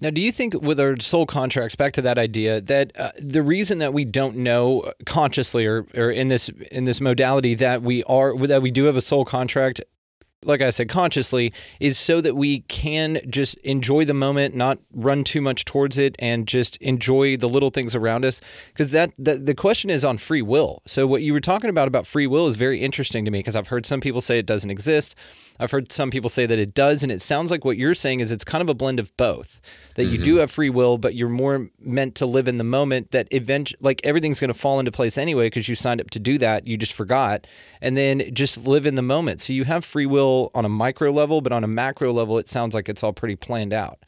Now, 0.01 0.09
do 0.09 0.19
you 0.19 0.31
think 0.31 0.55
with 0.55 0.79
our 0.79 0.99
soul 0.99 1.25
contracts, 1.25 1.75
back 1.75 1.93
to 1.93 2.01
that 2.01 2.17
idea, 2.17 2.59
that 2.59 2.97
uh, 2.99 3.11
the 3.17 3.41
reason 3.41 3.77
that 3.77 3.93
we 3.93 4.03
don't 4.03 4.37
know 4.37 4.91
consciously 5.05 5.65
or, 5.65 5.85
or 5.95 6.09
in 6.09 6.27
this 6.27 6.49
in 6.71 6.83
this 6.83 6.99
modality 6.99 7.55
that 7.55 7.83
we 7.83 8.03
are 8.03 8.35
that 8.47 8.61
we 8.61 8.71
do 8.71 8.85
have 8.85 8.97
a 8.97 9.01
soul 9.01 9.23
contract 9.23 9.81
like 10.45 10.61
I 10.61 10.69
said, 10.69 10.89
consciously, 10.89 11.53
is 11.79 11.97
so 11.97 12.21
that 12.21 12.35
we 12.35 12.61
can 12.61 13.19
just 13.29 13.55
enjoy 13.57 14.05
the 14.05 14.13
moment, 14.13 14.55
not 14.55 14.79
run 14.93 15.23
too 15.23 15.41
much 15.41 15.65
towards 15.65 15.97
it, 15.97 16.15
and 16.19 16.47
just 16.47 16.77
enjoy 16.77 17.37
the 17.37 17.49
little 17.49 17.69
things 17.69 17.95
around 17.95 18.25
us. 18.25 18.41
Because 18.69 18.91
that, 18.91 19.11
that 19.17 19.45
the 19.45 19.55
question 19.55 19.89
is 19.89 20.05
on 20.05 20.17
free 20.17 20.41
will. 20.41 20.81
So 20.85 21.07
what 21.07 21.21
you 21.21 21.33
were 21.33 21.41
talking 21.41 21.69
about 21.69 21.87
about 21.87 22.07
free 22.07 22.27
will 22.27 22.47
is 22.47 22.55
very 22.55 22.81
interesting 22.81 23.25
to 23.25 23.31
me 23.31 23.39
because 23.39 23.55
I've 23.55 23.67
heard 23.67 23.85
some 23.85 24.01
people 24.01 24.21
say 24.21 24.39
it 24.39 24.45
doesn't 24.45 24.71
exist. 24.71 25.15
I've 25.59 25.71
heard 25.71 25.91
some 25.91 26.11
people 26.11 26.29
say 26.29 26.45
that 26.45 26.57
it 26.57 26.73
does, 26.73 27.03
and 27.03 27.11
it 27.11 27.21
sounds 27.21 27.51
like 27.51 27.63
what 27.63 27.77
you're 27.77 27.95
saying 27.95 28.19
is 28.19 28.31
it's 28.31 28.43
kind 28.43 28.61
of 28.61 28.69
a 28.69 28.73
blend 28.73 28.99
of 28.99 29.15
both. 29.17 29.61
That 29.95 30.03
mm-hmm. 30.03 30.11
you 30.11 30.17
do 30.17 30.31
mm-hmm. 30.31 30.39
have 30.41 30.51
free 30.51 30.69
will, 30.69 30.97
but 30.97 31.15
you're 31.15 31.29
more 31.29 31.69
meant 31.79 32.15
to 32.15 32.25
live 32.25 32.47
in 32.47 32.57
the 32.57 32.63
moment. 32.63 33.11
That 33.11 33.27
eventually, 33.31 33.77
like 33.81 34.01
everything's 34.03 34.39
going 34.39 34.51
to 34.51 34.59
fall 34.59 34.79
into 34.79 34.91
place 34.91 35.17
anyway 35.17 35.47
because 35.47 35.69
you 35.69 35.75
signed 35.75 36.01
up 36.01 36.09
to 36.11 36.19
do 36.19 36.37
that. 36.39 36.67
You 36.67 36.77
just 36.77 36.93
forgot, 36.93 37.45
and 37.81 37.95
then 37.95 38.33
just 38.33 38.65
live 38.65 38.85
in 38.85 38.95
the 38.95 39.01
moment. 39.01 39.41
So 39.41 39.53
you 39.53 39.63
have 39.65 39.85
free 39.85 40.05
will 40.05 40.51
on 40.53 40.65
a 40.65 40.69
micro 40.69 41.11
level, 41.11 41.41
but 41.41 41.51
on 41.51 41.63
a 41.63 41.67
macro 41.67 42.11
level, 42.11 42.37
it 42.39 42.47
sounds 42.47 42.73
like 42.73 42.89
it's 42.89 43.03
all 43.03 43.13
pretty 43.13 43.35
planned 43.35 43.73
out 43.73 43.99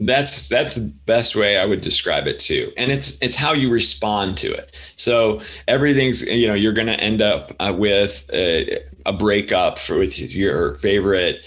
that's 0.00 0.48
that's 0.48 0.74
the 0.74 0.92
best 1.06 1.36
way 1.36 1.58
I 1.58 1.66
would 1.66 1.80
describe 1.80 2.26
it 2.26 2.38
too, 2.38 2.72
and 2.76 2.90
it's 2.90 3.18
it's 3.20 3.36
how 3.36 3.52
you 3.52 3.70
respond 3.70 4.36
to 4.38 4.52
it. 4.52 4.74
So 4.96 5.40
everything's 5.68 6.22
you 6.22 6.46
know 6.46 6.54
you're 6.54 6.72
going 6.72 6.88
to 6.88 7.00
end 7.00 7.22
up 7.22 7.54
uh, 7.60 7.74
with 7.76 8.28
a, 8.32 8.78
a 9.06 9.12
breakup 9.12 9.78
for, 9.78 9.98
with 9.98 10.18
your 10.18 10.76
favorite 10.76 11.44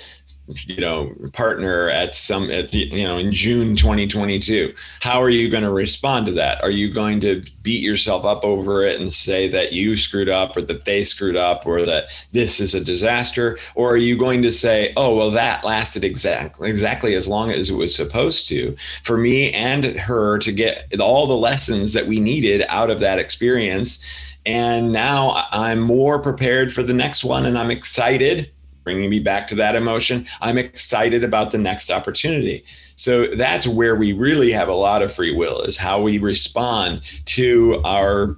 you 0.48 0.78
know 0.78 1.12
partner 1.34 1.90
at 1.90 2.16
some 2.16 2.52
at, 2.52 2.72
you 2.74 3.04
know 3.04 3.18
in 3.18 3.32
June 3.32 3.76
2022 3.76 4.74
how 5.00 5.22
are 5.22 5.30
you 5.30 5.50
going 5.50 5.64
to 5.64 5.72
respond 5.72 6.26
to 6.28 6.32
that? 6.34 6.64
Are 6.64 6.70
you 6.70 6.94
going 6.94 7.20
to 7.22 7.44
beat 7.64 7.82
yourself 7.82 8.26
up 8.26 8.44
over 8.44 8.84
it 8.84 9.00
and 9.00 9.12
say 9.12 9.48
that 9.50 9.74
you 9.74 9.98
screwed 9.98 10.30
up 10.30 10.56
or 10.56 10.62
that 10.62 10.86
they 10.86 11.04
screwed 11.04 11.36
up 11.36 11.66
or 11.66 11.84
that 11.86 12.06
this 12.32 12.60
is 12.60 12.76
a 12.76 12.84
disaster? 12.84 13.58
Or 13.74 13.92
are 13.92 13.98
you 13.98 14.18
going 14.18 14.44
to 14.44 14.52
say 14.52 14.94
oh 14.98 15.16
well 15.16 15.32
that 15.32 15.64
lasted 15.64 16.04
exactly 16.04 16.70
exactly 16.70 17.16
as 17.16 17.28
long 17.28 17.50
as 17.50 17.70
it 17.72 17.76
was 17.76 17.96
supposed 17.96 18.48
to? 18.50 18.76
For 19.04 19.18
me 19.18 19.52
and 19.52 19.84
her 19.86 20.38
to 20.40 20.52
get 20.52 21.00
all 21.00 21.26
the 21.26 21.34
lessons 21.34 21.94
that 21.94 22.08
we 22.08 22.20
needed 22.20 22.66
out 22.70 22.92
of 22.92 23.00
that 23.00 23.20
experience. 23.20 24.04
And 24.46 24.92
now 24.92 25.48
I'm 25.52 25.80
more 25.80 26.20
prepared 26.20 26.72
for 26.72 26.84
the 26.84 26.94
next 26.94 27.24
one 27.24 27.48
and 27.48 27.58
I'm 27.58 27.72
excited 27.72 28.52
bringing 28.86 29.10
me 29.10 29.20
back 29.20 29.48
to 29.48 29.56
that 29.56 29.76
emotion. 29.76 30.26
I'm 30.40 30.58
excited 30.58 31.26
about 31.26 31.52
the 31.52 31.58
next 31.58 31.92
opportunity. 31.92 32.64
So 32.96 33.28
that's 33.36 33.68
where 33.68 33.98
we 33.98 34.14
really 34.14 34.52
have 34.52 34.70
a 34.70 34.74
lot 34.74 35.02
of 35.02 35.14
free 35.14 35.36
will 35.36 35.60
is 35.62 35.76
how 35.76 36.02
we 36.02 36.20
respond 36.20 37.02
to 37.26 37.82
our 37.84 38.38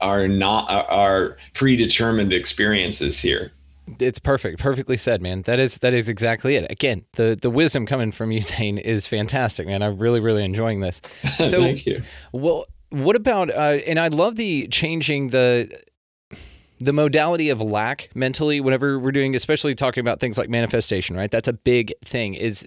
our 0.00 0.28
not 0.28 0.70
our 0.90 1.36
predetermined 1.54 2.32
experiences 2.32 3.20
here. 3.20 3.52
It's 4.00 4.18
perfect, 4.18 4.58
perfectly 4.58 4.96
said, 4.96 5.22
man. 5.22 5.42
That 5.42 5.58
is 5.58 5.78
that 5.78 5.94
is 5.94 6.08
exactly 6.08 6.56
it. 6.56 6.70
Again, 6.70 7.04
the 7.14 7.38
the 7.40 7.50
wisdom 7.50 7.86
coming 7.86 8.12
from 8.12 8.30
you, 8.32 8.40
Xane, 8.42 8.80
is 8.80 9.06
fantastic, 9.06 9.66
man. 9.66 9.82
I'm 9.82 9.98
really 9.98 10.20
really 10.20 10.44
enjoying 10.44 10.80
this. 10.80 11.00
So, 11.36 11.60
Thank 11.60 11.86
you. 11.86 12.02
Well, 12.32 12.64
what 12.90 13.14
about 13.16 13.50
uh, 13.50 13.78
and 13.86 13.98
I 13.98 14.08
love 14.08 14.36
the 14.36 14.68
changing 14.68 15.28
the 15.28 15.70
the 16.78 16.92
modality 16.92 17.48
of 17.48 17.60
lack 17.60 18.10
mentally 18.14 18.60
whenever 18.60 18.98
we're 18.98 19.12
doing 19.12 19.34
especially 19.34 19.74
talking 19.74 20.00
about 20.00 20.20
things 20.20 20.38
like 20.38 20.48
manifestation 20.48 21.16
right? 21.16 21.30
That's 21.30 21.48
a 21.48 21.52
big 21.52 21.92
thing 22.04 22.34
is 22.34 22.64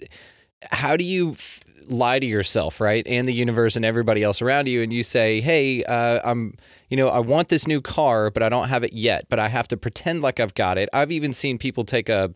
how 0.70 0.96
do 0.96 1.04
you 1.04 1.32
f- 1.32 1.60
lie 1.88 2.18
to 2.18 2.26
yourself 2.26 2.80
right? 2.80 3.06
And 3.06 3.26
the 3.26 3.34
universe 3.34 3.76
and 3.76 3.84
everybody 3.84 4.22
else 4.22 4.42
around 4.42 4.66
you 4.66 4.82
and 4.82 4.92
you 4.92 5.02
say 5.02 5.40
hey 5.40 5.84
uh, 5.84 6.20
i'm 6.24 6.54
you 6.88 6.96
know 6.96 7.08
i 7.08 7.18
want 7.18 7.48
this 7.48 7.66
new 7.66 7.80
car 7.80 8.30
but 8.30 8.42
i 8.42 8.48
don't 8.48 8.68
have 8.68 8.84
it 8.84 8.92
yet 8.92 9.26
but 9.28 9.38
i 9.38 9.48
have 9.48 9.68
to 9.68 9.76
pretend 9.76 10.22
like 10.22 10.40
i've 10.40 10.54
got 10.54 10.78
it. 10.78 10.88
I've 10.92 11.12
even 11.12 11.32
seen 11.32 11.58
people 11.58 11.84
take 11.84 12.08
a 12.08 12.34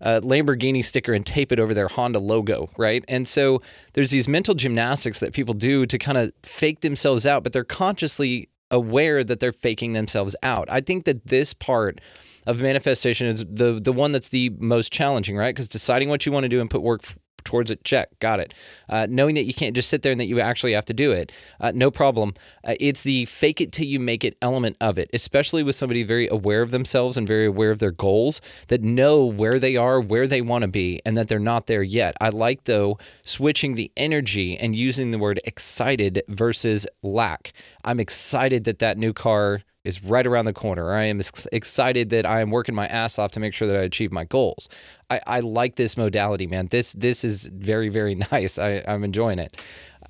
a 0.00 0.20
Lamborghini 0.20 0.84
sticker 0.84 1.14
and 1.14 1.24
tape 1.24 1.50
it 1.50 1.58
over 1.58 1.72
their 1.72 1.88
Honda 1.88 2.18
logo, 2.18 2.68
right? 2.76 3.04
And 3.08 3.26
so 3.26 3.62
there's 3.94 4.10
these 4.10 4.28
mental 4.28 4.54
gymnastics 4.54 5.20
that 5.20 5.32
people 5.32 5.54
do 5.54 5.86
to 5.86 5.98
kind 5.98 6.18
of 6.18 6.32
fake 6.42 6.80
themselves 6.80 7.24
out, 7.24 7.42
but 7.42 7.52
they're 7.52 7.64
consciously 7.64 8.48
aware 8.74 9.24
that 9.24 9.40
they're 9.40 9.52
faking 9.52 9.92
themselves 9.92 10.34
out. 10.42 10.68
I 10.70 10.80
think 10.80 11.04
that 11.04 11.26
this 11.26 11.54
part 11.54 12.00
of 12.46 12.60
manifestation 12.60 13.26
is 13.26 13.44
the 13.48 13.80
the 13.80 13.92
one 13.92 14.12
that's 14.12 14.28
the 14.28 14.50
most 14.58 14.92
challenging, 14.92 15.36
right? 15.36 15.54
Because 15.54 15.68
deciding 15.68 16.08
what 16.08 16.26
you 16.26 16.32
want 16.32 16.44
to 16.44 16.48
do 16.48 16.60
and 16.60 16.68
put 16.68 16.82
work 16.82 17.14
towards 17.44 17.70
it. 17.70 17.84
Check, 17.84 18.18
got 18.18 18.40
it. 18.40 18.54
Uh, 18.88 19.06
knowing 19.08 19.34
that 19.34 19.44
you 19.44 19.54
can't 19.54 19.74
just 19.74 19.88
sit 19.88 20.02
there 20.02 20.12
and 20.12 20.20
that 20.20 20.26
you 20.26 20.40
actually 20.40 20.72
have 20.72 20.84
to 20.86 20.94
do 20.94 21.12
it, 21.12 21.32
uh, 21.60 21.72
no 21.74 21.90
problem. 21.90 22.34
Uh, 22.64 22.74
it's 22.80 23.02
the 23.02 23.24
fake 23.26 23.60
it 23.60 23.72
till 23.72 23.86
you 23.86 24.00
make 24.00 24.24
it 24.24 24.36
element 24.42 24.76
of 24.80 24.98
it, 24.98 25.10
especially 25.12 25.62
with 25.62 25.76
somebody 25.76 26.02
very 26.02 26.28
aware 26.28 26.62
of 26.62 26.70
themselves 26.70 27.16
and 27.16 27.26
very 27.26 27.46
aware 27.46 27.70
of 27.70 27.78
their 27.78 27.90
goals 27.90 28.40
that 28.68 28.82
know 28.82 29.24
where 29.24 29.58
they 29.58 29.76
are, 29.76 30.00
where 30.00 30.26
they 30.26 30.40
want 30.40 30.62
to 30.62 30.68
be, 30.68 31.00
and 31.04 31.16
that 31.16 31.28
they're 31.28 31.38
not 31.38 31.66
there 31.66 31.82
yet. 31.82 32.16
I 32.20 32.30
like, 32.30 32.64
though, 32.64 32.98
switching 33.22 33.74
the 33.74 33.92
energy 33.96 34.56
and 34.56 34.74
using 34.74 35.10
the 35.10 35.18
word 35.18 35.40
excited 35.44 36.22
versus 36.28 36.86
lack. 37.02 37.52
I'm 37.84 38.00
excited 38.00 38.64
that 38.64 38.78
that 38.78 38.98
new 38.98 39.12
car 39.12 39.62
is 39.84 40.02
right 40.02 40.26
around 40.26 40.46
the 40.46 40.52
corner. 40.52 40.92
I 40.92 41.04
am 41.04 41.20
excited 41.52 42.08
that 42.10 42.26
I 42.26 42.40
am 42.40 42.50
working 42.50 42.74
my 42.74 42.86
ass 42.86 43.18
off 43.18 43.32
to 43.32 43.40
make 43.40 43.54
sure 43.54 43.68
that 43.68 43.76
I 43.76 43.82
achieve 43.82 44.12
my 44.12 44.24
goals. 44.24 44.68
I, 45.10 45.20
I 45.26 45.40
like 45.40 45.76
this 45.76 45.96
modality, 45.96 46.46
man. 46.46 46.68
This 46.68 46.92
this 46.94 47.22
is 47.24 47.44
very 47.52 47.88
very 47.90 48.14
nice. 48.32 48.58
I, 48.58 48.82
I'm 48.88 49.04
enjoying 49.04 49.38
it. 49.38 49.62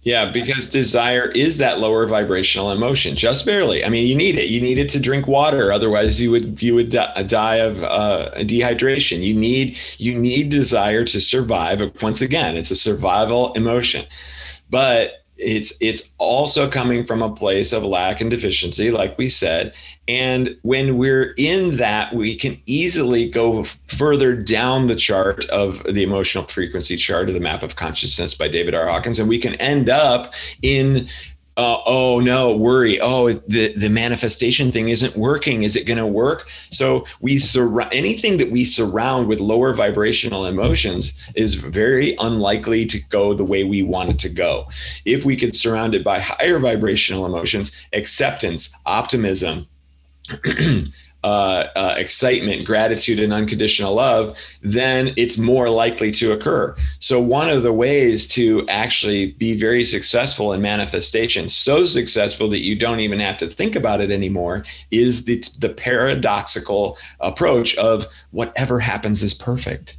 Yeah, 0.03 0.31
because 0.31 0.69
desire 0.69 1.31
is 1.31 1.57
that 1.57 1.79
lower 1.79 2.07
vibrational 2.07 2.71
emotion, 2.71 3.17
just 3.17 3.47
barely. 3.47 3.83
I 3.83 3.89
mean, 3.89 4.07
you 4.07 4.15
need 4.15 4.37
it. 4.37 4.51
You 4.51 4.61
need 4.61 4.79
it 4.79 4.91
to 4.91 5.01
drink 5.01 5.27
water, 5.27 5.73
otherwise 5.73 6.21
you 6.21 6.31
would 6.31 6.63
you 6.63 6.75
would 6.75 6.91
die 6.91 7.57
of 7.57 7.83
uh, 7.83 8.31
dehydration. 8.37 9.23
You 9.23 9.35
need 9.35 9.79
you 9.97 10.15
need 10.15 10.51
desire 10.51 11.05
to 11.07 11.21
survive. 11.21 11.81
Once 12.03 12.21
again, 12.21 12.57
it's 12.57 12.71
a 12.71 12.77
survival 12.77 13.55
emotion, 13.55 14.05
but 14.69 15.24
it's 15.37 15.73
it's 15.81 16.13
also 16.19 16.71
coming 16.71 17.05
from 17.05 17.23
a 17.23 17.35
place 17.35 17.73
of 17.73 17.83
lack 17.83 18.21
and 18.21 18.31
deficiency 18.31 18.91
like 18.91 19.19
we 19.19 19.29
said. 19.29 19.75
And 20.07 20.57
when 20.63 20.97
we're 20.97 21.35
in 21.37 21.77
that 21.79 22.15
we 22.15 22.37
can 22.37 22.61
easily 22.67 23.29
go 23.29 23.65
further 23.99 24.37
down 24.37 24.87
the 24.87 24.97
chart 24.97 25.45
of 25.47 25.83
the 25.85 26.03
emotional 26.03 26.45
frequency 26.45 26.97
chart 26.97 27.29
of 27.29 27.35
the 27.35 27.41
map 27.41 27.63
of 27.63 27.77
consciousness 27.77 28.35
by 28.35 28.49
david 28.49 28.75
r. 28.75 28.87
Hawkins 28.87 29.19
and 29.19 29.29
we 29.29 29.39
can 29.39 29.55
end 29.55 29.89
up 29.89 30.35
in 30.63 31.09
uh, 31.57 31.81
oh 31.87 32.21
no 32.21 32.57
worry. 32.57 33.01
Oh 33.01 33.33
the 33.33 33.73
the 33.75 33.89
manifestation 33.89 34.73
thing 34.73 34.89
isn't 34.89 35.17
working. 35.17 35.63
Is 35.63 35.77
it 35.77 35.87
going 35.87 35.99
to 35.99 36.07
work? 36.07 36.49
So 36.71 37.07
we 37.21 37.39
surround 37.39 37.93
anything 37.93 38.39
that 38.39 38.51
we 38.51 38.65
surround 38.65 39.29
with 39.29 39.39
lower 39.39 39.73
vibrational 39.73 40.47
emotions 40.47 41.13
is 41.37 41.55
very 41.55 42.17
unlikely 42.19 42.87
to 42.87 43.01
go 43.09 43.35
the 43.35 43.45
way 43.45 43.63
we 43.63 43.83
want 43.83 44.11
it 44.11 44.19
to 44.21 44.29
go. 44.29 44.67
If 45.05 45.25
we 45.25 45.37
could 45.37 45.55
surround 45.55 45.95
it 45.95 46.03
by 46.03 46.19
higher 46.19 46.59
vibrational 46.59 47.25
emotions 47.25 47.71
acceptance 47.93 48.75
optimism 48.85 49.69
uh, 51.25 51.71
uh, 51.75 51.95
excitement, 51.97 52.67
gratitude, 52.67 53.19
and 53.19 53.33
unconditional 53.33 53.95
love, 53.95 54.37
then 54.61 55.15
it's 55.17 55.39
more 55.39 55.71
likely 55.71 56.11
to 56.11 56.33
occur. 56.33 56.77
So, 56.99 57.19
one 57.19 57.49
of 57.49 57.63
the 57.63 57.73
ways 57.73 58.29
to 58.29 58.69
actually 58.69 59.33
be 59.33 59.59
very 59.59 59.85
successful 59.85 60.53
in 60.53 60.61
manifestation, 60.61 61.49
so 61.49 61.87
successful 61.87 62.51
that 62.51 62.61
you 62.61 62.77
don't 62.77 63.01
even 63.01 63.21
have 63.21 63.39
to 63.39 63.49
think 63.49 63.75
about 63.75 64.03
it 64.03 64.11
anymore, 64.11 64.67
is 64.91 65.25
the, 65.25 65.43
the 65.61 65.71
paradoxical 65.71 66.99
approach 67.21 67.75
of 67.77 68.05
whatever 68.33 68.79
happens 68.79 69.23
is 69.23 69.33
perfect. 69.33 69.97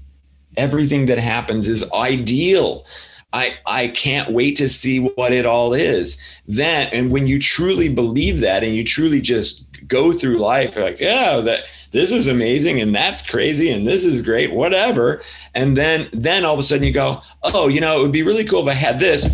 Everything 0.57 1.07
that 1.07 1.17
happens 1.17 1.67
is 1.67 1.91
ideal. 1.91 2.85
I, 3.33 3.55
I 3.65 3.87
can't 3.89 4.31
wait 4.31 4.55
to 4.57 4.69
see 4.69 4.99
what 4.99 5.33
it 5.33 5.45
all 5.45 5.73
is. 5.73 6.17
Then, 6.47 6.87
and 6.93 7.11
when 7.11 7.27
you 7.27 7.37
truly 7.37 7.89
believe 7.89 8.39
that 8.39 8.63
and 8.63 8.73
you 8.73 8.83
truly 8.83 9.19
just 9.19 9.64
go 9.87 10.13
through 10.13 10.37
life 10.37 10.75
like, 10.75 10.99
yeah, 10.99 11.39
that 11.41 11.63
this 11.91 12.11
is 12.11 12.27
amazing 12.27 12.81
and 12.81 12.93
that's 12.93 13.21
crazy 13.21 13.69
and 13.69 13.87
this 13.87 14.03
is 14.03 14.21
great, 14.21 14.53
whatever. 14.53 15.21
And 15.53 15.77
then 15.77 16.09
then 16.13 16.45
all 16.45 16.53
of 16.53 16.59
a 16.59 16.63
sudden 16.63 16.83
you 16.83 16.91
go, 16.91 17.21
oh, 17.43 17.67
you 17.67 17.79
know, 17.79 17.99
it 17.99 18.01
would 18.03 18.11
be 18.11 18.23
really 18.23 18.45
cool 18.45 18.67
if 18.67 18.67
I 18.67 18.77
had 18.77 18.99
this. 18.99 19.27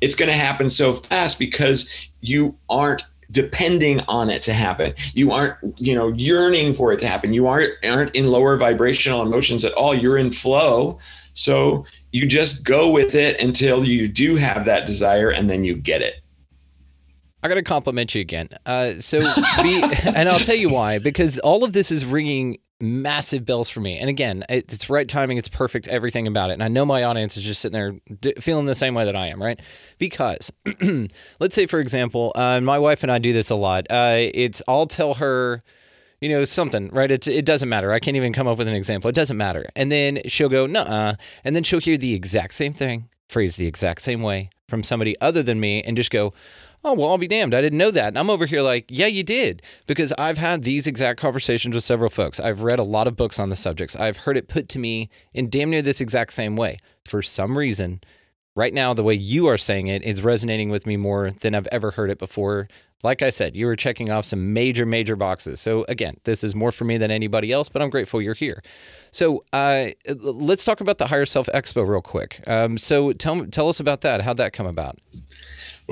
It's 0.00 0.14
going 0.14 0.30
to 0.30 0.36
happen 0.36 0.68
so 0.68 0.94
fast 0.94 1.38
because 1.38 1.88
you 2.20 2.56
aren't 2.68 3.02
depending 3.30 4.00
on 4.00 4.28
it 4.30 4.42
to 4.42 4.52
happen. 4.52 4.94
You 5.14 5.32
aren't, 5.32 5.56
you 5.78 5.94
know, 5.94 6.08
yearning 6.08 6.74
for 6.74 6.92
it 6.92 7.00
to 7.00 7.08
happen. 7.08 7.32
You 7.32 7.46
aren't 7.46 7.72
aren't 7.84 8.14
in 8.14 8.26
lower 8.26 8.56
vibrational 8.56 9.22
emotions 9.22 9.64
at 9.64 9.72
all. 9.72 9.94
You're 9.94 10.18
in 10.18 10.32
flow. 10.32 10.98
So 11.34 11.86
you 12.10 12.26
just 12.26 12.64
go 12.64 12.90
with 12.90 13.14
it 13.14 13.40
until 13.40 13.84
you 13.84 14.06
do 14.06 14.36
have 14.36 14.66
that 14.66 14.86
desire 14.86 15.30
and 15.30 15.48
then 15.48 15.64
you 15.64 15.74
get 15.74 16.02
it. 16.02 16.21
I 17.42 17.48
got 17.48 17.54
to 17.54 17.62
compliment 17.62 18.14
you 18.14 18.20
again. 18.20 18.48
Uh, 18.64 18.94
so, 18.98 19.20
be, 19.62 19.82
and 20.06 20.28
I'll 20.28 20.40
tell 20.40 20.56
you 20.56 20.68
why. 20.68 20.98
Because 20.98 21.38
all 21.40 21.64
of 21.64 21.72
this 21.72 21.90
is 21.90 22.04
ringing 22.04 22.58
massive 22.80 23.44
bells 23.44 23.68
for 23.68 23.80
me. 23.80 23.98
And 23.98 24.08
again, 24.08 24.44
it's 24.48 24.90
right 24.90 25.08
timing. 25.08 25.38
It's 25.38 25.48
perfect. 25.48 25.88
Everything 25.88 26.26
about 26.26 26.50
it. 26.50 26.54
And 26.54 26.62
I 26.62 26.68
know 26.68 26.84
my 26.84 27.04
audience 27.04 27.36
is 27.36 27.44
just 27.44 27.60
sitting 27.60 27.78
there 27.78 27.92
d- 28.20 28.34
feeling 28.40 28.66
the 28.66 28.74
same 28.74 28.94
way 28.94 29.04
that 29.04 29.16
I 29.16 29.28
am, 29.28 29.40
right? 29.40 29.60
Because 29.98 30.50
let's 31.40 31.54
say, 31.54 31.66
for 31.66 31.80
example, 31.80 32.32
uh, 32.34 32.60
my 32.60 32.78
wife 32.78 33.02
and 33.02 33.12
I 33.12 33.18
do 33.18 33.32
this 33.32 33.50
a 33.50 33.54
lot. 33.54 33.86
Uh, 33.88 34.16
it's 34.34 34.62
I'll 34.66 34.86
tell 34.86 35.14
her 35.14 35.62
you 36.20 36.28
know, 36.28 36.44
something, 36.44 36.88
right? 36.90 37.10
It, 37.10 37.26
it 37.26 37.44
doesn't 37.44 37.68
matter. 37.68 37.92
I 37.92 37.98
can't 37.98 38.16
even 38.16 38.32
come 38.32 38.46
up 38.46 38.56
with 38.56 38.68
an 38.68 38.74
example. 38.74 39.08
It 39.10 39.14
doesn't 39.16 39.36
matter. 39.36 39.66
And 39.74 39.90
then 39.90 40.20
she'll 40.26 40.48
go, 40.48 40.66
nah. 40.66 41.16
And 41.42 41.56
then 41.56 41.64
she'll 41.64 41.80
hear 41.80 41.96
the 41.98 42.14
exact 42.14 42.54
same 42.54 42.72
thing, 42.72 43.08
phrased 43.28 43.58
the 43.58 43.66
exact 43.66 44.02
same 44.02 44.22
way 44.22 44.50
from 44.68 44.84
somebody 44.84 45.20
other 45.20 45.42
than 45.42 45.58
me 45.58 45.82
and 45.82 45.96
just 45.96 46.12
go, 46.12 46.32
oh, 46.84 46.94
well, 46.94 47.10
I'll 47.10 47.18
be 47.18 47.28
damned. 47.28 47.54
I 47.54 47.60
didn't 47.60 47.78
know 47.78 47.90
that. 47.90 48.08
And 48.08 48.18
I'm 48.18 48.30
over 48.30 48.46
here 48.46 48.62
like, 48.62 48.86
yeah, 48.88 49.06
you 49.06 49.22
did. 49.22 49.62
Because 49.86 50.12
I've 50.18 50.38
had 50.38 50.62
these 50.62 50.86
exact 50.86 51.20
conversations 51.20 51.74
with 51.74 51.84
several 51.84 52.10
folks. 52.10 52.40
I've 52.40 52.62
read 52.62 52.78
a 52.78 52.84
lot 52.84 53.06
of 53.06 53.16
books 53.16 53.38
on 53.38 53.48
the 53.48 53.56
subjects. 53.56 53.96
I've 53.96 54.18
heard 54.18 54.36
it 54.36 54.48
put 54.48 54.68
to 54.70 54.78
me 54.78 55.10
in 55.32 55.50
damn 55.50 55.70
near 55.70 55.82
this 55.82 56.00
exact 56.00 56.32
same 56.32 56.56
way. 56.56 56.78
For 57.04 57.22
some 57.22 57.58
reason, 57.58 58.00
right 58.54 58.74
now, 58.74 58.94
the 58.94 59.04
way 59.04 59.14
you 59.14 59.46
are 59.46 59.58
saying 59.58 59.88
it 59.88 60.02
is 60.02 60.22
resonating 60.22 60.70
with 60.70 60.86
me 60.86 60.96
more 60.96 61.30
than 61.30 61.54
I've 61.54 61.68
ever 61.68 61.92
heard 61.92 62.10
it 62.10 62.18
before 62.18 62.68
like 63.02 63.22
I 63.22 63.30
said, 63.30 63.56
you 63.56 63.66
were 63.66 63.76
checking 63.76 64.10
off 64.10 64.24
some 64.24 64.52
major, 64.52 64.86
major 64.86 65.16
boxes. 65.16 65.60
So, 65.60 65.84
again, 65.88 66.16
this 66.24 66.44
is 66.44 66.54
more 66.54 66.70
for 66.70 66.84
me 66.84 66.98
than 66.98 67.10
anybody 67.10 67.52
else, 67.52 67.68
but 67.68 67.82
I'm 67.82 67.90
grateful 67.90 68.22
you're 68.22 68.34
here. 68.34 68.62
So, 69.10 69.44
uh, 69.52 69.88
let's 70.08 70.64
talk 70.64 70.80
about 70.80 70.98
the 70.98 71.08
Higher 71.08 71.26
Self 71.26 71.48
Expo 71.48 71.86
real 71.86 72.00
quick. 72.00 72.42
Um, 72.46 72.78
so, 72.78 73.12
tell, 73.12 73.44
tell 73.46 73.68
us 73.68 73.80
about 73.80 74.02
that. 74.02 74.20
How'd 74.22 74.36
that 74.36 74.52
come 74.52 74.66
about? 74.66 74.98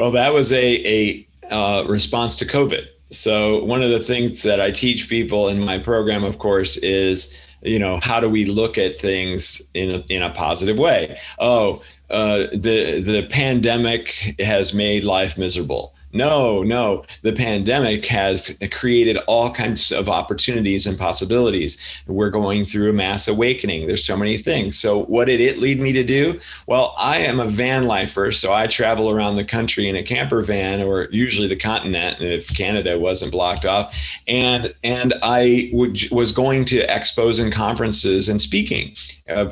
Well, 0.01 0.13
that 0.13 0.33
was 0.33 0.51
a, 0.51 0.67
a 0.87 1.29
uh, 1.51 1.85
response 1.87 2.35
to 2.37 2.47
COVID. 2.47 2.87
So, 3.11 3.63
one 3.65 3.83
of 3.83 3.91
the 3.91 4.01
things 4.01 4.43
that 4.45 4.59
I 4.59 4.71
teach 4.71 5.11
people 5.11 5.49
in 5.49 5.61
my 5.61 5.77
program, 5.79 6.25
of 6.25 6.39
course, 6.39 6.79
is 6.79 7.37
you 7.61 7.79
know 7.79 8.01
how 8.01 8.19
do 8.19 8.31
we 8.31 8.47
look 8.47 8.79
at 8.79 8.99
things 8.99 9.61
in 9.75 9.91
a, 9.91 9.99
in 10.09 10.23
a 10.23 10.31
positive 10.31 10.79
way 10.79 11.19
oh 11.39 11.83
uh, 12.09 12.47
the 12.55 13.03
the 13.03 13.27
pandemic 13.31 14.35
has 14.39 14.73
made 14.73 15.05
life 15.05 15.37
miserable 15.37 15.95
no, 16.13 16.65
no. 16.65 17.05
The 17.23 17.33
pandemic 17.33 18.05
has 18.07 18.59
created 18.73 19.17
all 19.29 19.53
kinds 19.53 19.93
of 19.93 20.09
opportunities 20.09 20.85
and 20.85 20.99
possibilities. 20.99 21.79
We're 22.09 22.31
going 22.31 22.65
through 22.65 22.91
a 22.91 22.93
mass 22.93 23.29
awakening. 23.29 23.87
There's 23.87 24.05
so 24.05 24.17
many 24.17 24.37
things. 24.37 24.77
So, 24.77 25.05
what 25.05 25.27
did 25.27 25.41
it 25.41 25.59
lead 25.59 25.79
me 25.79 25.93
to 25.93 26.03
do? 26.03 26.41
Well, 26.67 26.95
I 26.99 27.19
am 27.19 27.39
a 27.39 27.47
van 27.47 27.85
lifer, 27.85 28.33
so 28.33 28.53
I 28.53 28.67
travel 28.67 29.09
around 29.09 29.37
the 29.37 29.45
country 29.45 29.89
in 29.89 29.95
a 29.95 30.03
camper 30.03 30.43
van, 30.43 30.83
or 30.83 31.07
usually 31.13 31.47
the 31.47 31.55
continent 31.55 32.21
if 32.21 32.49
Canada 32.57 32.99
wasn't 32.99 33.31
blocked 33.31 33.65
off. 33.65 33.95
And 34.27 34.75
and 34.83 35.15
I 35.23 35.71
would, 35.73 36.11
was 36.11 36.33
going 36.33 36.65
to 36.67 36.87
expos 36.89 37.41
and 37.41 37.53
conferences 37.53 38.29
and 38.29 38.43
speaking, 38.43 38.97
uh, 39.29 39.45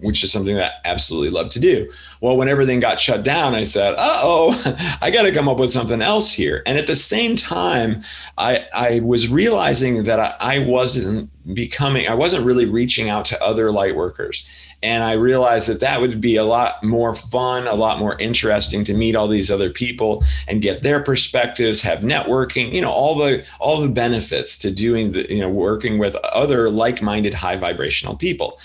which 0.00 0.24
is 0.24 0.32
something 0.32 0.56
that 0.56 0.72
I 0.84 0.88
absolutely 0.88 1.30
love 1.30 1.50
to 1.50 1.60
do. 1.60 1.92
Well, 2.20 2.36
when 2.36 2.48
everything 2.48 2.80
got 2.80 2.98
shut 2.98 3.22
down, 3.22 3.54
I 3.54 3.62
said, 3.62 3.94
"Uh 3.96 4.20
oh, 4.22 4.96
I 5.00 5.12
got 5.12 5.22
to 5.22 5.32
come 5.32 5.48
up 5.48 5.58
with." 5.58 5.75
Something 5.76 6.02
else 6.02 6.32
here. 6.32 6.62
And 6.66 6.78
at 6.78 6.86
the 6.86 6.96
same 6.96 7.36
time, 7.36 8.02
I, 8.38 8.66
I 8.74 9.00
was 9.00 9.28
realizing 9.28 10.04
that 10.04 10.18
I, 10.18 10.34
I 10.40 10.58
wasn't 10.60 11.30
becoming, 11.54 12.08
I 12.08 12.14
wasn't 12.14 12.44
really 12.44 12.66
reaching 12.66 13.08
out 13.08 13.24
to 13.26 13.42
other 13.42 13.70
light 13.70 13.94
workers. 13.94 14.46
And 14.82 15.02
I 15.02 15.12
realized 15.12 15.68
that 15.68 15.80
that 15.80 16.00
would 16.00 16.20
be 16.20 16.36
a 16.36 16.44
lot 16.44 16.82
more 16.82 17.14
fun, 17.14 17.66
a 17.66 17.74
lot 17.74 17.98
more 17.98 18.18
interesting 18.18 18.84
to 18.84 18.94
meet 18.94 19.16
all 19.16 19.28
these 19.28 19.50
other 19.50 19.70
people 19.70 20.24
and 20.48 20.62
get 20.62 20.82
their 20.82 21.02
perspectives, 21.02 21.80
have 21.82 22.00
networking, 22.00 22.72
you 22.72 22.80
know, 22.80 22.90
all 22.90 23.16
the 23.16 23.44
all 23.58 23.80
the 23.80 23.88
benefits 23.88 24.58
to 24.58 24.70
doing 24.70 25.12
the, 25.12 25.32
you 25.32 25.40
know, 25.40 25.50
working 25.50 25.98
with 25.98 26.14
other 26.16 26.68
like-minded 26.68 27.34
high 27.34 27.56
vibrational 27.56 28.16
people. 28.16 28.58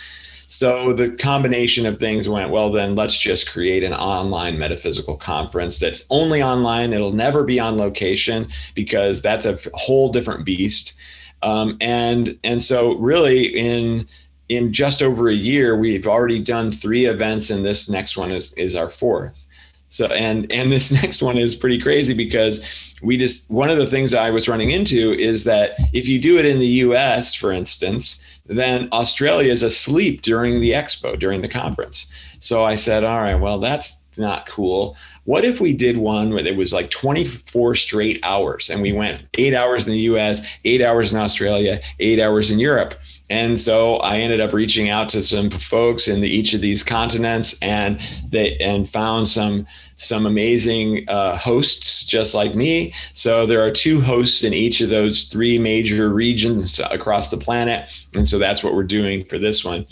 So 0.52 0.92
the 0.92 1.10
combination 1.10 1.86
of 1.86 1.98
things 1.98 2.28
went, 2.28 2.52
well, 2.52 2.74
then 2.74 2.94
let's 2.94 3.18
just 3.18 3.50
create 3.50 3.84
an 3.84 3.94
online 3.94 4.60
metaphysical 4.60 5.16
conference 5.16 5.80
that's 5.80 6.04
only 6.10 6.44
online. 6.44 6.92
It'll 6.92 7.14
never 7.14 7.46
be 7.46 7.58
on 7.58 7.78
location 7.78 8.50
because 8.76 9.22
that's 9.22 9.46
a 9.46 9.58
whole 9.74 10.12
different 10.12 10.44
beast. 10.44 10.94
Um, 11.42 11.78
and 11.80 12.38
and 12.44 12.62
so 12.62 12.98
really 12.98 13.46
in 13.46 14.06
in 14.50 14.74
just 14.74 15.02
over 15.02 15.30
a 15.30 15.34
year, 15.34 15.78
we've 15.78 16.06
already 16.06 16.44
done 16.44 16.74
three 16.74 17.06
events, 17.06 17.50
and 17.50 17.66
this 17.66 17.90
next 17.90 18.18
one 18.18 18.30
is 18.30 18.52
is 18.56 18.76
our 18.76 18.90
fourth. 18.90 19.46
So 19.88 20.08
and 20.08 20.52
and 20.52 20.70
this 20.70 20.92
next 21.02 21.22
one 21.22 21.38
is 21.38 21.56
pretty 21.56 21.80
crazy 21.80 22.14
because 22.14 22.62
we 23.02 23.16
just 23.16 23.50
one 23.50 23.70
of 23.70 23.78
the 23.78 23.88
things 23.88 24.14
I 24.14 24.32
was 24.32 24.50
running 24.50 24.72
into 24.72 25.14
is 25.14 25.46
that 25.46 25.76
if 25.94 26.10
you 26.10 26.20
do 26.20 26.38
it 26.38 26.44
in 26.44 26.60
the 26.60 26.68
US, 26.68 27.34
for 27.34 27.54
instance, 27.54 28.22
then 28.58 28.90
Australia 28.92 29.52
is 29.52 29.64
asleep 29.64 30.22
during 30.22 30.62
the 30.62 30.72
expo, 30.72 31.20
during 31.20 31.42
the 31.42 31.48
conference. 31.48 32.12
So 32.40 32.64
I 32.64 32.76
said, 32.76 33.04
all 33.04 33.20
right, 33.20 33.36
well, 33.36 33.60
that's 33.60 34.00
not 34.18 34.48
cool. 34.48 34.98
What 35.24 35.46
if 35.46 35.62
we 35.62 35.74
did 35.74 35.98
one 35.98 36.34
where 36.34 36.46
it 36.46 36.56
was 36.56 36.74
like 36.74 36.90
24 36.90 37.76
straight 37.76 38.20
hours 38.24 38.70
and 38.70 38.82
we 38.82 38.92
went 38.92 39.22
eight 39.36 39.54
hours 39.54 39.88
in 39.88 39.94
the 39.94 40.00
US, 40.00 40.46
eight 40.66 40.82
hours 40.82 41.12
in 41.12 41.20
Australia, 41.20 41.80
eight 42.00 42.20
hours 42.20 42.52
in 42.52 42.60
Europe? 42.60 42.96
And 43.32 43.58
so 43.58 43.96
I 43.98 44.18
ended 44.18 44.42
up 44.42 44.52
reaching 44.52 44.90
out 44.90 45.08
to 45.10 45.24
some 45.24 45.50
folks 45.52 46.10
in 46.10 46.20
the, 46.20 46.28
each 46.28 46.54
of 46.54 46.60
these 46.60 46.84
continents 46.84 47.58
and 47.62 47.98
they 48.30 48.58
and 48.58 48.90
found 48.90 49.30
some 49.30 49.66
some 49.96 50.26
amazing 50.26 51.08
uh, 51.08 51.38
hosts 51.38 52.06
just 52.06 52.34
like 52.34 52.56
me. 52.56 52.94
So 53.14 53.46
there 53.46 53.62
are 53.62 53.72
two 53.72 54.02
hosts 54.02 54.44
in 54.44 54.54
each 54.54 54.82
of 54.82 54.90
those 54.90 55.30
three 55.30 55.58
major 55.58 56.10
regions 56.10 56.82
across 56.92 57.32
the 57.32 57.38
planet. 57.38 57.88
And 58.14 58.28
so 58.28 58.38
that's 58.38 58.64
what 58.64 58.74
we're 58.74 58.84
doing 58.84 59.24
for 59.24 59.40
this 59.40 59.64
one. 59.64 59.86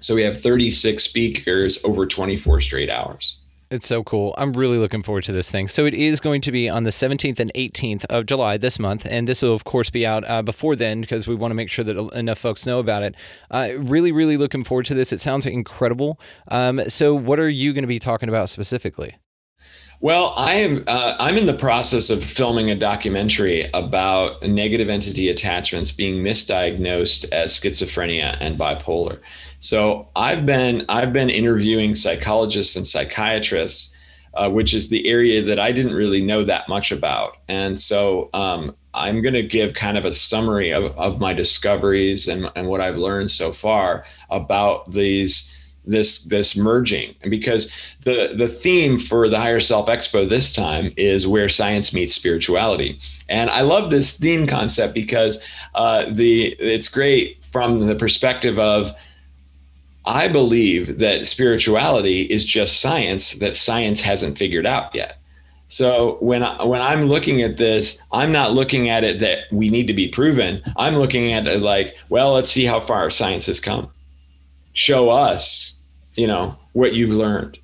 So 0.00 0.16
we 0.16 0.22
have 0.22 0.40
36 0.40 1.04
speakers 1.04 1.84
over 1.84 2.04
24 2.04 2.62
straight 2.62 2.90
hours. 2.90 3.41
It's 3.72 3.86
so 3.86 4.04
cool. 4.04 4.34
I'm 4.36 4.52
really 4.52 4.76
looking 4.76 5.02
forward 5.02 5.24
to 5.24 5.32
this 5.32 5.50
thing. 5.50 5.66
So 5.66 5.86
it 5.86 5.94
is 5.94 6.20
going 6.20 6.42
to 6.42 6.52
be 6.52 6.68
on 6.68 6.84
the 6.84 6.90
17th 6.90 7.40
and 7.40 7.50
18th 7.54 8.04
of 8.10 8.26
July 8.26 8.58
this 8.58 8.78
month, 8.78 9.06
and 9.08 9.26
this 9.26 9.40
will 9.40 9.54
of 9.54 9.64
course 9.64 9.88
be 9.88 10.04
out 10.04 10.28
uh, 10.28 10.42
before 10.42 10.76
then 10.76 11.00
because 11.00 11.26
we 11.26 11.34
want 11.34 11.52
to 11.52 11.54
make 11.54 11.70
sure 11.70 11.82
that 11.86 11.96
enough 12.12 12.38
folks 12.38 12.66
know 12.66 12.80
about 12.80 13.02
it. 13.02 13.14
Uh, 13.50 13.70
really, 13.78 14.12
really 14.12 14.36
looking 14.36 14.62
forward 14.62 14.84
to 14.86 14.94
this. 14.94 15.10
It 15.10 15.22
sounds 15.22 15.46
incredible. 15.46 16.20
Um, 16.48 16.82
so, 16.90 17.14
what 17.14 17.38
are 17.38 17.48
you 17.48 17.72
going 17.72 17.82
to 17.82 17.88
be 17.88 17.98
talking 17.98 18.28
about 18.28 18.50
specifically? 18.50 19.16
Well, 20.02 20.34
I 20.36 20.54
am. 20.54 20.82
Uh, 20.88 21.14
I'm 21.20 21.36
in 21.36 21.46
the 21.46 21.54
process 21.54 22.10
of 22.10 22.24
filming 22.24 22.72
a 22.72 22.74
documentary 22.74 23.70
about 23.72 24.42
negative 24.42 24.88
entity 24.88 25.28
attachments 25.28 25.92
being 25.92 26.24
misdiagnosed 26.24 27.30
as 27.30 27.52
schizophrenia 27.52 28.36
and 28.40 28.58
bipolar. 28.58 29.20
So 29.60 30.08
I've 30.16 30.44
been 30.44 30.84
I've 30.88 31.12
been 31.12 31.30
interviewing 31.30 31.94
psychologists 31.94 32.74
and 32.74 32.84
psychiatrists, 32.84 33.96
uh, 34.34 34.50
which 34.50 34.74
is 34.74 34.88
the 34.88 35.06
area 35.06 35.40
that 35.40 35.60
I 35.60 35.70
didn't 35.70 35.94
really 35.94 36.20
know 36.20 36.42
that 36.42 36.68
much 36.68 36.90
about. 36.90 37.36
And 37.46 37.78
so 37.78 38.28
um, 38.34 38.74
I'm 38.94 39.22
going 39.22 39.34
to 39.34 39.42
give 39.44 39.74
kind 39.74 39.96
of 39.96 40.04
a 40.04 40.12
summary 40.12 40.72
of, 40.72 40.86
of 40.98 41.20
my 41.20 41.32
discoveries 41.32 42.26
and, 42.26 42.50
and 42.56 42.66
what 42.66 42.80
I've 42.80 42.96
learned 42.96 43.30
so 43.30 43.52
far 43.52 44.04
about 44.30 44.90
these 44.90 45.48
this 45.84 46.22
this 46.24 46.56
merging. 46.56 47.14
And 47.22 47.30
because 47.30 47.70
the 48.04 48.34
the 48.36 48.48
theme 48.48 48.98
for 48.98 49.28
the 49.28 49.38
higher 49.38 49.60
self 49.60 49.88
expo 49.88 50.28
this 50.28 50.52
time 50.52 50.92
is 50.96 51.26
where 51.26 51.48
science 51.48 51.92
meets 51.92 52.14
spirituality. 52.14 52.98
And 53.28 53.50
i 53.50 53.62
love 53.62 53.90
this 53.90 54.18
theme 54.18 54.46
concept 54.46 54.94
because 54.94 55.42
uh, 55.74 56.06
the 56.12 56.56
it's 56.58 56.88
great 56.88 57.38
from 57.50 57.86
the 57.86 57.94
perspective 57.94 58.58
of 58.58 58.90
i 60.04 60.28
believe 60.28 60.98
that 60.98 61.26
spirituality 61.26 62.22
is 62.22 62.44
just 62.44 62.80
science 62.80 63.32
that 63.34 63.56
science 63.56 64.00
hasn't 64.00 64.38
figured 64.38 64.66
out 64.66 64.94
yet. 64.94 65.18
So 65.68 66.18
when 66.20 66.42
I, 66.42 66.62
when 66.64 66.82
I'm 66.82 67.06
looking 67.06 67.40
at 67.40 67.56
this, 67.56 67.98
I'm 68.12 68.30
not 68.30 68.52
looking 68.52 68.90
at 68.90 69.04
it 69.04 69.20
that 69.20 69.44
we 69.50 69.70
need 69.70 69.86
to 69.86 69.94
be 69.94 70.06
proven. 70.06 70.60
I'm 70.76 70.96
looking 70.96 71.32
at 71.32 71.46
it 71.46 71.62
like, 71.62 71.96
well, 72.10 72.34
let's 72.34 72.50
see 72.50 72.66
how 72.66 72.78
far 72.78 73.08
science 73.08 73.46
has 73.46 73.58
come 73.58 73.90
show 74.72 75.10
us, 75.10 75.80
you 76.14 76.26
know, 76.26 76.56
what 76.72 76.94
you've 76.94 77.10
learned. 77.10 77.58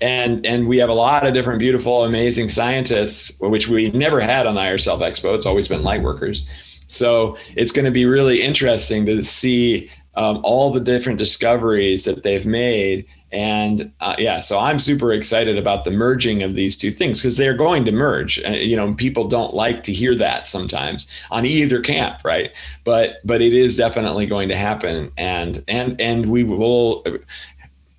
and 0.00 0.44
and 0.44 0.66
we 0.66 0.76
have 0.78 0.88
a 0.88 0.94
lot 0.94 1.24
of 1.24 1.32
different 1.34 1.60
beautiful 1.60 2.04
amazing 2.04 2.48
scientists 2.48 3.38
which 3.40 3.68
we 3.68 3.90
never 3.92 4.20
had 4.20 4.44
on 4.44 4.56
the 4.56 4.60
higher 4.60 4.76
self 4.76 5.00
expo 5.00 5.36
it's 5.36 5.46
always 5.46 5.68
been 5.68 5.84
light 5.84 6.02
workers 6.02 6.48
so 6.88 7.36
it's 7.54 7.70
going 7.70 7.84
to 7.84 7.92
be 7.92 8.04
really 8.04 8.42
interesting 8.42 9.06
to 9.06 9.22
see 9.22 9.88
um, 10.16 10.40
all 10.42 10.72
the 10.72 10.80
different 10.80 11.18
discoveries 11.18 12.04
that 12.04 12.22
they've 12.22 12.46
made. 12.46 13.06
And 13.32 13.90
uh, 14.00 14.14
yeah 14.16 14.38
so 14.38 14.60
i'm 14.60 14.78
super 14.78 15.12
excited 15.12 15.58
about 15.58 15.82
the 15.84 15.90
merging 15.90 16.44
of 16.44 16.54
these 16.54 16.78
two 16.78 16.92
things 16.92 17.20
because 17.20 17.36
they're 17.36 17.56
going 17.56 17.84
to 17.84 17.90
merge. 17.90 18.40
Uh, 18.44 18.50
you 18.50 18.76
know 18.76 18.94
people 18.94 19.26
don't 19.26 19.54
like 19.54 19.82
to 19.84 19.92
hear 19.92 20.14
that 20.14 20.46
sometimes 20.46 21.08
on 21.32 21.44
either 21.44 21.80
camp 21.80 22.20
right? 22.24 22.52
But 22.84 23.16
but 23.24 23.42
it 23.42 23.52
is 23.52 23.76
definitely 23.76 24.26
going 24.26 24.48
to 24.50 24.56
happen. 24.56 25.10
And 25.16 25.64
and 25.68 26.00
and 26.00 26.30
we 26.30 26.44
will 26.44 27.04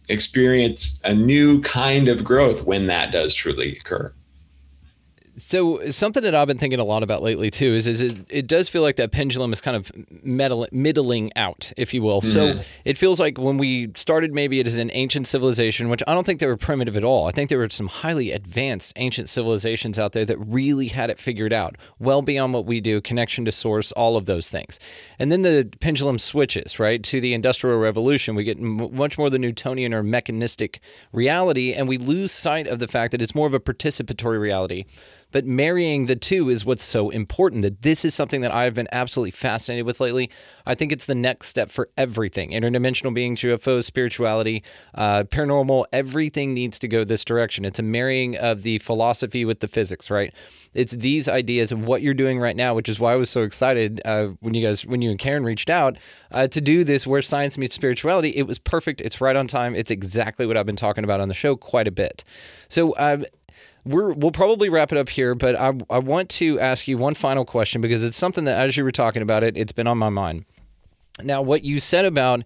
experience 0.09 0.99
a 1.03 1.13
new 1.13 1.61
kind 1.61 2.07
of 2.07 2.23
growth 2.23 2.63
when 2.63 2.87
that 2.87 3.11
does 3.11 3.33
truly 3.33 3.77
occur. 3.77 4.13
So 5.37 5.89
something 5.89 6.23
that 6.23 6.33
I've 6.33 6.47
been 6.47 6.57
thinking 6.57 6.79
a 6.79 6.85
lot 6.85 7.03
about 7.03 7.21
lately 7.21 7.51
too 7.51 7.73
is 7.73 7.87
is 7.87 8.01
it, 8.01 8.25
it 8.29 8.47
does 8.47 8.69
feel 8.69 8.81
like 8.81 8.95
that 8.95 9.11
pendulum 9.11 9.51
is 9.51 9.59
kind 9.59 9.75
of 9.75 9.91
meddling, 10.23 10.69
middling 10.71 11.31
out, 11.35 11.73
if 11.75 11.93
you 11.93 12.01
will. 12.01 12.21
Mm-hmm. 12.21 12.59
So 12.59 12.63
it 12.85 12.97
feels 12.97 13.19
like 13.19 13.37
when 13.37 13.57
we 13.57 13.91
started, 13.95 14.33
maybe 14.33 14.59
it 14.59 14.67
is 14.67 14.77
an 14.77 14.91
ancient 14.93 15.27
civilization, 15.27 15.89
which 15.89 16.01
I 16.07 16.13
don't 16.13 16.25
think 16.25 16.39
they 16.39 16.47
were 16.47 16.57
primitive 16.57 16.95
at 16.95 17.03
all. 17.03 17.27
I 17.27 17.31
think 17.31 17.49
there 17.49 17.57
were 17.57 17.69
some 17.69 17.87
highly 17.87 18.31
advanced 18.31 18.93
ancient 18.95 19.27
civilizations 19.27 19.99
out 19.99 20.13
there 20.13 20.25
that 20.25 20.37
really 20.37 20.87
had 20.87 21.09
it 21.09 21.19
figured 21.19 21.51
out, 21.51 21.75
well 21.99 22.21
beyond 22.21 22.53
what 22.53 22.65
we 22.65 22.79
do, 22.79 23.01
connection 23.01 23.43
to 23.45 23.51
source, 23.51 23.91
all 23.91 24.15
of 24.15 24.25
those 24.25 24.49
things. 24.49 24.79
And 25.19 25.31
then 25.31 25.41
the 25.41 25.69
pendulum 25.81 26.17
switches 26.17 26.79
right 26.79 27.03
to 27.03 27.19
the 27.19 27.33
industrial 27.33 27.79
revolution. 27.79 28.35
We 28.35 28.45
get 28.45 28.57
m- 28.57 28.95
much 28.95 29.17
more 29.17 29.29
the 29.29 29.39
Newtonian 29.39 29.93
or 29.93 30.01
mechanistic 30.01 30.79
reality, 31.11 31.73
and 31.73 31.87
we 31.87 31.97
lose 31.97 32.31
sight 32.31 32.67
of 32.67 32.79
the 32.79 32.87
fact 32.87 33.11
that 33.11 33.21
it's 33.21 33.35
more 33.35 33.47
of 33.47 33.53
a 33.53 33.59
participatory 33.59 34.39
reality 34.39 34.85
but 35.35 35.45
marrying 35.45 36.05
the 36.05 36.15
two 36.15 36.49
is 36.49 36.63
what's 36.63 36.81
so 36.81 37.09
important. 37.09 37.61
That 37.61 37.81
this 37.81 38.05
is 38.05 38.15
something 38.15 38.39
that 38.39 38.53
I've 38.53 38.73
been 38.73 38.87
absolutely 38.93 39.31
fascinated 39.31 39.85
with 39.85 39.99
lately. 39.99 40.31
I 40.65 40.75
think 40.75 40.93
it's 40.93 41.07
the 41.07 41.13
next 41.13 41.49
step 41.49 41.69
for 41.69 41.89
everything 41.97 42.51
interdimensional 42.51 43.13
beings, 43.13 43.41
UFOs, 43.41 43.83
spirituality, 43.83 44.63
uh, 44.93 45.23
paranormal, 45.23 45.87
everything 45.91 46.53
needs 46.53 46.79
to 46.79 46.87
go 46.87 47.03
this 47.03 47.25
direction. 47.25 47.65
It's 47.65 47.79
a 47.79 47.83
marrying 47.83 48.37
of 48.37 48.63
the 48.63 48.77
philosophy 48.79 49.43
with 49.43 49.59
the 49.59 49.67
physics, 49.67 50.09
right? 50.09 50.33
It's 50.73 50.93
these 50.93 51.27
ideas 51.27 51.69
and 51.73 51.85
what 51.85 52.01
you're 52.01 52.13
doing 52.13 52.39
right 52.39 52.55
now, 52.55 52.73
which 52.73 52.87
is 52.87 52.97
why 52.97 53.11
I 53.11 53.15
was 53.17 53.29
so 53.29 53.43
excited 53.43 54.01
uh, 54.05 54.27
when 54.39 54.53
you 54.53 54.65
guys, 54.65 54.85
when 54.85 55.01
you 55.01 55.09
and 55.09 55.19
Karen 55.19 55.43
reached 55.43 55.69
out 55.69 55.97
uh, 56.31 56.47
to 56.47 56.61
do 56.61 56.85
this, 56.85 57.05
where 57.05 57.21
science 57.21 57.57
meets 57.57 57.75
spirituality. 57.75 58.29
It 58.29 58.47
was 58.47 58.57
perfect. 58.57 59.01
It's 59.01 59.19
right 59.19 59.35
on 59.35 59.47
time. 59.47 59.75
It's 59.75 59.91
exactly 59.91 60.45
what 60.45 60.55
I've 60.55 60.65
been 60.65 60.77
talking 60.77 61.03
about 61.03 61.19
on 61.19 61.27
the 61.27 61.33
show 61.33 61.57
quite 61.57 61.89
a 61.89 61.91
bit. 61.91 62.23
So, 62.69 62.95
um, 62.97 63.25
we're 63.85 64.13
we'll 64.13 64.31
probably 64.31 64.69
wrap 64.69 64.91
it 64.91 64.97
up 64.97 65.09
here, 65.09 65.35
but 65.35 65.55
I 65.55 65.73
I 65.89 65.99
want 65.99 66.29
to 66.31 66.59
ask 66.59 66.87
you 66.87 66.97
one 66.97 67.13
final 67.13 67.45
question 67.45 67.81
because 67.81 68.03
it's 68.03 68.17
something 68.17 68.45
that 68.45 68.59
as 68.65 68.75
you 68.75 68.83
were 68.83 68.91
talking 68.91 69.21
about 69.21 69.43
it, 69.43 69.55
it's 69.55 69.71
been 69.71 69.87
on 69.87 69.97
my 69.97 70.09
mind. 70.09 70.45
Now, 71.23 71.41
what 71.41 71.63
you 71.63 71.79
said 71.79 72.05
about 72.05 72.43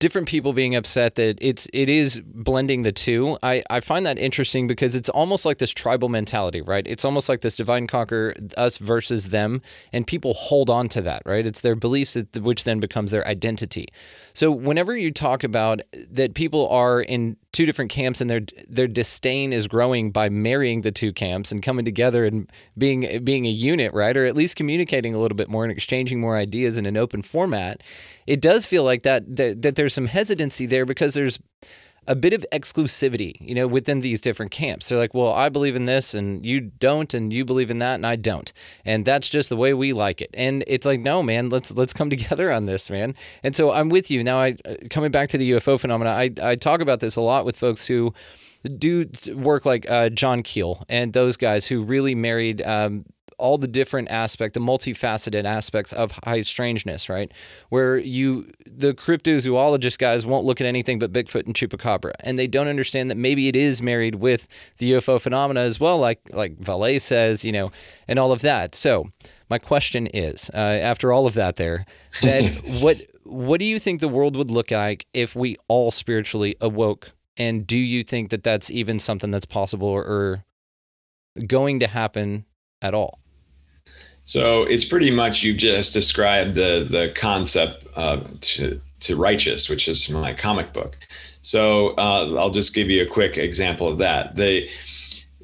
different 0.00 0.26
people 0.26 0.54
being 0.54 0.74
upset 0.74 1.14
that 1.16 1.36
it's 1.42 1.68
it 1.72 1.88
is 1.88 2.22
blending 2.24 2.82
the 2.82 2.90
two. 2.90 3.38
I, 3.42 3.62
I 3.68 3.80
find 3.80 4.04
that 4.06 4.18
interesting 4.18 4.66
because 4.66 4.94
it's 4.96 5.10
almost 5.10 5.44
like 5.44 5.58
this 5.58 5.70
tribal 5.70 6.08
mentality, 6.08 6.62
right? 6.62 6.84
It's 6.86 7.04
almost 7.04 7.28
like 7.28 7.42
this 7.42 7.54
divide 7.54 7.78
and 7.78 7.88
conquer 7.88 8.34
us 8.56 8.78
versus 8.78 9.28
them, 9.28 9.62
and 9.92 10.06
people 10.06 10.32
hold 10.34 10.70
on 10.70 10.88
to 10.88 11.02
that, 11.02 11.22
right? 11.26 11.46
It's 11.46 11.60
their 11.60 11.76
beliefs 11.76 12.14
that, 12.14 12.36
which 12.38 12.64
then 12.64 12.80
becomes 12.80 13.10
their 13.10 13.26
identity. 13.28 13.88
So 14.32 14.50
whenever 14.50 14.96
you 14.96 15.12
talk 15.12 15.44
about 15.44 15.82
that 16.10 16.34
people 16.34 16.68
are 16.68 17.00
in 17.02 17.36
two 17.52 17.66
different 17.66 17.90
camps 17.90 18.20
and 18.20 18.30
their 18.30 18.42
their 18.68 18.86
disdain 18.86 19.52
is 19.52 19.66
growing 19.66 20.12
by 20.12 20.28
marrying 20.28 20.82
the 20.82 20.92
two 20.92 21.12
camps 21.12 21.50
and 21.50 21.62
coming 21.62 21.84
together 21.84 22.24
and 22.24 22.50
being 22.78 23.24
being 23.24 23.46
a 23.46 23.50
unit, 23.50 23.92
right? 23.92 24.16
Or 24.16 24.26
at 24.26 24.36
least 24.36 24.56
communicating 24.56 25.14
a 25.14 25.18
little 25.18 25.36
bit 25.36 25.48
more 25.48 25.64
and 25.64 25.72
exchanging 25.72 26.20
more 26.20 26.36
ideas 26.36 26.78
in 26.78 26.86
an 26.86 26.96
open 26.96 27.22
format 27.22 27.82
it 28.30 28.40
does 28.40 28.64
feel 28.64 28.84
like 28.84 29.02
that, 29.02 29.36
that 29.36 29.62
that 29.62 29.74
there's 29.74 29.92
some 29.92 30.06
hesitancy 30.06 30.64
there 30.64 30.86
because 30.86 31.14
there's 31.14 31.40
a 32.10 32.16
bit 32.16 32.32
of 32.32 32.44
exclusivity, 32.52 33.36
you 33.40 33.54
know, 33.54 33.68
within 33.68 34.00
these 34.00 34.20
different 34.20 34.50
camps. 34.50 34.88
They're 34.88 34.98
like, 34.98 35.14
well, 35.14 35.32
I 35.32 35.48
believe 35.48 35.76
in 35.76 35.84
this 35.84 36.12
and 36.12 36.44
you 36.44 36.60
don't, 36.60 37.14
and 37.14 37.32
you 37.32 37.44
believe 37.44 37.70
in 37.70 37.78
that 37.78 37.94
and 37.94 38.04
I 38.04 38.16
don't. 38.16 38.52
And 38.84 39.04
that's 39.04 39.28
just 39.28 39.48
the 39.48 39.56
way 39.56 39.72
we 39.74 39.92
like 39.92 40.20
it. 40.20 40.28
And 40.34 40.64
it's 40.66 40.84
like, 40.84 40.98
no, 40.98 41.22
man, 41.22 41.50
let's 41.50 41.70
let's 41.70 41.92
come 41.92 42.10
together 42.16 42.50
on 42.50 42.64
this, 42.64 42.90
man. 42.90 43.14
And 43.44 43.54
so 43.54 43.72
I'm 43.72 43.90
with 43.90 44.10
you. 44.10 44.24
Now 44.24 44.40
I 44.40 44.56
coming 44.90 45.12
back 45.12 45.28
to 45.28 45.38
the 45.38 45.52
UFO 45.52 45.78
phenomena, 45.78 46.10
I, 46.10 46.32
I 46.42 46.56
talk 46.56 46.80
about 46.80 46.98
this 46.98 47.14
a 47.14 47.20
lot 47.20 47.44
with 47.44 47.56
folks 47.56 47.86
who 47.86 48.12
do 48.76 49.08
work 49.36 49.64
like 49.64 49.88
uh, 49.88 50.08
John 50.08 50.42
Keel 50.42 50.84
and 50.88 51.12
those 51.12 51.36
guys 51.36 51.68
who 51.68 51.84
really 51.84 52.16
married 52.16 52.60
um, 52.60 53.04
all 53.40 53.58
the 53.58 53.66
different 53.66 54.10
aspect, 54.10 54.54
the 54.54 54.60
multifaceted 54.60 55.44
aspects 55.44 55.92
of 55.92 56.12
high 56.24 56.42
strangeness, 56.42 57.08
right? 57.08 57.32
Where 57.70 57.98
you, 57.98 58.50
the 58.66 58.94
cryptozoologist 58.94 59.98
guys 59.98 60.26
won't 60.26 60.44
look 60.44 60.60
at 60.60 60.66
anything 60.66 60.98
but 60.98 61.12
Bigfoot 61.12 61.46
and 61.46 61.54
Chupacabra, 61.54 62.12
and 62.20 62.38
they 62.38 62.46
don't 62.46 62.68
understand 62.68 63.10
that 63.10 63.16
maybe 63.16 63.48
it 63.48 63.56
is 63.56 63.82
married 63.82 64.16
with 64.16 64.46
the 64.78 64.92
UFO 64.92 65.20
phenomena 65.20 65.60
as 65.60 65.80
well, 65.80 65.98
like 65.98 66.20
like 66.30 66.56
Vallée 66.58 67.00
says, 67.00 67.44
you 67.44 67.52
know, 67.52 67.70
and 68.06 68.18
all 68.18 68.32
of 68.32 68.42
that. 68.42 68.74
So 68.74 69.10
my 69.48 69.58
question 69.58 70.06
is, 70.06 70.50
uh, 70.54 70.56
after 70.56 71.12
all 71.12 71.26
of 71.26 71.34
that, 71.34 71.56
there, 71.56 71.86
that 72.22 72.44
what 72.64 72.98
what 73.24 73.60
do 73.60 73.66
you 73.66 73.78
think 73.78 74.00
the 74.00 74.08
world 74.08 74.36
would 74.36 74.50
look 74.50 74.70
like 74.70 75.06
if 75.12 75.34
we 75.36 75.56
all 75.68 75.90
spiritually 75.90 76.56
awoke? 76.60 77.12
And 77.36 77.66
do 77.66 77.78
you 77.78 78.02
think 78.02 78.30
that 78.30 78.42
that's 78.42 78.70
even 78.70 78.98
something 78.98 79.30
that's 79.30 79.46
possible 79.46 79.88
or 79.88 80.44
going 81.46 81.80
to 81.80 81.86
happen 81.86 82.44
at 82.82 82.94
all? 82.94 83.20
So 84.30 84.62
it's 84.62 84.84
pretty 84.84 85.10
much 85.10 85.42
you've 85.42 85.56
just 85.56 85.92
described 85.92 86.54
the 86.54 86.86
the 86.88 87.12
concept 87.16 87.84
uh, 87.96 88.20
to 88.42 88.80
to 89.00 89.16
righteous, 89.16 89.68
which 89.68 89.88
is 89.88 90.08
my 90.08 90.32
comic 90.32 90.72
book. 90.72 90.96
So 91.42 91.96
uh, 91.98 92.36
I'll 92.38 92.52
just 92.52 92.72
give 92.72 92.88
you 92.88 93.02
a 93.02 93.06
quick 93.06 93.36
example 93.36 93.88
of 93.88 93.98
that. 93.98 94.36
The 94.36 94.68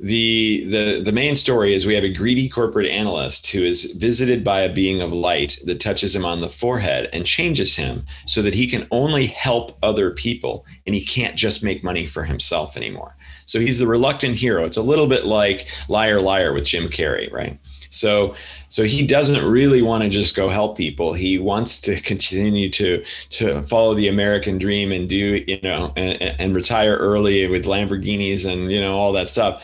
the 0.00 0.66
the 0.68 1.02
the 1.04 1.10
main 1.10 1.34
story 1.34 1.74
is 1.74 1.84
we 1.84 1.96
have 1.96 2.04
a 2.04 2.14
greedy 2.14 2.48
corporate 2.48 2.86
analyst 2.86 3.48
who 3.48 3.60
is 3.64 3.90
visited 3.98 4.44
by 4.44 4.60
a 4.60 4.72
being 4.72 5.02
of 5.02 5.10
light 5.12 5.58
that 5.64 5.80
touches 5.80 6.14
him 6.14 6.24
on 6.24 6.40
the 6.40 6.48
forehead 6.48 7.10
and 7.12 7.26
changes 7.26 7.74
him 7.74 8.04
so 8.24 8.40
that 8.40 8.54
he 8.54 8.68
can 8.68 8.86
only 8.92 9.26
help 9.26 9.76
other 9.82 10.12
people 10.12 10.64
and 10.86 10.94
he 10.94 11.04
can't 11.04 11.34
just 11.34 11.60
make 11.60 11.82
money 11.82 12.06
for 12.06 12.22
himself 12.22 12.76
anymore. 12.76 13.16
So 13.46 13.58
he's 13.58 13.80
the 13.80 13.88
reluctant 13.88 14.36
hero. 14.36 14.64
It's 14.64 14.76
a 14.76 14.82
little 14.82 15.08
bit 15.08 15.24
like 15.24 15.66
Liar 15.88 16.20
Liar 16.20 16.52
with 16.52 16.66
Jim 16.66 16.88
Carrey, 16.88 17.32
right? 17.32 17.58
So 17.90 18.34
so 18.68 18.84
he 18.84 19.06
doesn't 19.06 19.44
really 19.44 19.82
want 19.82 20.02
to 20.04 20.08
just 20.08 20.34
go 20.34 20.48
help 20.48 20.76
people. 20.76 21.12
He 21.12 21.38
wants 21.38 21.80
to 21.82 22.00
continue 22.00 22.70
to 22.70 23.04
to 23.30 23.62
follow 23.64 23.94
the 23.94 24.08
American 24.08 24.58
dream 24.58 24.92
and 24.92 25.08
do 25.08 25.44
you 25.46 25.60
know 25.62 25.92
and, 25.96 26.20
and 26.22 26.54
retire 26.54 26.96
early 26.96 27.46
with 27.46 27.64
Lamborghinis 27.64 28.44
and 28.44 28.70
you 28.72 28.80
know 28.80 28.94
all 28.94 29.12
that 29.12 29.28
stuff. 29.28 29.62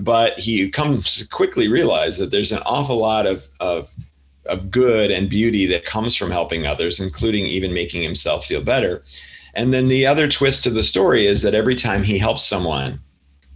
But 0.00 0.38
he 0.38 0.68
comes 0.70 1.26
quickly 1.30 1.68
realize 1.68 2.18
that 2.18 2.30
there's 2.30 2.52
an 2.52 2.62
awful 2.66 2.96
lot 2.96 3.26
of 3.26 3.44
of 3.60 3.90
of 4.46 4.70
good 4.70 5.10
and 5.10 5.30
beauty 5.30 5.66
that 5.66 5.84
comes 5.84 6.14
from 6.14 6.30
helping 6.30 6.66
others, 6.66 7.00
including 7.00 7.46
even 7.46 7.72
making 7.72 8.02
himself 8.02 8.46
feel 8.46 8.62
better. 8.62 9.02
And 9.54 9.72
then 9.72 9.88
the 9.88 10.06
other 10.06 10.28
twist 10.28 10.64
to 10.64 10.70
the 10.70 10.82
story 10.82 11.26
is 11.26 11.42
that 11.42 11.54
every 11.54 11.74
time 11.74 12.02
he 12.02 12.18
helps 12.18 12.44
someone, 12.44 13.00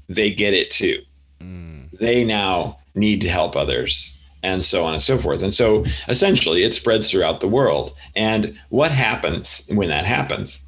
they 0.08 0.32
get 0.32 0.54
it 0.54 0.70
too. 0.70 1.02
Mm. 1.40 1.90
They 1.98 2.24
now 2.24 2.77
need 2.95 3.20
to 3.22 3.28
help 3.28 3.57
others 3.57 4.14
and 4.43 4.64
so 4.64 4.84
on 4.84 4.95
and 4.95 5.03
so 5.03 5.18
forth. 5.18 5.43
And 5.43 5.53
so 5.53 5.84
essentially 6.09 6.62
it 6.62 6.74
spreads 6.74 7.11
throughout 7.11 7.41
the 7.41 7.49
world. 7.49 7.95
And 8.14 8.59
what 8.68 8.91
happens 8.91 9.66
when 9.68 9.89
that 9.89 10.07
happens? 10.07 10.62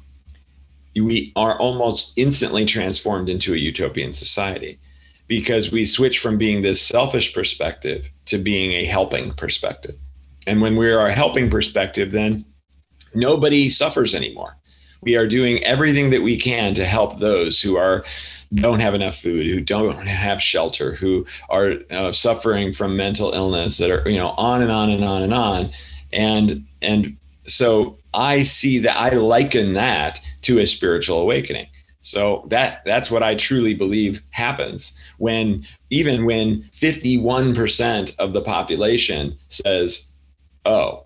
We 0.95 1.31
are 1.35 1.57
almost 1.57 2.17
instantly 2.17 2.65
transformed 2.65 3.29
into 3.29 3.53
a 3.53 3.57
utopian 3.57 4.11
society 4.13 4.79
because 5.27 5.71
we 5.71 5.85
switch 5.85 6.19
from 6.19 6.37
being 6.37 6.61
this 6.61 6.81
selfish 6.81 7.33
perspective 7.33 8.09
to 8.25 8.37
being 8.37 8.73
a 8.73 8.85
helping 8.85 9.33
perspective. 9.33 9.95
And 10.45 10.61
when 10.61 10.75
we 10.75 10.91
are 10.91 11.07
a 11.07 11.13
helping 11.13 11.49
perspective, 11.49 12.11
then 12.11 12.45
nobody 13.13 13.69
suffers 13.69 14.13
anymore 14.13 14.57
we 15.01 15.15
are 15.15 15.27
doing 15.27 15.63
everything 15.63 16.09
that 16.11 16.21
we 16.21 16.37
can 16.37 16.73
to 16.75 16.85
help 16.85 17.19
those 17.19 17.59
who 17.59 17.75
are 17.75 18.03
don't 18.55 18.81
have 18.81 18.93
enough 18.93 19.17
food, 19.17 19.45
who 19.45 19.61
don't 19.61 20.05
have 20.05 20.41
shelter, 20.41 20.93
who 20.93 21.25
are 21.49 21.75
uh, 21.89 22.11
suffering 22.11 22.73
from 22.73 22.97
mental 22.97 23.31
illness, 23.31 23.77
that 23.77 23.89
are 23.89 24.09
you 24.09 24.17
know 24.17 24.29
on 24.37 24.61
and 24.61 24.71
on 24.71 24.89
and 24.89 25.03
on 25.03 25.23
and 25.23 25.33
on, 25.33 25.71
and 26.13 26.65
and 26.81 27.17
so 27.45 27.97
I 28.13 28.43
see 28.43 28.79
that 28.79 28.97
I 28.97 29.09
liken 29.11 29.73
that 29.73 30.19
to 30.43 30.59
a 30.59 30.65
spiritual 30.65 31.19
awakening. 31.19 31.67
So 32.01 32.45
that 32.49 32.81
that's 32.85 33.11
what 33.11 33.23
I 33.23 33.35
truly 33.35 33.73
believe 33.73 34.21
happens 34.31 34.97
when 35.17 35.65
even 35.91 36.25
when 36.25 36.63
51% 36.73 38.15
of 38.17 38.33
the 38.33 38.41
population 38.41 39.37
says, 39.49 40.09
"Oh, 40.65 41.05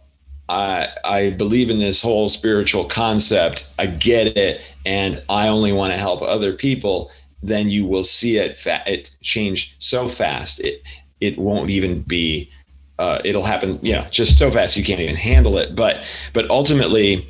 I 0.50 0.90
I 1.04 1.30
believe 1.32 1.70
in 1.70 1.80
this 1.80 2.02
whole 2.02 2.30
spiritual 2.30 2.86
concept. 2.86 3.70
I 3.80 3.88
get 3.88 4.38
it, 4.38 4.62
and 4.86 5.22
I 5.30 5.48
only 5.48 5.72
want 5.74 5.94
to 5.94 5.98
help 5.98 6.22
other 6.22 6.54
people. 6.54 7.12
then 7.44 7.70
you 7.70 7.86
will 7.86 8.04
see 8.04 8.38
it 8.38 8.58
fa- 8.58 8.84
it 8.88 9.12
change 9.22 9.76
so 9.80 10.08
fast 10.08 10.60
it 10.60 10.82
it 11.22 11.38
won't 11.38 11.70
even 11.70 12.02
be 12.02 12.50
uh, 12.98 13.20
it'll 13.26 13.44
happen 13.44 13.78
you 13.84 13.94
know 13.94 14.06
just 14.10 14.38
so 14.38 14.50
fast 14.50 14.76
you 14.78 14.84
can't 14.84 15.02
even 15.02 15.16
handle 15.16 15.58
it 15.58 15.76
but 15.76 16.04
but 16.34 16.50
ultimately 16.50 17.28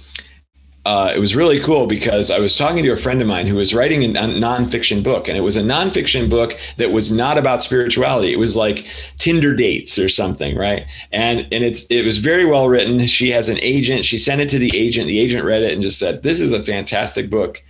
uh, 0.86 1.12
it 1.16 1.20
was 1.20 1.36
really 1.36 1.60
cool 1.60 1.88
because 1.88 2.30
I 2.30 2.38
was 2.38 2.56
talking 2.56 2.84
to 2.84 2.92
a 2.92 2.98
friend 2.98 3.20
of 3.20 3.28
mine 3.28 3.48
who 3.48 3.56
was 3.56 3.74
writing 3.74 4.04
a 4.04 4.20
nonfiction 4.20 5.04
book, 5.04 5.28
and 5.28 5.36
it 5.36 5.42
was 5.42 5.56
a 5.56 5.62
nonfiction 5.62 6.30
book 6.30 6.56
that 6.78 6.92
was 6.92 7.12
not 7.12 7.40
about 7.40 7.64
spirituality. 7.64 8.32
It 8.32 8.38
was 8.38 8.56
like 8.56 8.86
Tinder 9.18 9.56
dates 9.56 9.98
or 9.98 10.10
something, 10.10 10.56
right? 10.56 10.86
And 11.12 11.48
and 11.52 11.64
it's 11.64 11.88
it 11.88 12.06
was 12.06 12.20
very 12.20 12.46
well 12.46 12.70
written. 12.70 13.08
She 13.08 13.32
has 13.32 13.50
an 13.50 13.58
agent. 13.62 14.06
She 14.06 14.20
sent 14.20 14.42
it 14.42 14.50
to 14.50 14.60
the 14.60 14.76
agent. 14.78 15.08
The 15.08 15.20
agent 15.20 15.44
read 15.44 15.64
it 15.64 15.74
and 15.74 15.82
just 15.82 15.98
said, 15.98 16.22
"This 16.22 16.40
is 16.40 16.52
a 16.52 16.62
fantastic 16.62 17.32
book, 17.32 17.64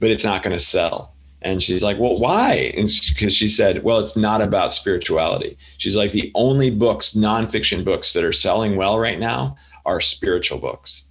but 0.00 0.10
it's 0.10 0.24
not 0.24 0.42
going 0.42 0.56
to 0.56 0.64
sell." 0.64 1.12
And 1.42 1.62
she's 1.62 1.84
like, 1.84 2.00
"Well, 2.00 2.18
why?" 2.18 2.72
Because 2.74 3.34
she 3.34 3.46
said, 3.46 3.84
"Well, 3.84 4.00
it's 4.00 4.16
not 4.16 4.42
about 4.42 4.72
spirituality." 4.72 5.56
She's 5.78 5.94
like, 5.96 6.10
"The 6.10 6.32
only 6.34 6.70
books, 6.70 7.14
nonfiction 7.14 7.84
books, 7.84 8.12
that 8.12 8.24
are 8.24 8.32
selling 8.32 8.74
well 8.74 8.98
right 8.98 9.20
now 9.20 9.56
are 9.84 10.00
spiritual 10.00 10.58
books." 10.58 11.05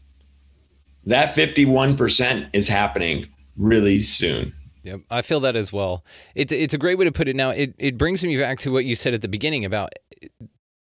That 1.06 1.36
51% 1.36 2.49
is 2.53 2.68
happening 2.68 3.28
really 3.58 4.01
soon. 4.01 4.53
Yep, 4.84 5.01
I 5.10 5.22
feel 5.24 5.39
that 5.39 5.56
as 5.56 5.74
well. 5.74 6.06
It's 6.36 6.51
it's 6.51 6.74
a 6.74 6.78
great 6.78 6.99
way 6.99 7.06
to 7.06 7.12
put 7.12 7.28
it. 7.28 7.36
Now, 7.36 7.49
it 7.49 7.74
it 7.80 7.97
brings 7.97 8.24
me 8.24 8.38
back 8.38 8.60
to 8.60 8.72
what 8.72 8.86
you 8.86 8.93
said 8.93 9.16
at 9.16 9.22
the 9.22 9.28
beginning 9.28 9.66
about 9.66 9.93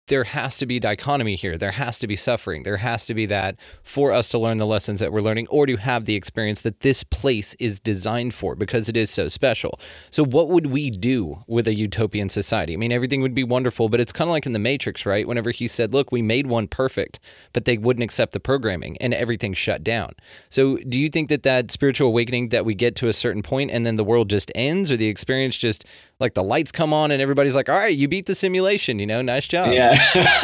there 0.10 0.26
has 0.26 0.58
to 0.58 0.66
be 0.66 0.80
dichotomy 0.80 1.36
here. 1.36 1.58
There 1.58 1.72
has 1.72 2.00
to 2.00 2.08
be 2.08 2.16
suffering. 2.16 2.64
There 2.64 2.78
has 2.78 3.06
to 3.06 3.14
be 3.14 3.26
that 3.28 3.56
for 3.84 4.12
us 4.12 4.28
to 4.30 4.40
learn 4.40 4.58
the 4.58 4.66
lessons 4.66 5.00
that 5.00 5.14
we're 5.14 5.22
learning 5.22 5.48
or 5.48 5.66
to 5.66 5.78
have 5.78 6.06
the 6.06 6.16
experience 6.16 6.62
that 6.62 6.82
this 6.82 7.04
place 7.04 7.56
is 7.60 7.80
designed 7.80 8.34
for 8.34 8.56
because 8.56 8.90
it 8.90 8.98
is 8.98 9.10
so 9.10 9.28
special. 9.28 9.80
So, 10.12 10.26
what 10.26 10.50
would 10.50 10.68
we 10.68 10.90
do 10.90 11.44
with 11.48 11.68
a 11.68 11.76
utopian 11.76 12.30
society? 12.30 12.74
I 12.74 12.78
mean, 12.78 12.92
everything 12.92 13.22
would 13.22 13.36
be 13.36 13.44
wonderful, 13.44 13.88
but 13.88 14.00
it's 14.00 14.12
kind 14.12 14.28
of 14.28 14.32
like 14.32 14.46
in 14.46 14.54
The 14.54 14.60
Matrix, 14.60 15.06
right? 15.06 15.28
Whenever 15.28 15.52
he 15.52 15.68
said, 15.68 15.94
Look, 15.94 16.12
we 16.12 16.22
made 16.22 16.48
one 16.48 16.68
perfect, 16.68 17.20
but 17.54 17.66
they 17.66 17.78
wouldn't 17.78 18.04
accept 18.04 18.34
the 18.34 18.40
programming 18.40 18.98
and 18.98 19.14
everything 19.14 19.54
shut 19.54 19.84
down. 19.84 20.14
So, 20.50 20.78
do 20.78 21.00
you 21.00 21.10
think 21.10 21.30
that 21.30 21.44
that 21.44 21.72
spiritual 21.72 22.08
awakening 22.08 22.50
that 22.50 22.66
we 22.66 22.74
get 22.74 22.96
to 22.98 23.08
a 23.08 23.14
certain 23.14 23.44
point 23.44 23.72
and 23.72 23.86
then 23.86 23.96
the 23.96 24.04
world 24.04 24.30
just 24.30 24.52
ends 24.56 24.92
or 24.92 24.98
the 24.98 25.08
experience 25.08 25.56
just 25.56 25.86
like 26.20 26.34
the 26.34 26.44
lights 26.44 26.72
come 26.72 26.94
on 26.94 27.12
and 27.12 27.22
everybody's 27.22 27.56
like, 27.56 27.70
all 27.70 27.78
right, 27.78 27.96
you 27.96 28.08
beat 28.08 28.26
the 28.26 28.36
simulation, 28.36 29.00
you 29.00 29.06
know, 29.06 29.22
nice 29.22 29.48
job. 29.48 29.72
Yeah. 29.72 29.98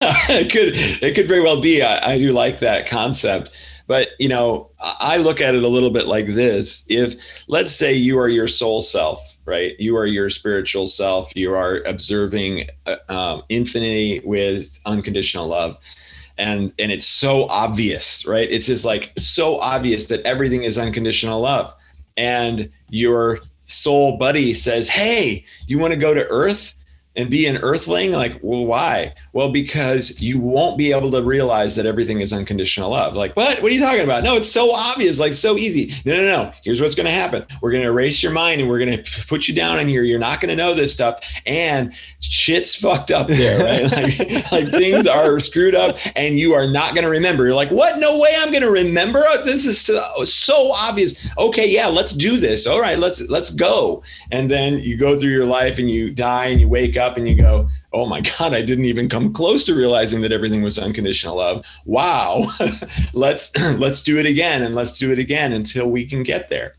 it 0.00 0.50
could 0.50 0.72
it 0.74 1.14
could 1.14 1.28
very 1.28 1.40
well 1.40 1.60
be. 1.60 1.82
I, 1.82 2.14
I 2.14 2.18
do 2.18 2.32
like 2.32 2.60
that 2.60 2.88
concept. 2.88 3.50
But 3.86 4.10
you 4.18 4.28
know, 4.28 4.70
I 4.80 5.16
look 5.18 5.40
at 5.40 5.54
it 5.54 5.62
a 5.62 5.68
little 5.68 5.90
bit 5.90 6.06
like 6.06 6.26
this. 6.26 6.84
If 6.88 7.14
let's 7.48 7.74
say 7.74 7.92
you 7.92 8.18
are 8.18 8.28
your 8.28 8.48
soul 8.48 8.82
self, 8.82 9.20
right? 9.44 9.78
You 9.78 9.96
are 9.96 10.06
your 10.06 10.30
spiritual 10.30 10.86
self. 10.86 11.30
You 11.34 11.54
are 11.54 11.82
observing 11.86 12.68
uh, 12.86 12.96
um, 13.08 13.42
infinity 13.48 14.20
with 14.24 14.78
unconditional 14.86 15.48
love 15.48 15.76
and 16.38 16.72
and 16.78 16.90
it's 16.90 17.06
so 17.06 17.46
obvious 17.48 18.26
right 18.26 18.48
it's 18.50 18.66
just 18.66 18.86
like 18.86 19.12
so 19.18 19.58
obvious 19.58 20.06
that 20.06 20.22
everything 20.22 20.62
is 20.62 20.78
unconditional 20.78 21.42
love 21.42 21.74
and 22.16 22.70
you're 22.88 23.38
soul 23.66 24.16
buddy 24.16 24.54
says, 24.54 24.88
Hey, 24.88 25.44
do 25.66 25.74
you 25.74 25.78
want 25.78 25.92
to 25.92 25.98
go 25.98 26.14
to 26.14 26.26
Earth? 26.28 26.74
And 27.16 27.30
be 27.30 27.46
an 27.46 27.58
earthling? 27.58 28.12
Like 28.12 28.38
well 28.42 28.64
why? 28.64 29.14
Well 29.32 29.52
because 29.52 30.20
you 30.20 30.40
won't 30.40 30.78
be 30.78 30.92
able 30.92 31.10
to 31.10 31.22
realize 31.22 31.76
that 31.76 31.86
everything 31.86 32.20
is 32.20 32.32
unconditional 32.32 32.90
love. 32.90 33.14
Like 33.14 33.36
what? 33.36 33.60
What 33.62 33.70
are 33.70 33.74
you 33.74 33.80
talking 33.80 34.02
about? 34.02 34.22
No 34.22 34.36
it's 34.36 34.50
so 34.50 34.72
obvious 34.72 35.18
like 35.18 35.34
so 35.34 35.58
easy. 35.58 35.94
No 36.04 36.16
no 36.16 36.22
no. 36.22 36.52
Here's 36.64 36.80
what's 36.80 36.94
going 36.94 37.06
to 37.06 37.12
happen. 37.12 37.44
We're 37.60 37.70
going 37.70 37.82
to 37.82 37.88
erase 37.88 38.22
your 38.22 38.32
mind 38.32 38.60
and 38.60 38.70
we're 38.70 38.78
going 38.78 39.02
to 39.02 39.26
put 39.28 39.46
you 39.48 39.54
down 39.54 39.78
in 39.78 39.88
here. 39.88 40.02
You're 40.02 40.18
not 40.18 40.40
going 40.40 40.50
to 40.50 40.56
know 40.56 40.74
this 40.74 40.92
stuff 40.92 41.20
and 41.46 41.92
shit's 42.20 42.74
fucked 42.74 43.10
up 43.10 43.28
there 43.28 43.62
right? 43.62 43.82
Like, 43.92 44.52
like 44.52 44.68
things 44.70 45.06
are 45.06 45.38
screwed 45.38 45.74
up 45.74 45.96
and 46.16 46.38
you 46.38 46.54
are 46.54 46.66
not 46.66 46.94
going 46.94 47.04
to 47.04 47.10
remember. 47.10 47.44
You're 47.44 47.54
like 47.54 47.70
what? 47.70 47.98
No 47.98 48.18
way 48.18 48.34
i'm 48.38 48.50
going 48.50 48.62
to 48.62 48.70
remember 48.70 49.24
oh, 49.26 49.44
this 49.44 49.66
is 49.66 49.80
so, 49.80 50.02
so 50.24 50.72
obvious. 50.72 51.18
Okay 51.38 51.68
yeah 51.68 51.86
let's 51.86 52.14
do 52.14 52.38
this. 52.38 52.66
All 52.66 52.80
right 52.80 52.98
let's 52.98 53.20
let's 53.22 53.50
go. 53.50 54.02
And 54.30 54.50
then 54.50 54.78
you 54.78 54.96
go 54.96 55.18
through 55.18 55.30
your 55.30 55.44
life 55.44 55.78
and 55.78 55.90
you 55.90 56.10
die 56.10 56.46
and 56.46 56.60
you 56.60 56.68
wake 56.68 56.96
up 56.96 57.01
up 57.02 57.16
and 57.16 57.28
you 57.28 57.34
go, 57.34 57.68
oh 57.92 58.06
my 58.06 58.20
God, 58.20 58.54
I 58.54 58.62
didn't 58.62 58.86
even 58.86 59.08
come 59.08 59.32
close 59.32 59.64
to 59.66 59.74
realizing 59.74 60.20
that 60.22 60.32
everything 60.32 60.62
was 60.62 60.78
unconditional 60.78 61.36
love. 61.36 61.64
Wow. 61.84 62.46
let's 63.12 63.54
let's 63.76 64.02
do 64.02 64.18
it 64.18 64.26
again 64.26 64.62
and 64.62 64.74
let's 64.74 64.98
do 64.98 65.12
it 65.12 65.18
again 65.18 65.52
until 65.52 65.90
we 65.90 66.06
can 66.06 66.22
get 66.22 66.48
there. 66.48 66.76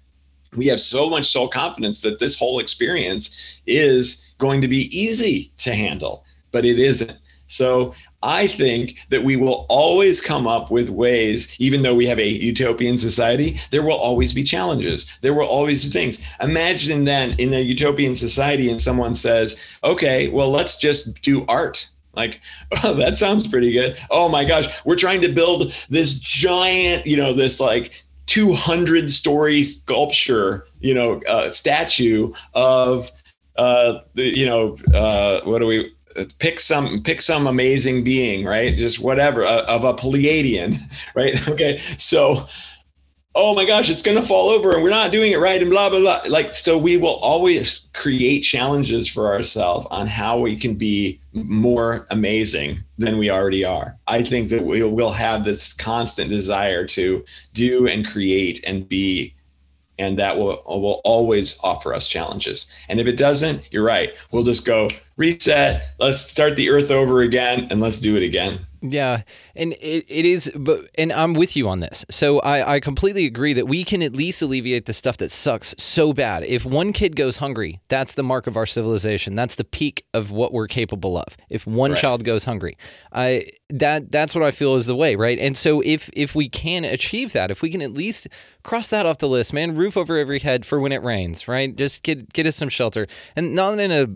We 0.55 0.67
have 0.67 0.82
so 0.82 1.09
much 1.09 1.32
soul 1.32 1.47
confidence 1.47 2.01
that 2.01 2.19
this 2.19 2.38
whole 2.38 2.59
experience 2.59 3.36
is 3.67 4.32
going 4.38 4.61
to 4.61 4.67
be 4.67 4.86
easy 4.97 5.51
to 5.59 5.74
handle, 5.74 6.24
but 6.51 6.65
it 6.65 6.80
isn't. 6.80 7.17
So 7.47 7.93
I 8.24 8.47
think 8.47 8.95
that 9.09 9.24
we 9.24 9.36
will 9.36 9.65
always 9.69 10.21
come 10.21 10.47
up 10.47 10.71
with 10.71 10.89
ways, 10.89 11.53
even 11.59 11.82
though 11.82 11.93
we 11.93 12.05
have 12.07 12.19
a 12.19 12.28
utopian 12.28 12.97
society, 12.97 13.59
there 13.69 13.84
will 13.84 13.97
always 13.97 14.34
be 14.34 14.43
challenges. 14.43 15.05
There 15.21 15.34
will 15.34 15.45
always 15.45 15.84
be 15.84 15.91
things. 15.91 16.19
Imagine 16.41 17.03
then 17.03 17.36
in 17.38 17.53
a 17.53 17.59
utopian 17.59 18.15
society, 18.15 18.69
and 18.69 18.82
someone 18.82 19.13
says, 19.13 19.59
okay, 19.84 20.30
well, 20.30 20.49
let's 20.49 20.78
just 20.78 21.21
do 21.21 21.45
art. 21.47 21.88
Like, 22.15 22.39
oh, 22.84 22.93
that 22.93 23.17
sounds 23.17 23.47
pretty 23.47 23.74
good. 23.74 23.97
Oh 24.09 24.30
my 24.30 24.45
gosh, 24.45 24.67
we're 24.86 24.95
trying 24.95 25.21
to 25.21 25.30
build 25.30 25.74
this 25.89 26.17
giant, 26.19 27.05
you 27.05 27.17
know, 27.17 27.34
this 27.34 27.59
like 27.59 27.91
200 28.28 29.11
story 29.11 29.63
sculpture, 29.63 30.65
you 30.80 30.93
know, 30.93 31.21
uh, 31.28 31.51
statue 31.51 32.32
of, 32.53 33.09
uh, 33.57 33.99
the, 34.13 34.24
you 34.24 34.45
know, 34.45 34.78
uh, 34.93 35.41
what 35.43 35.59
do 35.59 35.67
we, 35.67 35.93
pick 36.39 36.59
some 36.59 37.01
pick 37.03 37.22
some 37.22 37.47
amazing 37.47 38.03
being 38.03 38.45
right? 38.45 38.76
Just 38.78 38.99
whatever 38.99 39.43
of 39.43 39.84
a 39.84 39.93
pleiadian 39.93 40.80
right? 41.16 41.36
Okay 41.53 41.82
so 41.97 42.47
oh 43.36 43.55
my 43.55 43.66
gosh 43.66 43.89
it's 43.89 44.03
going 44.03 44.20
to 44.20 44.28
fall 44.28 44.49
over 44.49 44.74
and 44.74 44.84
we're 44.84 44.89
not 44.89 45.11
doing 45.11 45.32
it 45.32 45.39
right 45.39 45.61
and 45.61 45.72
blah 45.72 45.89
blah 45.89 45.99
blah. 45.99 46.22
Like 46.28 46.55
so 46.55 46.78
we 46.78 46.97
will 46.97 47.16
always 47.16 47.82
create 47.93 48.41
challenges 48.41 49.07
for 49.07 49.28
ourselves 49.28 49.88
on 49.89 50.07
how 50.07 50.39
we 50.39 50.55
can 50.55 50.76
be 50.76 51.20
more 51.34 52.05
amazing 52.11 52.84
than 52.97 53.18
we 53.18 53.30
already 53.30 53.66
are. 53.66 53.97
I 54.07 54.24
think 54.24 54.49
that 54.49 54.64
we 54.64 54.84
will 54.84 55.11
have 55.11 55.43
this 55.43 55.74
constant 55.74 56.30
desire 56.30 56.86
to 56.88 57.26
do 57.53 57.88
and 57.88 58.05
create 58.05 58.64
and 58.66 58.88
be 58.88 59.34
and 60.00 60.18
that 60.20 60.38
will 60.38 60.62
will 60.66 61.02
always 61.04 61.60
offer 61.64 61.94
us 61.94 62.08
challenges. 62.08 62.68
And 62.89 63.00
if 63.00 63.08
it 63.08 63.18
doesn't, 63.18 63.72
you're 63.72 63.84
right. 63.84 64.14
We'll 64.32 64.44
just 64.44 64.66
go 64.66 64.89
reset. 65.18 65.84
Let's 66.00 66.26
start 66.30 66.56
the 66.56 66.70
earth 66.70 66.91
over 66.91 67.22
again, 67.22 67.68
and 67.70 67.80
let's 67.80 68.00
do 68.00 68.16
it 68.16 68.24
again. 68.24 68.60
Yeah, 68.86 69.21
and 69.55 69.71
it, 69.79 70.05
it 70.09 70.25
is, 70.25 70.51
but 70.53 70.89
and 70.97 71.13
I'm 71.13 71.34
with 71.34 71.55
you 71.55 71.69
on 71.69 71.79
this. 71.79 72.03
So 72.11 72.41
I, 72.41 72.75
I 72.75 72.79
completely 72.81 73.25
agree 73.25 73.53
that 73.53 73.65
we 73.65 73.86
can 73.86 74.03
at 74.03 74.13
least 74.13 74.41
alleviate 74.41 74.88
the 74.88 74.93
stuff 74.93 75.15
that 75.17 75.31
sucks 75.31 75.73
so 75.77 76.11
bad. 76.11 76.43
If 76.43 76.65
one 76.65 76.91
kid 76.91 77.15
goes 77.15 77.38
hungry, 77.38 77.79
that's 77.88 78.13
the 78.13 78.23
mark 78.23 78.45
of 78.45 78.57
our 78.57 78.65
civilization. 78.65 79.36
That's 79.36 79.55
the 79.55 79.63
peak 79.63 80.05
of 80.13 80.31
what 80.31 80.51
we're 80.51 80.67
capable 80.67 81.17
of. 81.17 81.38
If 81.49 81.65
one 81.65 81.91
right. 81.91 81.99
child 81.99 82.25
goes 82.25 82.43
hungry, 82.43 82.77
I 83.13 83.45
that 83.69 84.11
that's 84.11 84.36
what 84.36 84.43
I 84.43 84.51
feel 84.51 84.75
is 84.75 84.86
the 84.86 84.97
way, 84.97 85.15
right? 85.15 85.39
And 85.39 85.57
so 85.57 85.79
if 85.86 86.09
if 86.11 86.36
we 86.36 86.49
can 86.49 86.84
achieve 86.84 87.31
that, 87.31 87.51
if 87.51 87.61
we 87.61 87.69
can 87.69 87.81
at 87.81 87.93
least 87.93 88.27
cross 88.63 88.89
that 88.89 89.05
off 89.05 89.19
the 89.19 89.29
list, 89.29 89.53
man, 89.53 89.77
roof 89.77 89.95
over 89.95 90.17
every 90.17 90.39
head 90.39 90.65
for 90.65 90.81
when 90.81 90.91
it 90.91 91.03
rains, 91.03 91.47
right? 91.47 91.73
Just 91.73 92.03
get 92.03 92.34
get 92.34 92.45
us 92.45 92.57
some 92.57 92.69
shelter, 92.69 93.07
and 93.38 93.55
not 93.55 93.79
in 93.79 93.93
a 93.93 94.07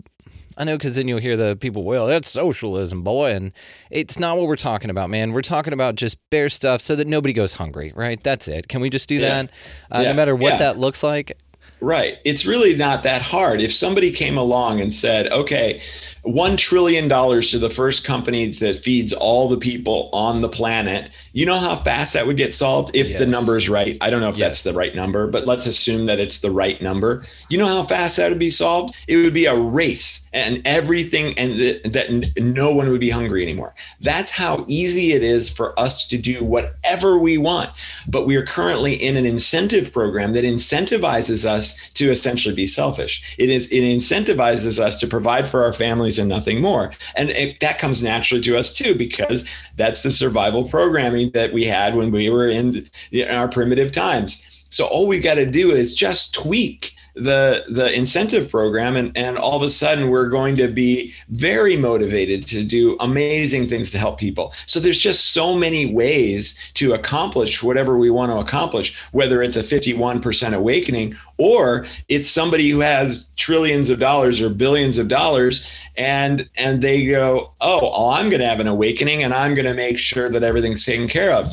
I 0.58 0.64
know 0.64 0.76
because 0.76 0.96
then 0.96 1.06
you'll 1.06 1.20
hear 1.20 1.36
the 1.36 1.56
people, 1.56 1.84
well, 1.84 2.08
that's 2.08 2.28
socialism, 2.28 3.04
boy. 3.04 3.30
And 3.30 3.52
it's 3.90 4.18
not 4.18 4.36
what 4.36 4.46
we're 4.46 4.56
talking 4.56 4.90
about, 4.90 5.08
man. 5.08 5.32
We're 5.32 5.40
talking 5.40 5.72
about 5.72 5.94
just 5.94 6.18
bare 6.30 6.48
stuff 6.48 6.80
so 6.80 6.96
that 6.96 7.06
nobody 7.06 7.32
goes 7.32 7.52
hungry, 7.54 7.92
right? 7.94 8.20
That's 8.20 8.48
it. 8.48 8.66
Can 8.66 8.80
we 8.80 8.90
just 8.90 9.08
do 9.08 9.14
yeah. 9.14 9.42
that? 9.42 9.50
Uh, 9.90 10.00
yeah. 10.00 10.10
No 10.10 10.16
matter 10.16 10.34
what 10.34 10.54
yeah. 10.54 10.58
that 10.58 10.78
looks 10.78 11.04
like. 11.04 11.38
Right. 11.80 12.18
It's 12.24 12.44
really 12.44 12.74
not 12.74 13.02
that 13.04 13.22
hard. 13.22 13.60
If 13.60 13.72
somebody 13.72 14.10
came 14.10 14.36
along 14.36 14.80
and 14.80 14.92
said, 14.92 15.30
okay, 15.30 15.80
$1 16.26 16.58
trillion 16.58 17.08
to 17.08 17.58
the 17.58 17.70
first 17.70 18.04
company 18.04 18.50
that 18.50 18.76
feeds 18.78 19.12
all 19.12 19.48
the 19.48 19.56
people 19.56 20.10
on 20.12 20.40
the 20.40 20.48
planet, 20.48 21.10
you 21.32 21.46
know 21.46 21.58
how 21.58 21.76
fast 21.76 22.12
that 22.14 22.26
would 22.26 22.36
get 22.36 22.52
solved 22.52 22.90
if 22.94 23.08
yes. 23.08 23.18
the 23.18 23.26
number 23.26 23.56
is 23.56 23.68
right? 23.68 23.96
I 24.00 24.10
don't 24.10 24.20
know 24.20 24.28
if 24.28 24.36
yes. 24.36 24.48
that's 24.48 24.62
the 24.64 24.72
right 24.72 24.94
number, 24.94 25.28
but 25.28 25.46
let's 25.46 25.66
assume 25.66 26.06
that 26.06 26.18
it's 26.18 26.40
the 26.40 26.50
right 26.50 26.80
number. 26.82 27.24
You 27.48 27.58
know 27.58 27.66
how 27.66 27.84
fast 27.84 28.16
that 28.16 28.28
would 28.28 28.38
be 28.38 28.50
solved? 28.50 28.96
It 29.06 29.16
would 29.16 29.34
be 29.34 29.46
a 29.46 29.56
race 29.56 30.24
and 30.32 30.60
everything, 30.66 31.38
and 31.38 31.56
th- 31.56 31.82
that 31.84 32.10
no 32.36 32.72
one 32.72 32.90
would 32.90 33.00
be 33.00 33.10
hungry 33.10 33.42
anymore. 33.42 33.74
That's 34.00 34.30
how 34.30 34.64
easy 34.66 35.12
it 35.12 35.22
is 35.22 35.48
for 35.48 35.78
us 35.78 36.06
to 36.08 36.18
do 36.18 36.44
whatever 36.44 37.18
we 37.18 37.38
want. 37.38 37.70
But 38.08 38.26
we 38.26 38.36
are 38.36 38.44
currently 38.44 38.94
in 38.94 39.16
an 39.16 39.24
incentive 39.24 39.92
program 39.92 40.34
that 40.34 40.44
incentivizes 40.44 41.44
us 41.44 41.67
to 41.94 42.10
essentially 42.10 42.54
be 42.54 42.66
selfish. 42.66 43.22
It, 43.38 43.48
is, 43.48 43.66
it 43.68 43.82
incentivizes 43.82 44.78
us 44.78 44.98
to 45.00 45.06
provide 45.06 45.48
for 45.48 45.64
our 45.64 45.72
families 45.72 46.18
and 46.18 46.28
nothing 46.28 46.60
more. 46.60 46.92
And 47.16 47.30
it, 47.30 47.60
that 47.60 47.78
comes 47.78 48.02
naturally 48.02 48.42
to 48.44 48.56
us 48.56 48.76
too, 48.76 48.94
because 48.94 49.48
that's 49.76 50.02
the 50.02 50.10
survival 50.10 50.68
programming 50.68 51.30
that 51.32 51.52
we 51.52 51.64
had 51.64 51.94
when 51.94 52.10
we 52.10 52.30
were 52.30 52.48
in, 52.48 52.88
in 53.10 53.28
our 53.28 53.48
primitive 53.48 53.92
times. 53.92 54.44
So 54.70 54.86
all 54.86 55.06
we 55.06 55.18
got 55.18 55.36
to 55.36 55.46
do 55.46 55.70
is 55.70 55.94
just 55.94 56.34
tweak 56.34 56.94
the 57.18 57.64
the 57.68 57.92
incentive 57.96 58.50
program 58.50 58.96
and 58.96 59.16
and 59.16 59.36
all 59.38 59.56
of 59.56 59.62
a 59.62 59.70
sudden 59.70 60.10
we're 60.10 60.28
going 60.28 60.56
to 60.56 60.68
be 60.68 61.12
very 61.30 61.76
motivated 61.76 62.46
to 62.46 62.62
do 62.62 62.96
amazing 63.00 63.68
things 63.68 63.90
to 63.90 63.98
help 63.98 64.18
people. 64.18 64.52
So 64.66 64.80
there's 64.80 64.98
just 64.98 65.32
so 65.32 65.54
many 65.54 65.92
ways 65.92 66.58
to 66.74 66.94
accomplish 66.94 67.62
whatever 67.62 67.98
we 67.98 68.10
want 68.10 68.30
to 68.32 68.38
accomplish 68.38 68.96
whether 69.12 69.42
it's 69.42 69.56
a 69.56 69.62
51% 69.62 70.54
awakening 70.54 71.16
or 71.38 71.86
it's 72.08 72.28
somebody 72.28 72.68
who 72.68 72.80
has 72.80 73.28
trillions 73.36 73.90
of 73.90 73.98
dollars 73.98 74.40
or 74.40 74.48
billions 74.50 74.98
of 74.98 75.08
dollars 75.08 75.68
and 75.96 76.48
and 76.56 76.82
they 76.82 77.06
go 77.06 77.50
oh 77.60 77.80
well, 77.82 78.10
i'm 78.10 78.28
going 78.28 78.40
to 78.40 78.46
have 78.46 78.60
an 78.60 78.68
awakening 78.68 79.22
and 79.22 79.32
i'm 79.34 79.54
going 79.54 79.66
to 79.66 79.74
make 79.74 79.98
sure 79.98 80.28
that 80.28 80.42
everything's 80.42 80.84
taken 80.84 81.08
care 81.08 81.32
of 81.32 81.46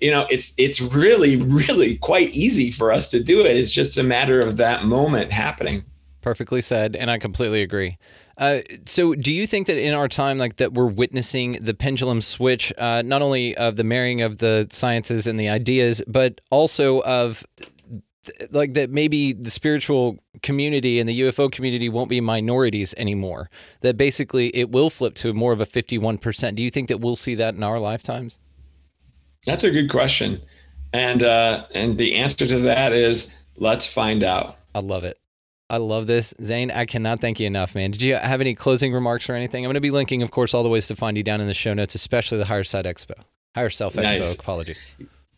you 0.00 0.10
know 0.10 0.26
it's 0.30 0.52
it's 0.58 0.80
really 0.80 1.36
really 1.36 1.96
quite 1.98 2.30
easy 2.34 2.70
for 2.70 2.92
us 2.92 3.10
to 3.10 3.22
do 3.22 3.40
it 3.40 3.56
it's 3.56 3.70
just 3.70 3.96
a 3.98 4.02
matter 4.02 4.40
of 4.40 4.56
that 4.56 4.84
moment 4.84 5.32
happening 5.32 5.84
Perfectly 6.26 6.60
said, 6.60 6.96
and 6.96 7.08
I 7.08 7.18
completely 7.18 7.62
agree. 7.62 7.98
Uh, 8.36 8.58
so, 8.84 9.14
do 9.14 9.32
you 9.32 9.46
think 9.46 9.68
that 9.68 9.78
in 9.78 9.94
our 9.94 10.08
time, 10.08 10.38
like 10.38 10.56
that, 10.56 10.74
we're 10.74 10.88
witnessing 10.88 11.52
the 11.60 11.72
pendulum 11.72 12.20
switch, 12.20 12.72
uh, 12.78 13.02
not 13.02 13.22
only 13.22 13.56
of 13.56 13.76
the 13.76 13.84
marrying 13.84 14.22
of 14.22 14.38
the 14.38 14.66
sciences 14.68 15.28
and 15.28 15.38
the 15.38 15.48
ideas, 15.48 16.02
but 16.08 16.40
also 16.50 17.00
of 17.02 17.46
like 18.50 18.74
that 18.74 18.90
maybe 18.90 19.34
the 19.34 19.52
spiritual 19.52 20.18
community 20.42 20.98
and 20.98 21.08
the 21.08 21.20
UFO 21.20 21.48
community 21.48 21.88
won't 21.88 22.10
be 22.10 22.20
minorities 22.20 22.92
anymore. 22.96 23.48
That 23.82 23.96
basically 23.96 24.48
it 24.48 24.72
will 24.72 24.90
flip 24.90 25.14
to 25.18 25.32
more 25.32 25.52
of 25.52 25.60
a 25.60 25.64
fifty-one 25.64 26.18
percent. 26.18 26.56
Do 26.56 26.62
you 26.64 26.72
think 26.72 26.88
that 26.88 26.98
we'll 26.98 27.14
see 27.14 27.36
that 27.36 27.54
in 27.54 27.62
our 27.62 27.78
lifetimes? 27.78 28.40
That's 29.46 29.64
a 29.64 29.70
good 29.70 29.90
question, 29.90 30.40
and 30.92 31.22
uh, 31.22 31.66
and 31.72 31.96
the 31.96 32.16
answer 32.16 32.46
to 32.46 32.58
that 32.60 32.92
is 32.92 33.30
let's 33.56 33.86
find 33.86 34.22
out. 34.22 34.56
I 34.74 34.80
love 34.80 35.04
it. 35.04 35.18
I 35.68 35.78
love 35.78 36.06
this. 36.06 36.32
Xane, 36.40 36.74
I 36.74 36.84
cannot 36.86 37.20
thank 37.20 37.40
you 37.40 37.46
enough, 37.46 37.74
man. 37.74 37.90
Did 37.90 38.02
you 38.02 38.14
have 38.16 38.40
any 38.40 38.54
closing 38.54 38.92
remarks 38.92 39.28
or 39.28 39.34
anything? 39.34 39.64
I'm 39.64 39.68
going 39.68 39.74
to 39.74 39.80
be 39.80 39.90
linking, 39.90 40.22
of 40.22 40.30
course, 40.30 40.54
all 40.54 40.62
the 40.62 40.68
ways 40.68 40.86
to 40.88 40.94
find 40.96 41.16
you 41.16 41.24
down 41.24 41.40
in 41.40 41.48
the 41.48 41.54
show 41.54 41.74
notes, 41.74 41.94
especially 41.96 42.38
the 42.38 42.44
Higher 42.44 42.62
Side 42.62 42.84
Expo. 42.84 43.14
Higher 43.56 43.70
Self 43.70 43.94
Expo, 43.94 44.18
Nice. 44.20 44.38
apologies. 44.38 44.78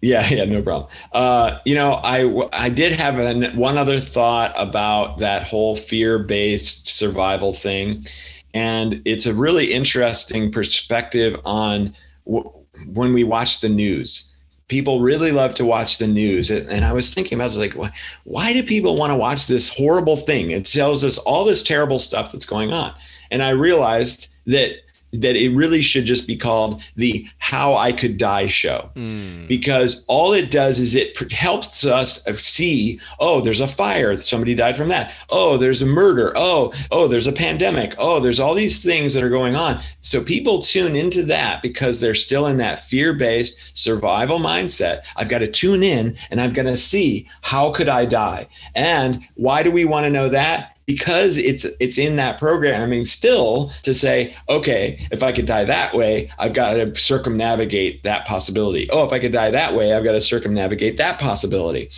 Yeah, 0.01 0.29
yeah, 0.29 0.45
no 0.45 0.63
problem. 0.63 0.91
Uh, 1.13 1.59
you 1.65 1.75
know, 1.75 1.93
I 2.05 2.47
I 2.53 2.69
did 2.69 2.93
have 2.93 3.19
an, 3.19 3.57
one 3.57 3.79
other 3.79 4.01
thought 4.01 4.53
about 4.57 5.19
that 5.19 5.45
whole 5.45 5.77
fear-based 5.77 6.87
survival 6.89 7.53
thing, 7.53 8.07
and 8.55 9.01
it's 9.05 9.27
a 9.27 9.35
really 9.35 9.73
interesting 9.73 10.53
perspective 10.53 11.41
on 11.45 11.95
w- 12.27 12.51
when 12.87 13.13
we 13.13 13.25
watch 13.25 13.61
the 13.61 13.69
news. 13.69 14.31
People 14.69 15.01
really 15.01 15.33
love 15.33 15.55
to 15.55 15.65
watch 15.65 15.97
the 15.97 16.07
news, 16.07 16.51
and 16.51 16.85
I 16.85 16.93
was 16.93 17.15
thinking 17.15 17.39
about 17.39 17.55
it, 17.55 17.59
like, 17.59 17.73
why, 17.73 17.91
why 18.25 18.53
do 18.53 18.63
people 18.63 18.97
want 18.97 19.11
to 19.11 19.17
watch 19.17 19.47
this 19.47 19.69
horrible 19.69 20.19
thing? 20.19 20.51
It 20.51 20.67
tells 20.67 21.03
us 21.05 21.17
all 21.17 21.45
this 21.47 21.63
terrible 21.63 21.99
stuff 21.99 22.33
that's 22.33 22.45
going 22.45 22.71
on, 22.71 22.95
and 23.31 23.43
I 23.43 23.51
realized 23.51 24.29
that 24.47 24.77
that 25.13 25.37
it 25.37 25.55
really 25.55 25.83
should 25.83 26.05
just 26.05 26.27
be 26.27 26.37
called 26.37 26.83
the 26.97 27.27
How 27.39 27.75
I 27.75 27.93
Could 27.93 28.19
Die 28.19 28.47
show. 28.47 28.91
Hmm. 28.95 29.47
Because 29.47 30.05
all 30.09 30.33
it 30.33 30.51
does 30.51 30.79
is 30.79 30.95
it 30.95 31.15
pr- 31.15 31.33
helps 31.35 31.85
us 31.85 32.25
see 32.39 33.01
oh 33.19 33.41
there's 33.41 33.61
a 33.61 33.69
fire 33.69 34.17
somebody 34.19 34.55
died 34.55 34.77
from 34.77 34.89
that. 34.89 35.13
Oh 35.31 35.57
there's 35.57 35.83
a 35.83 35.87
murder. 35.87 36.33
Oh 36.37 36.73
oh 36.91 37.09
there's 37.09 37.27
a 37.27 37.33
pandemic. 37.33 37.95
Oh 37.99 38.21
there's 38.21 38.41
all 38.41 38.55
these 38.55 38.83
things 38.83 39.15
that 39.15 39.23
are 39.23 39.31
going 39.31 39.57
on. 39.57 39.83
So 40.03 40.23
people 40.23 40.63
tune 40.63 40.97
into 40.97 41.23
that 41.25 41.63
because 41.63 42.01
they're 42.01 42.15
still 42.15 42.47
in 42.47 42.57
that 42.59 42.85
fear-based 42.87 43.59
survival 43.75 44.39
mindset. 44.39 45.03
I've 45.17 45.29
got 45.29 45.39
to 45.39 45.51
tune 45.51 45.83
in 45.83 46.17
and 46.31 46.41
I'm 46.41 46.53
going 46.53 46.67
to 46.67 46.77
see 46.77 47.29
how 47.43 47.73
could 47.73 47.89
i 47.89 48.05
die? 48.05 48.47
And 48.75 49.23
why 49.35 49.63
do 49.63 49.71
we 49.71 49.85
want 49.85 50.05
to 50.05 50.11
know 50.11 50.29
that 50.29 50.78
because 50.89 51.37
it's 51.37 51.67
it's 51.81 51.99
in 51.99 52.17
that 52.17 52.39
programming 52.39 53.05
still 53.05 53.71
to 53.83 53.93
say 53.95 54.35
okay 54.49 55.07
if 55.13 55.23
i 55.23 55.31
could 55.31 55.45
die 55.45 55.63
that 55.63 55.95
way 55.95 56.31
i've 56.39 56.55
got 56.55 56.75
to 56.75 56.97
circumnavigate 56.97 58.03
that 58.03 58.27
possibility. 58.27 58.89
Oh 58.91 59.05
if 59.05 59.13
i 59.13 59.19
could 59.19 59.33
die 59.33 59.51
that 59.51 59.75
way 59.75 59.93
i've 59.93 60.03
got 60.03 60.13
to 60.13 60.21
circumnavigate 60.21 60.97
that 60.97 61.21
possibility. 61.21 61.91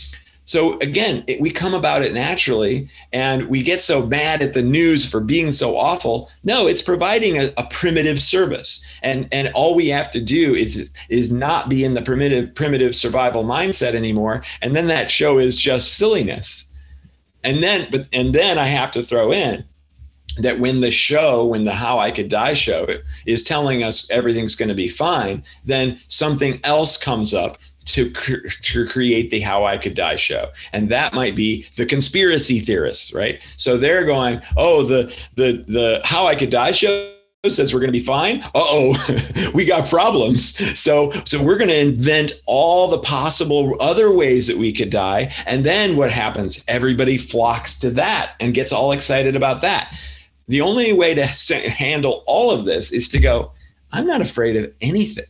So 0.45 0.76
again 0.80 1.22
it, 1.28 1.41
we 1.41 1.53
come 1.53 1.72
about 1.72 2.03
it 2.03 2.12
naturally 2.12 2.91
and 3.12 3.49
we 3.49 3.62
get 3.62 3.80
so 3.80 4.05
mad 4.05 4.43
at 4.43 4.55
the 4.55 4.62
news 4.62 5.09
for 5.09 5.20
being 5.20 5.53
so 5.53 5.76
awful. 5.76 6.28
No 6.43 6.66
it's 6.66 6.82
providing 6.82 7.38
a, 7.38 7.53
a 7.57 7.68
primitive 7.70 8.20
service. 8.20 8.84
And 9.05 9.28
and 9.30 9.53
all 9.55 9.76
we 9.76 9.86
have 9.91 10.11
to 10.11 10.20
do 10.20 10.53
is 10.57 10.91
is 11.09 11.30
not 11.30 11.68
be 11.68 11.84
in 11.84 11.95
the 11.95 12.03
primitive 12.03 12.57
primitive 12.57 12.97
survival 12.97 13.45
mindset 13.45 13.95
anymore. 13.95 14.43
And 14.62 14.74
then 14.74 14.88
that 14.88 15.12
show 15.12 15.38
is 15.38 15.55
just 15.55 15.97
silliness 15.97 16.66
and 17.45 17.62
then 17.62 17.88
but 17.91 18.07
and 18.12 18.34
then 18.34 18.59
i 18.59 18.66
have 18.66 18.91
to 18.91 19.03
throw 19.03 19.32
in 19.32 19.64
that 20.38 20.59
when 20.59 20.80
the 20.80 20.91
show 20.91 21.45
when 21.45 21.64
the 21.64 21.72
how 21.72 21.99
i 21.99 22.11
could 22.11 22.28
die 22.28 22.55
show 22.55 22.86
is 23.26 23.43
telling 23.43 23.82
us 23.82 24.09
everything's 24.11 24.55
going 24.55 24.68
to 24.68 24.74
be 24.74 24.88
fine 24.88 25.43
then 25.64 25.99
something 26.09 26.61
else 26.64 26.97
comes 26.97 27.34
up 27.34 27.59
to, 27.86 28.11
to 28.12 28.86
create 28.86 29.30
the 29.30 29.41
how 29.41 29.64
i 29.64 29.76
could 29.76 29.95
die 29.95 30.16
show. 30.16 30.51
And 30.72 30.88
that 30.91 31.12
might 31.12 31.34
be 31.34 31.66
the 31.76 31.86
conspiracy 31.86 32.61
theorists 32.61 33.12
right? 33.12 33.41
So 33.57 33.76
they're 33.76 34.05
going 34.05 34.41
oh 34.57 34.84
the 34.84 35.16
the 35.36 35.64
the 35.66 36.01
how 36.05 36.26
i 36.26 36.34
could 36.34 36.51
die 36.51 36.72
show 36.72 37.14
says 37.49 37.72
we're 37.72 37.80
going 37.80 37.88
to 37.88 37.99
be 37.99 38.05
fine. 38.05 38.43
Uh-oh, 38.55 39.51
we 39.55 39.64
got 39.64 39.88
problems. 39.88 40.59
So 40.78 41.11
so 41.24 41.43
we're 41.43 41.57
going 41.57 41.70
to 41.70 41.80
invent 41.80 42.32
all 42.45 42.88
the 42.88 42.99
possible 42.99 43.76
other 43.80 44.12
ways 44.12 44.47
that 44.47 44.59
we 44.59 44.74
could 44.74 44.91
die. 44.91 45.32
And 45.47 45.64
then 45.64 45.97
what 45.97 46.12
happens? 46.12 46.62
Everybody 46.68 47.16
flocks 47.16 47.78
to 47.78 47.91
that 47.93 48.32
and 48.41 48.53
gets 48.53 48.74
all 48.74 48.93
excited 48.93 49.36
about 49.36 49.62
that. 49.62 49.91
The 50.49 50.61
only 50.61 50.93
way 50.93 51.14
to 51.14 51.24
handle 51.24 52.24
all 52.26 52.51
of 52.51 52.66
this 52.66 52.93
is 52.93 53.09
to 53.09 53.18
go, 53.18 53.53
I'm 53.93 54.07
not 54.07 54.20
afraid 54.20 54.57
of 54.57 54.70
anything. 54.82 55.24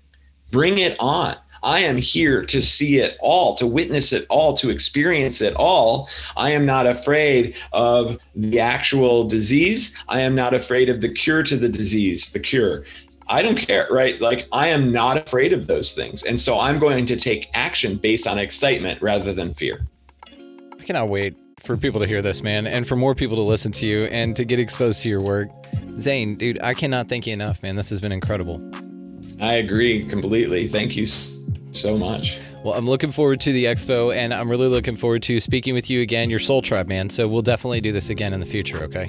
Bring 0.51 0.79
it 0.79 0.97
on. 0.99 1.37
I 1.63 1.81
am 1.81 1.97
here 1.97 2.45
to 2.47 2.63
see 2.63 2.99
it 2.99 3.17
all, 3.21 3.55
to 3.57 3.67
witness 3.67 4.13
it 4.13 4.27
all, 4.31 4.55
to 4.55 4.71
experience 4.71 5.41
it 5.41 5.55
all. 5.57 6.09
I 6.37 6.51
am 6.51 6.65
not 6.65 6.87
afraid 6.87 7.55
of 7.73 8.19
the 8.35 8.61
actual 8.61 9.25
disease. 9.25 9.95
I 10.09 10.21
am 10.21 10.35
not 10.35 10.55
afraid 10.55 10.89
of 10.89 11.01
the 11.01 11.09
cure 11.09 11.43
to 11.45 11.57
the 11.57 11.69
disease, 11.69 12.33
the 12.33 12.41
cure. 12.41 12.85
I 13.29 13.43
don't 13.43 13.57
care, 13.57 13.87
right? 13.91 14.21
Like, 14.21 14.49
I 14.51 14.69
am 14.69 14.91
not 14.91 15.17
afraid 15.17 15.53
of 15.53 15.69
those 15.69 15.95
things. 15.95 16.25
And 16.25 16.41
so 16.41 16.59
I'm 16.59 16.81
going 16.81 17.07
to 17.07 17.17
take 17.17 17.49
action 17.55 17.97
based 17.97 18.27
on 18.27 18.39
excitement 18.39 19.01
rather 19.01 19.33
than 19.33 19.55
fear. 19.55 19.87
I 20.27 20.83
cannot 20.83 21.09
wait 21.09 21.37
for 21.61 21.77
people 21.77 22.01
to 22.01 22.07
hear 22.07 22.23
this, 22.23 22.43
man, 22.43 22.67
and 22.67 22.89
for 22.89 22.97
more 22.97 23.15
people 23.15 23.37
to 23.37 23.43
listen 23.43 23.71
to 23.73 23.87
you 23.87 24.05
and 24.07 24.35
to 24.35 24.45
get 24.45 24.59
exposed 24.59 25.03
to 25.03 25.09
your 25.09 25.21
work. 25.21 25.49
Xane, 25.75 26.39
dude, 26.39 26.61
I 26.63 26.73
cannot 26.75 27.09
thank 27.09 27.27
you 27.27 27.35
enough, 27.35 27.63
man. 27.63 27.77
This 27.77 27.91
has 27.91 28.01
been 28.01 28.13
incredible. 28.13 28.61
I 29.41 29.55
agree 29.55 30.05
completely. 30.05 30.69
Thank 30.69 30.97
you 30.97 31.07
so 31.71 31.97
much. 31.97 32.39
Well, 32.63 32.75
I'm 32.75 32.87
looking 32.87 33.11
forward 33.11 33.41
to 33.43 33.53
the 33.53 33.65
expo, 33.65 34.15
and 34.15 34.35
I'm 34.35 34.51
really 34.51 34.69
looking 34.69 34.97
forward 34.97 35.23
to 35.25 35.41
speaking 35.41 35.75
with 35.75 35.89
you 35.89 36.03
again, 36.03 36.29
your 36.29 36.41
Soul 36.41 36.61
Tribe, 36.61 36.89
man. 36.89 37.09
So 37.09 37.27
we'll 37.27 37.41
definitely 37.43 37.81
do 37.81 37.91
this 37.91 38.11
again 38.11 38.35
in 38.35 38.41
the 38.41 38.47
future, 38.47 38.79
okay? 38.85 39.09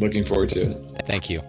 Looking 0.00 0.24
forward 0.24 0.50
to 0.50 0.60
it. 0.60 1.02
Thank 1.06 1.30
you. 1.30 1.40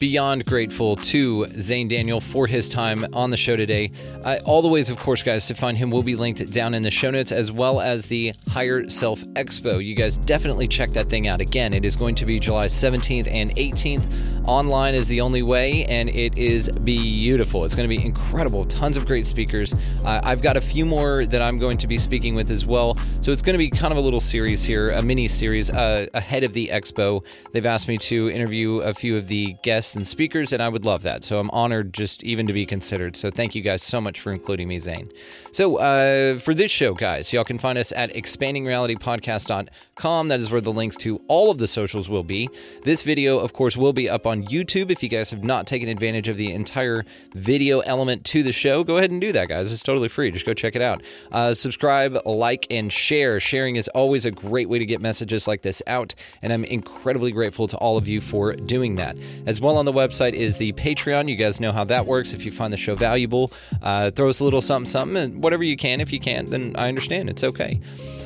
Beyond 0.00 0.44
grateful 0.44 0.96
to 0.96 1.44
Xane 1.44 1.88
Daniel 1.88 2.20
for 2.20 2.46
his 2.46 2.68
time 2.68 3.06
on 3.14 3.30
the 3.30 3.38
show 3.38 3.56
today. 3.56 3.92
Uh, 4.22 4.36
all 4.44 4.60
the 4.60 4.68
ways, 4.68 4.90
of 4.90 4.98
course, 4.98 5.22
guys, 5.22 5.46
to 5.46 5.54
find 5.54 5.78
him 5.78 5.88
will 5.88 6.02
be 6.02 6.14
linked 6.14 6.52
down 6.52 6.74
in 6.74 6.82
the 6.82 6.90
show 6.90 7.10
notes 7.10 7.32
as 7.32 7.50
well 7.50 7.80
as 7.80 8.04
the 8.06 8.34
Higher 8.50 8.90
Self 8.90 9.20
Expo. 9.20 9.82
You 9.82 9.94
guys 9.94 10.18
definitely 10.18 10.68
check 10.68 10.90
that 10.90 11.06
thing 11.06 11.26
out. 11.26 11.40
Again, 11.40 11.72
it 11.72 11.86
is 11.86 11.96
going 11.96 12.16
to 12.16 12.26
be 12.26 12.38
July 12.38 12.66
17th 12.66 13.28
and 13.30 13.48
18th. 13.50 14.33
Online 14.46 14.94
is 14.94 15.08
the 15.08 15.22
only 15.22 15.42
way, 15.42 15.86
and 15.86 16.10
it 16.10 16.36
is 16.36 16.68
beautiful. 16.68 17.64
It's 17.64 17.74
going 17.74 17.88
to 17.88 17.96
be 17.96 18.04
incredible. 18.04 18.66
Tons 18.66 18.98
of 18.98 19.06
great 19.06 19.26
speakers. 19.26 19.74
Uh, 20.04 20.20
I've 20.22 20.42
got 20.42 20.58
a 20.58 20.60
few 20.60 20.84
more 20.84 21.24
that 21.24 21.40
I'm 21.40 21.58
going 21.58 21.78
to 21.78 21.86
be 21.86 21.96
speaking 21.96 22.34
with 22.34 22.50
as 22.50 22.66
well. 22.66 22.94
So 23.22 23.32
it's 23.32 23.40
going 23.40 23.54
to 23.54 23.58
be 23.58 23.70
kind 23.70 23.90
of 23.90 23.96
a 23.96 24.02
little 24.02 24.20
series 24.20 24.62
here, 24.62 24.90
a 24.90 25.00
mini 25.00 25.28
series 25.28 25.70
uh, 25.70 26.08
ahead 26.12 26.44
of 26.44 26.52
the 26.52 26.68
expo. 26.68 27.24
They've 27.52 27.64
asked 27.64 27.88
me 27.88 27.96
to 27.96 28.28
interview 28.28 28.80
a 28.80 28.92
few 28.92 29.16
of 29.16 29.28
the 29.28 29.56
guests 29.62 29.96
and 29.96 30.06
speakers, 30.06 30.52
and 30.52 30.62
I 30.62 30.68
would 30.68 30.84
love 30.84 31.04
that. 31.04 31.24
So 31.24 31.38
I'm 31.38 31.48
honored 31.50 31.94
just 31.94 32.22
even 32.22 32.46
to 32.46 32.52
be 32.52 32.66
considered. 32.66 33.16
So 33.16 33.30
thank 33.30 33.54
you 33.54 33.62
guys 33.62 33.82
so 33.82 33.98
much 33.98 34.20
for 34.20 34.30
including 34.30 34.68
me, 34.68 34.78
Xane. 34.78 35.10
So 35.52 35.76
uh, 35.76 36.38
for 36.38 36.52
this 36.52 36.70
show, 36.70 36.92
guys, 36.92 37.32
y'all 37.32 37.44
can 37.44 37.58
find 37.58 37.78
us 37.78 37.92
at 37.92 38.12
expandingrealitypodcast.com. 38.12 40.28
That 40.28 40.40
is 40.40 40.50
where 40.50 40.60
the 40.60 40.72
links 40.72 40.96
to 40.96 41.18
all 41.28 41.50
of 41.50 41.56
the 41.56 41.66
socials 41.66 42.10
will 42.10 42.24
be. 42.24 42.50
This 42.82 43.02
video, 43.02 43.38
of 43.38 43.54
course, 43.54 43.74
will 43.74 43.94
be 43.94 44.10
up 44.10 44.26
on 44.26 44.33
on 44.34 44.42
YouTube. 44.44 44.90
If 44.90 45.00
you 45.00 45.08
guys 45.08 45.30
have 45.30 45.44
not 45.44 45.64
taken 45.64 45.88
advantage 45.88 46.28
of 46.28 46.36
the 46.36 46.52
entire 46.52 47.04
video 47.34 47.80
element 47.80 48.24
to 48.26 48.42
the 48.42 48.50
show, 48.50 48.82
go 48.82 48.96
ahead 48.96 49.12
and 49.12 49.20
do 49.20 49.30
that, 49.30 49.48
guys. 49.48 49.72
It's 49.72 49.82
totally 49.82 50.08
free. 50.08 50.32
Just 50.32 50.44
go 50.44 50.54
check 50.54 50.74
it 50.74 50.82
out. 50.82 51.02
Uh, 51.30 51.54
subscribe, 51.54 52.18
like, 52.26 52.66
and 52.68 52.92
share. 52.92 53.38
Sharing 53.38 53.76
is 53.76 53.86
always 53.88 54.26
a 54.26 54.32
great 54.32 54.68
way 54.68 54.80
to 54.80 54.86
get 54.86 55.00
messages 55.00 55.46
like 55.46 55.62
this 55.62 55.82
out, 55.86 56.16
and 56.42 56.52
I'm 56.52 56.64
incredibly 56.64 57.30
grateful 57.30 57.68
to 57.68 57.76
all 57.76 57.96
of 57.96 58.08
you 58.08 58.20
for 58.20 58.56
doing 58.56 58.96
that. 58.96 59.16
As 59.46 59.60
well 59.60 59.76
on 59.76 59.84
the 59.84 59.92
website 59.92 60.32
is 60.32 60.58
the 60.58 60.72
Patreon. 60.72 61.28
You 61.28 61.36
guys 61.36 61.60
know 61.60 61.70
how 61.70 61.84
that 61.84 62.06
works. 62.06 62.32
If 62.32 62.44
you 62.44 62.50
find 62.50 62.72
the 62.72 62.76
show 62.76 62.96
valuable, 62.96 63.50
uh, 63.82 64.10
throw 64.10 64.28
us 64.28 64.40
a 64.40 64.44
little 64.44 64.62
something, 64.62 64.90
something, 64.90 65.16
and 65.16 65.42
whatever 65.44 65.62
you 65.62 65.76
can. 65.76 66.00
If 66.00 66.12
you 66.12 66.18
can't, 66.18 66.50
then 66.50 66.74
I 66.74 66.88
understand. 66.88 67.30
It's 67.30 67.44
okay. 67.44 67.78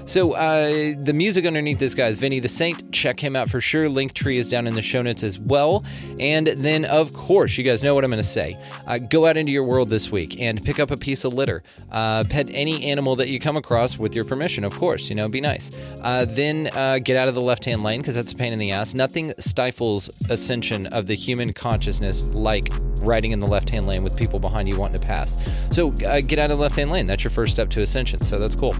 So 0.09 0.33
uh, 0.33 0.95
the 1.03 1.13
music 1.13 1.45
underneath 1.45 1.79
this 1.79 1.93
guy 1.93 2.07
is 2.07 2.17
Vinny 2.17 2.41
the 2.41 2.49
Saint. 2.49 2.93
Check 2.93 3.21
him 3.21 3.37
out 3.37 3.51
for 3.51 3.61
sure. 3.61 3.91
Link 3.91 4.15
tree 4.15 4.39
is 4.39 4.49
down 4.49 4.67
in 4.67 4.75
the 4.75 4.81
show 4.81 5.03
notes 5.03 5.23
as 5.23 5.39
well. 5.39 5.85
And 6.19 6.47
then, 6.47 6.87
of 6.87 7.13
course, 7.13 7.59
you 7.59 7.63
guys 7.63 7.83
know 7.83 7.95
what 7.95 8.05
I'm 8.05 8.11
going 8.11 8.23
to 8.23 8.27
say. 8.27 8.59
Uh, 8.87 8.97
go 8.97 9.27
out 9.27 9.37
into 9.37 9.53
your 9.53 9.65
world 9.65 9.91
this 9.91 10.11
week 10.11 10.41
and 10.41 10.65
pick 10.65 10.81
up 10.81 10.91
a 10.91 10.97
piece 10.97 11.27
of 11.27 11.35
litter. 11.35 11.63
Uh, 11.93 12.25
pet 12.31 12.49
any 12.55 12.87
animal 12.87 13.17
that 13.17 13.29
you 13.29 13.39
come 13.39 13.59
across 13.59 13.99
with 13.99 14.15
your 14.15 14.25
permission, 14.25 14.65
of 14.65 14.75
course. 14.75 15.11
You 15.11 15.15
know, 15.15 15.29
be 15.29 15.43
nice. 15.43 15.79
Uh, 16.01 16.25
then 16.27 16.71
uh, 16.75 17.01
get 17.01 17.19
out 17.19 17.29
of 17.29 17.35
the 17.35 17.43
left-hand 17.43 17.83
lane 17.83 18.01
because 18.01 18.15
that's 18.15 18.33
a 18.33 18.37
pain 18.37 18.55
in 18.55 18.59
the 18.59 18.73
ass. 18.73 18.95
Nothing 18.95 19.35
stifles 19.39 20.09
ascension 20.31 20.87
of 20.87 21.07
the 21.07 21.15
human 21.15 21.53
consciousness 21.53 22.33
like 22.35 22.71
riding 23.01 23.33
in 23.33 23.41
the 23.41 23.47
left-hand 23.47 23.87
lane 23.87 24.03
with 24.03 24.17
people 24.17 24.39
behind 24.39 24.73
you 24.73 24.79
wanting 24.79 24.99
to 24.99 25.07
pass. 25.07 25.37
So 25.71 25.93
uh, 26.07 26.23
get 26.23 26.39
out 26.39 26.51
of 26.51 26.57
the 26.57 26.63
left-hand 26.63 26.91
lane. 26.91 27.05
That's 27.05 27.25
your 27.25 27.31
first 27.31 27.53
step 27.53 27.69
to 27.71 27.83
ascension. 27.83 28.21
So 28.21 28.39
that's 28.39 28.57
cool. 28.57 28.73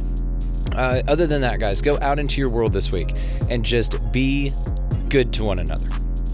Uh, 0.75 1.03
other 1.09 1.27
than 1.27 1.41
that, 1.41 1.61
guys, 1.61 1.81
go 1.81 1.99
out 2.01 2.19
into 2.19 2.41
your 2.41 2.51
world 2.51 2.73
this 2.73 2.93
week 2.93 3.15
and 3.51 3.65
just 3.65 4.13
be 4.13 4.53
good 5.09 5.33
to 5.35 5.45
one 5.45 5.59
another. 5.59 5.87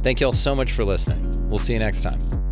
Thank 0.03 0.21
you 0.21 0.27
all 0.27 0.33
so 0.33 0.55
much 0.55 0.73
for 0.73 0.85
listening. 0.85 1.49
We'll 1.49 1.59
see 1.59 1.73
you 1.73 1.79
next 1.79 2.03
time. 2.03 2.44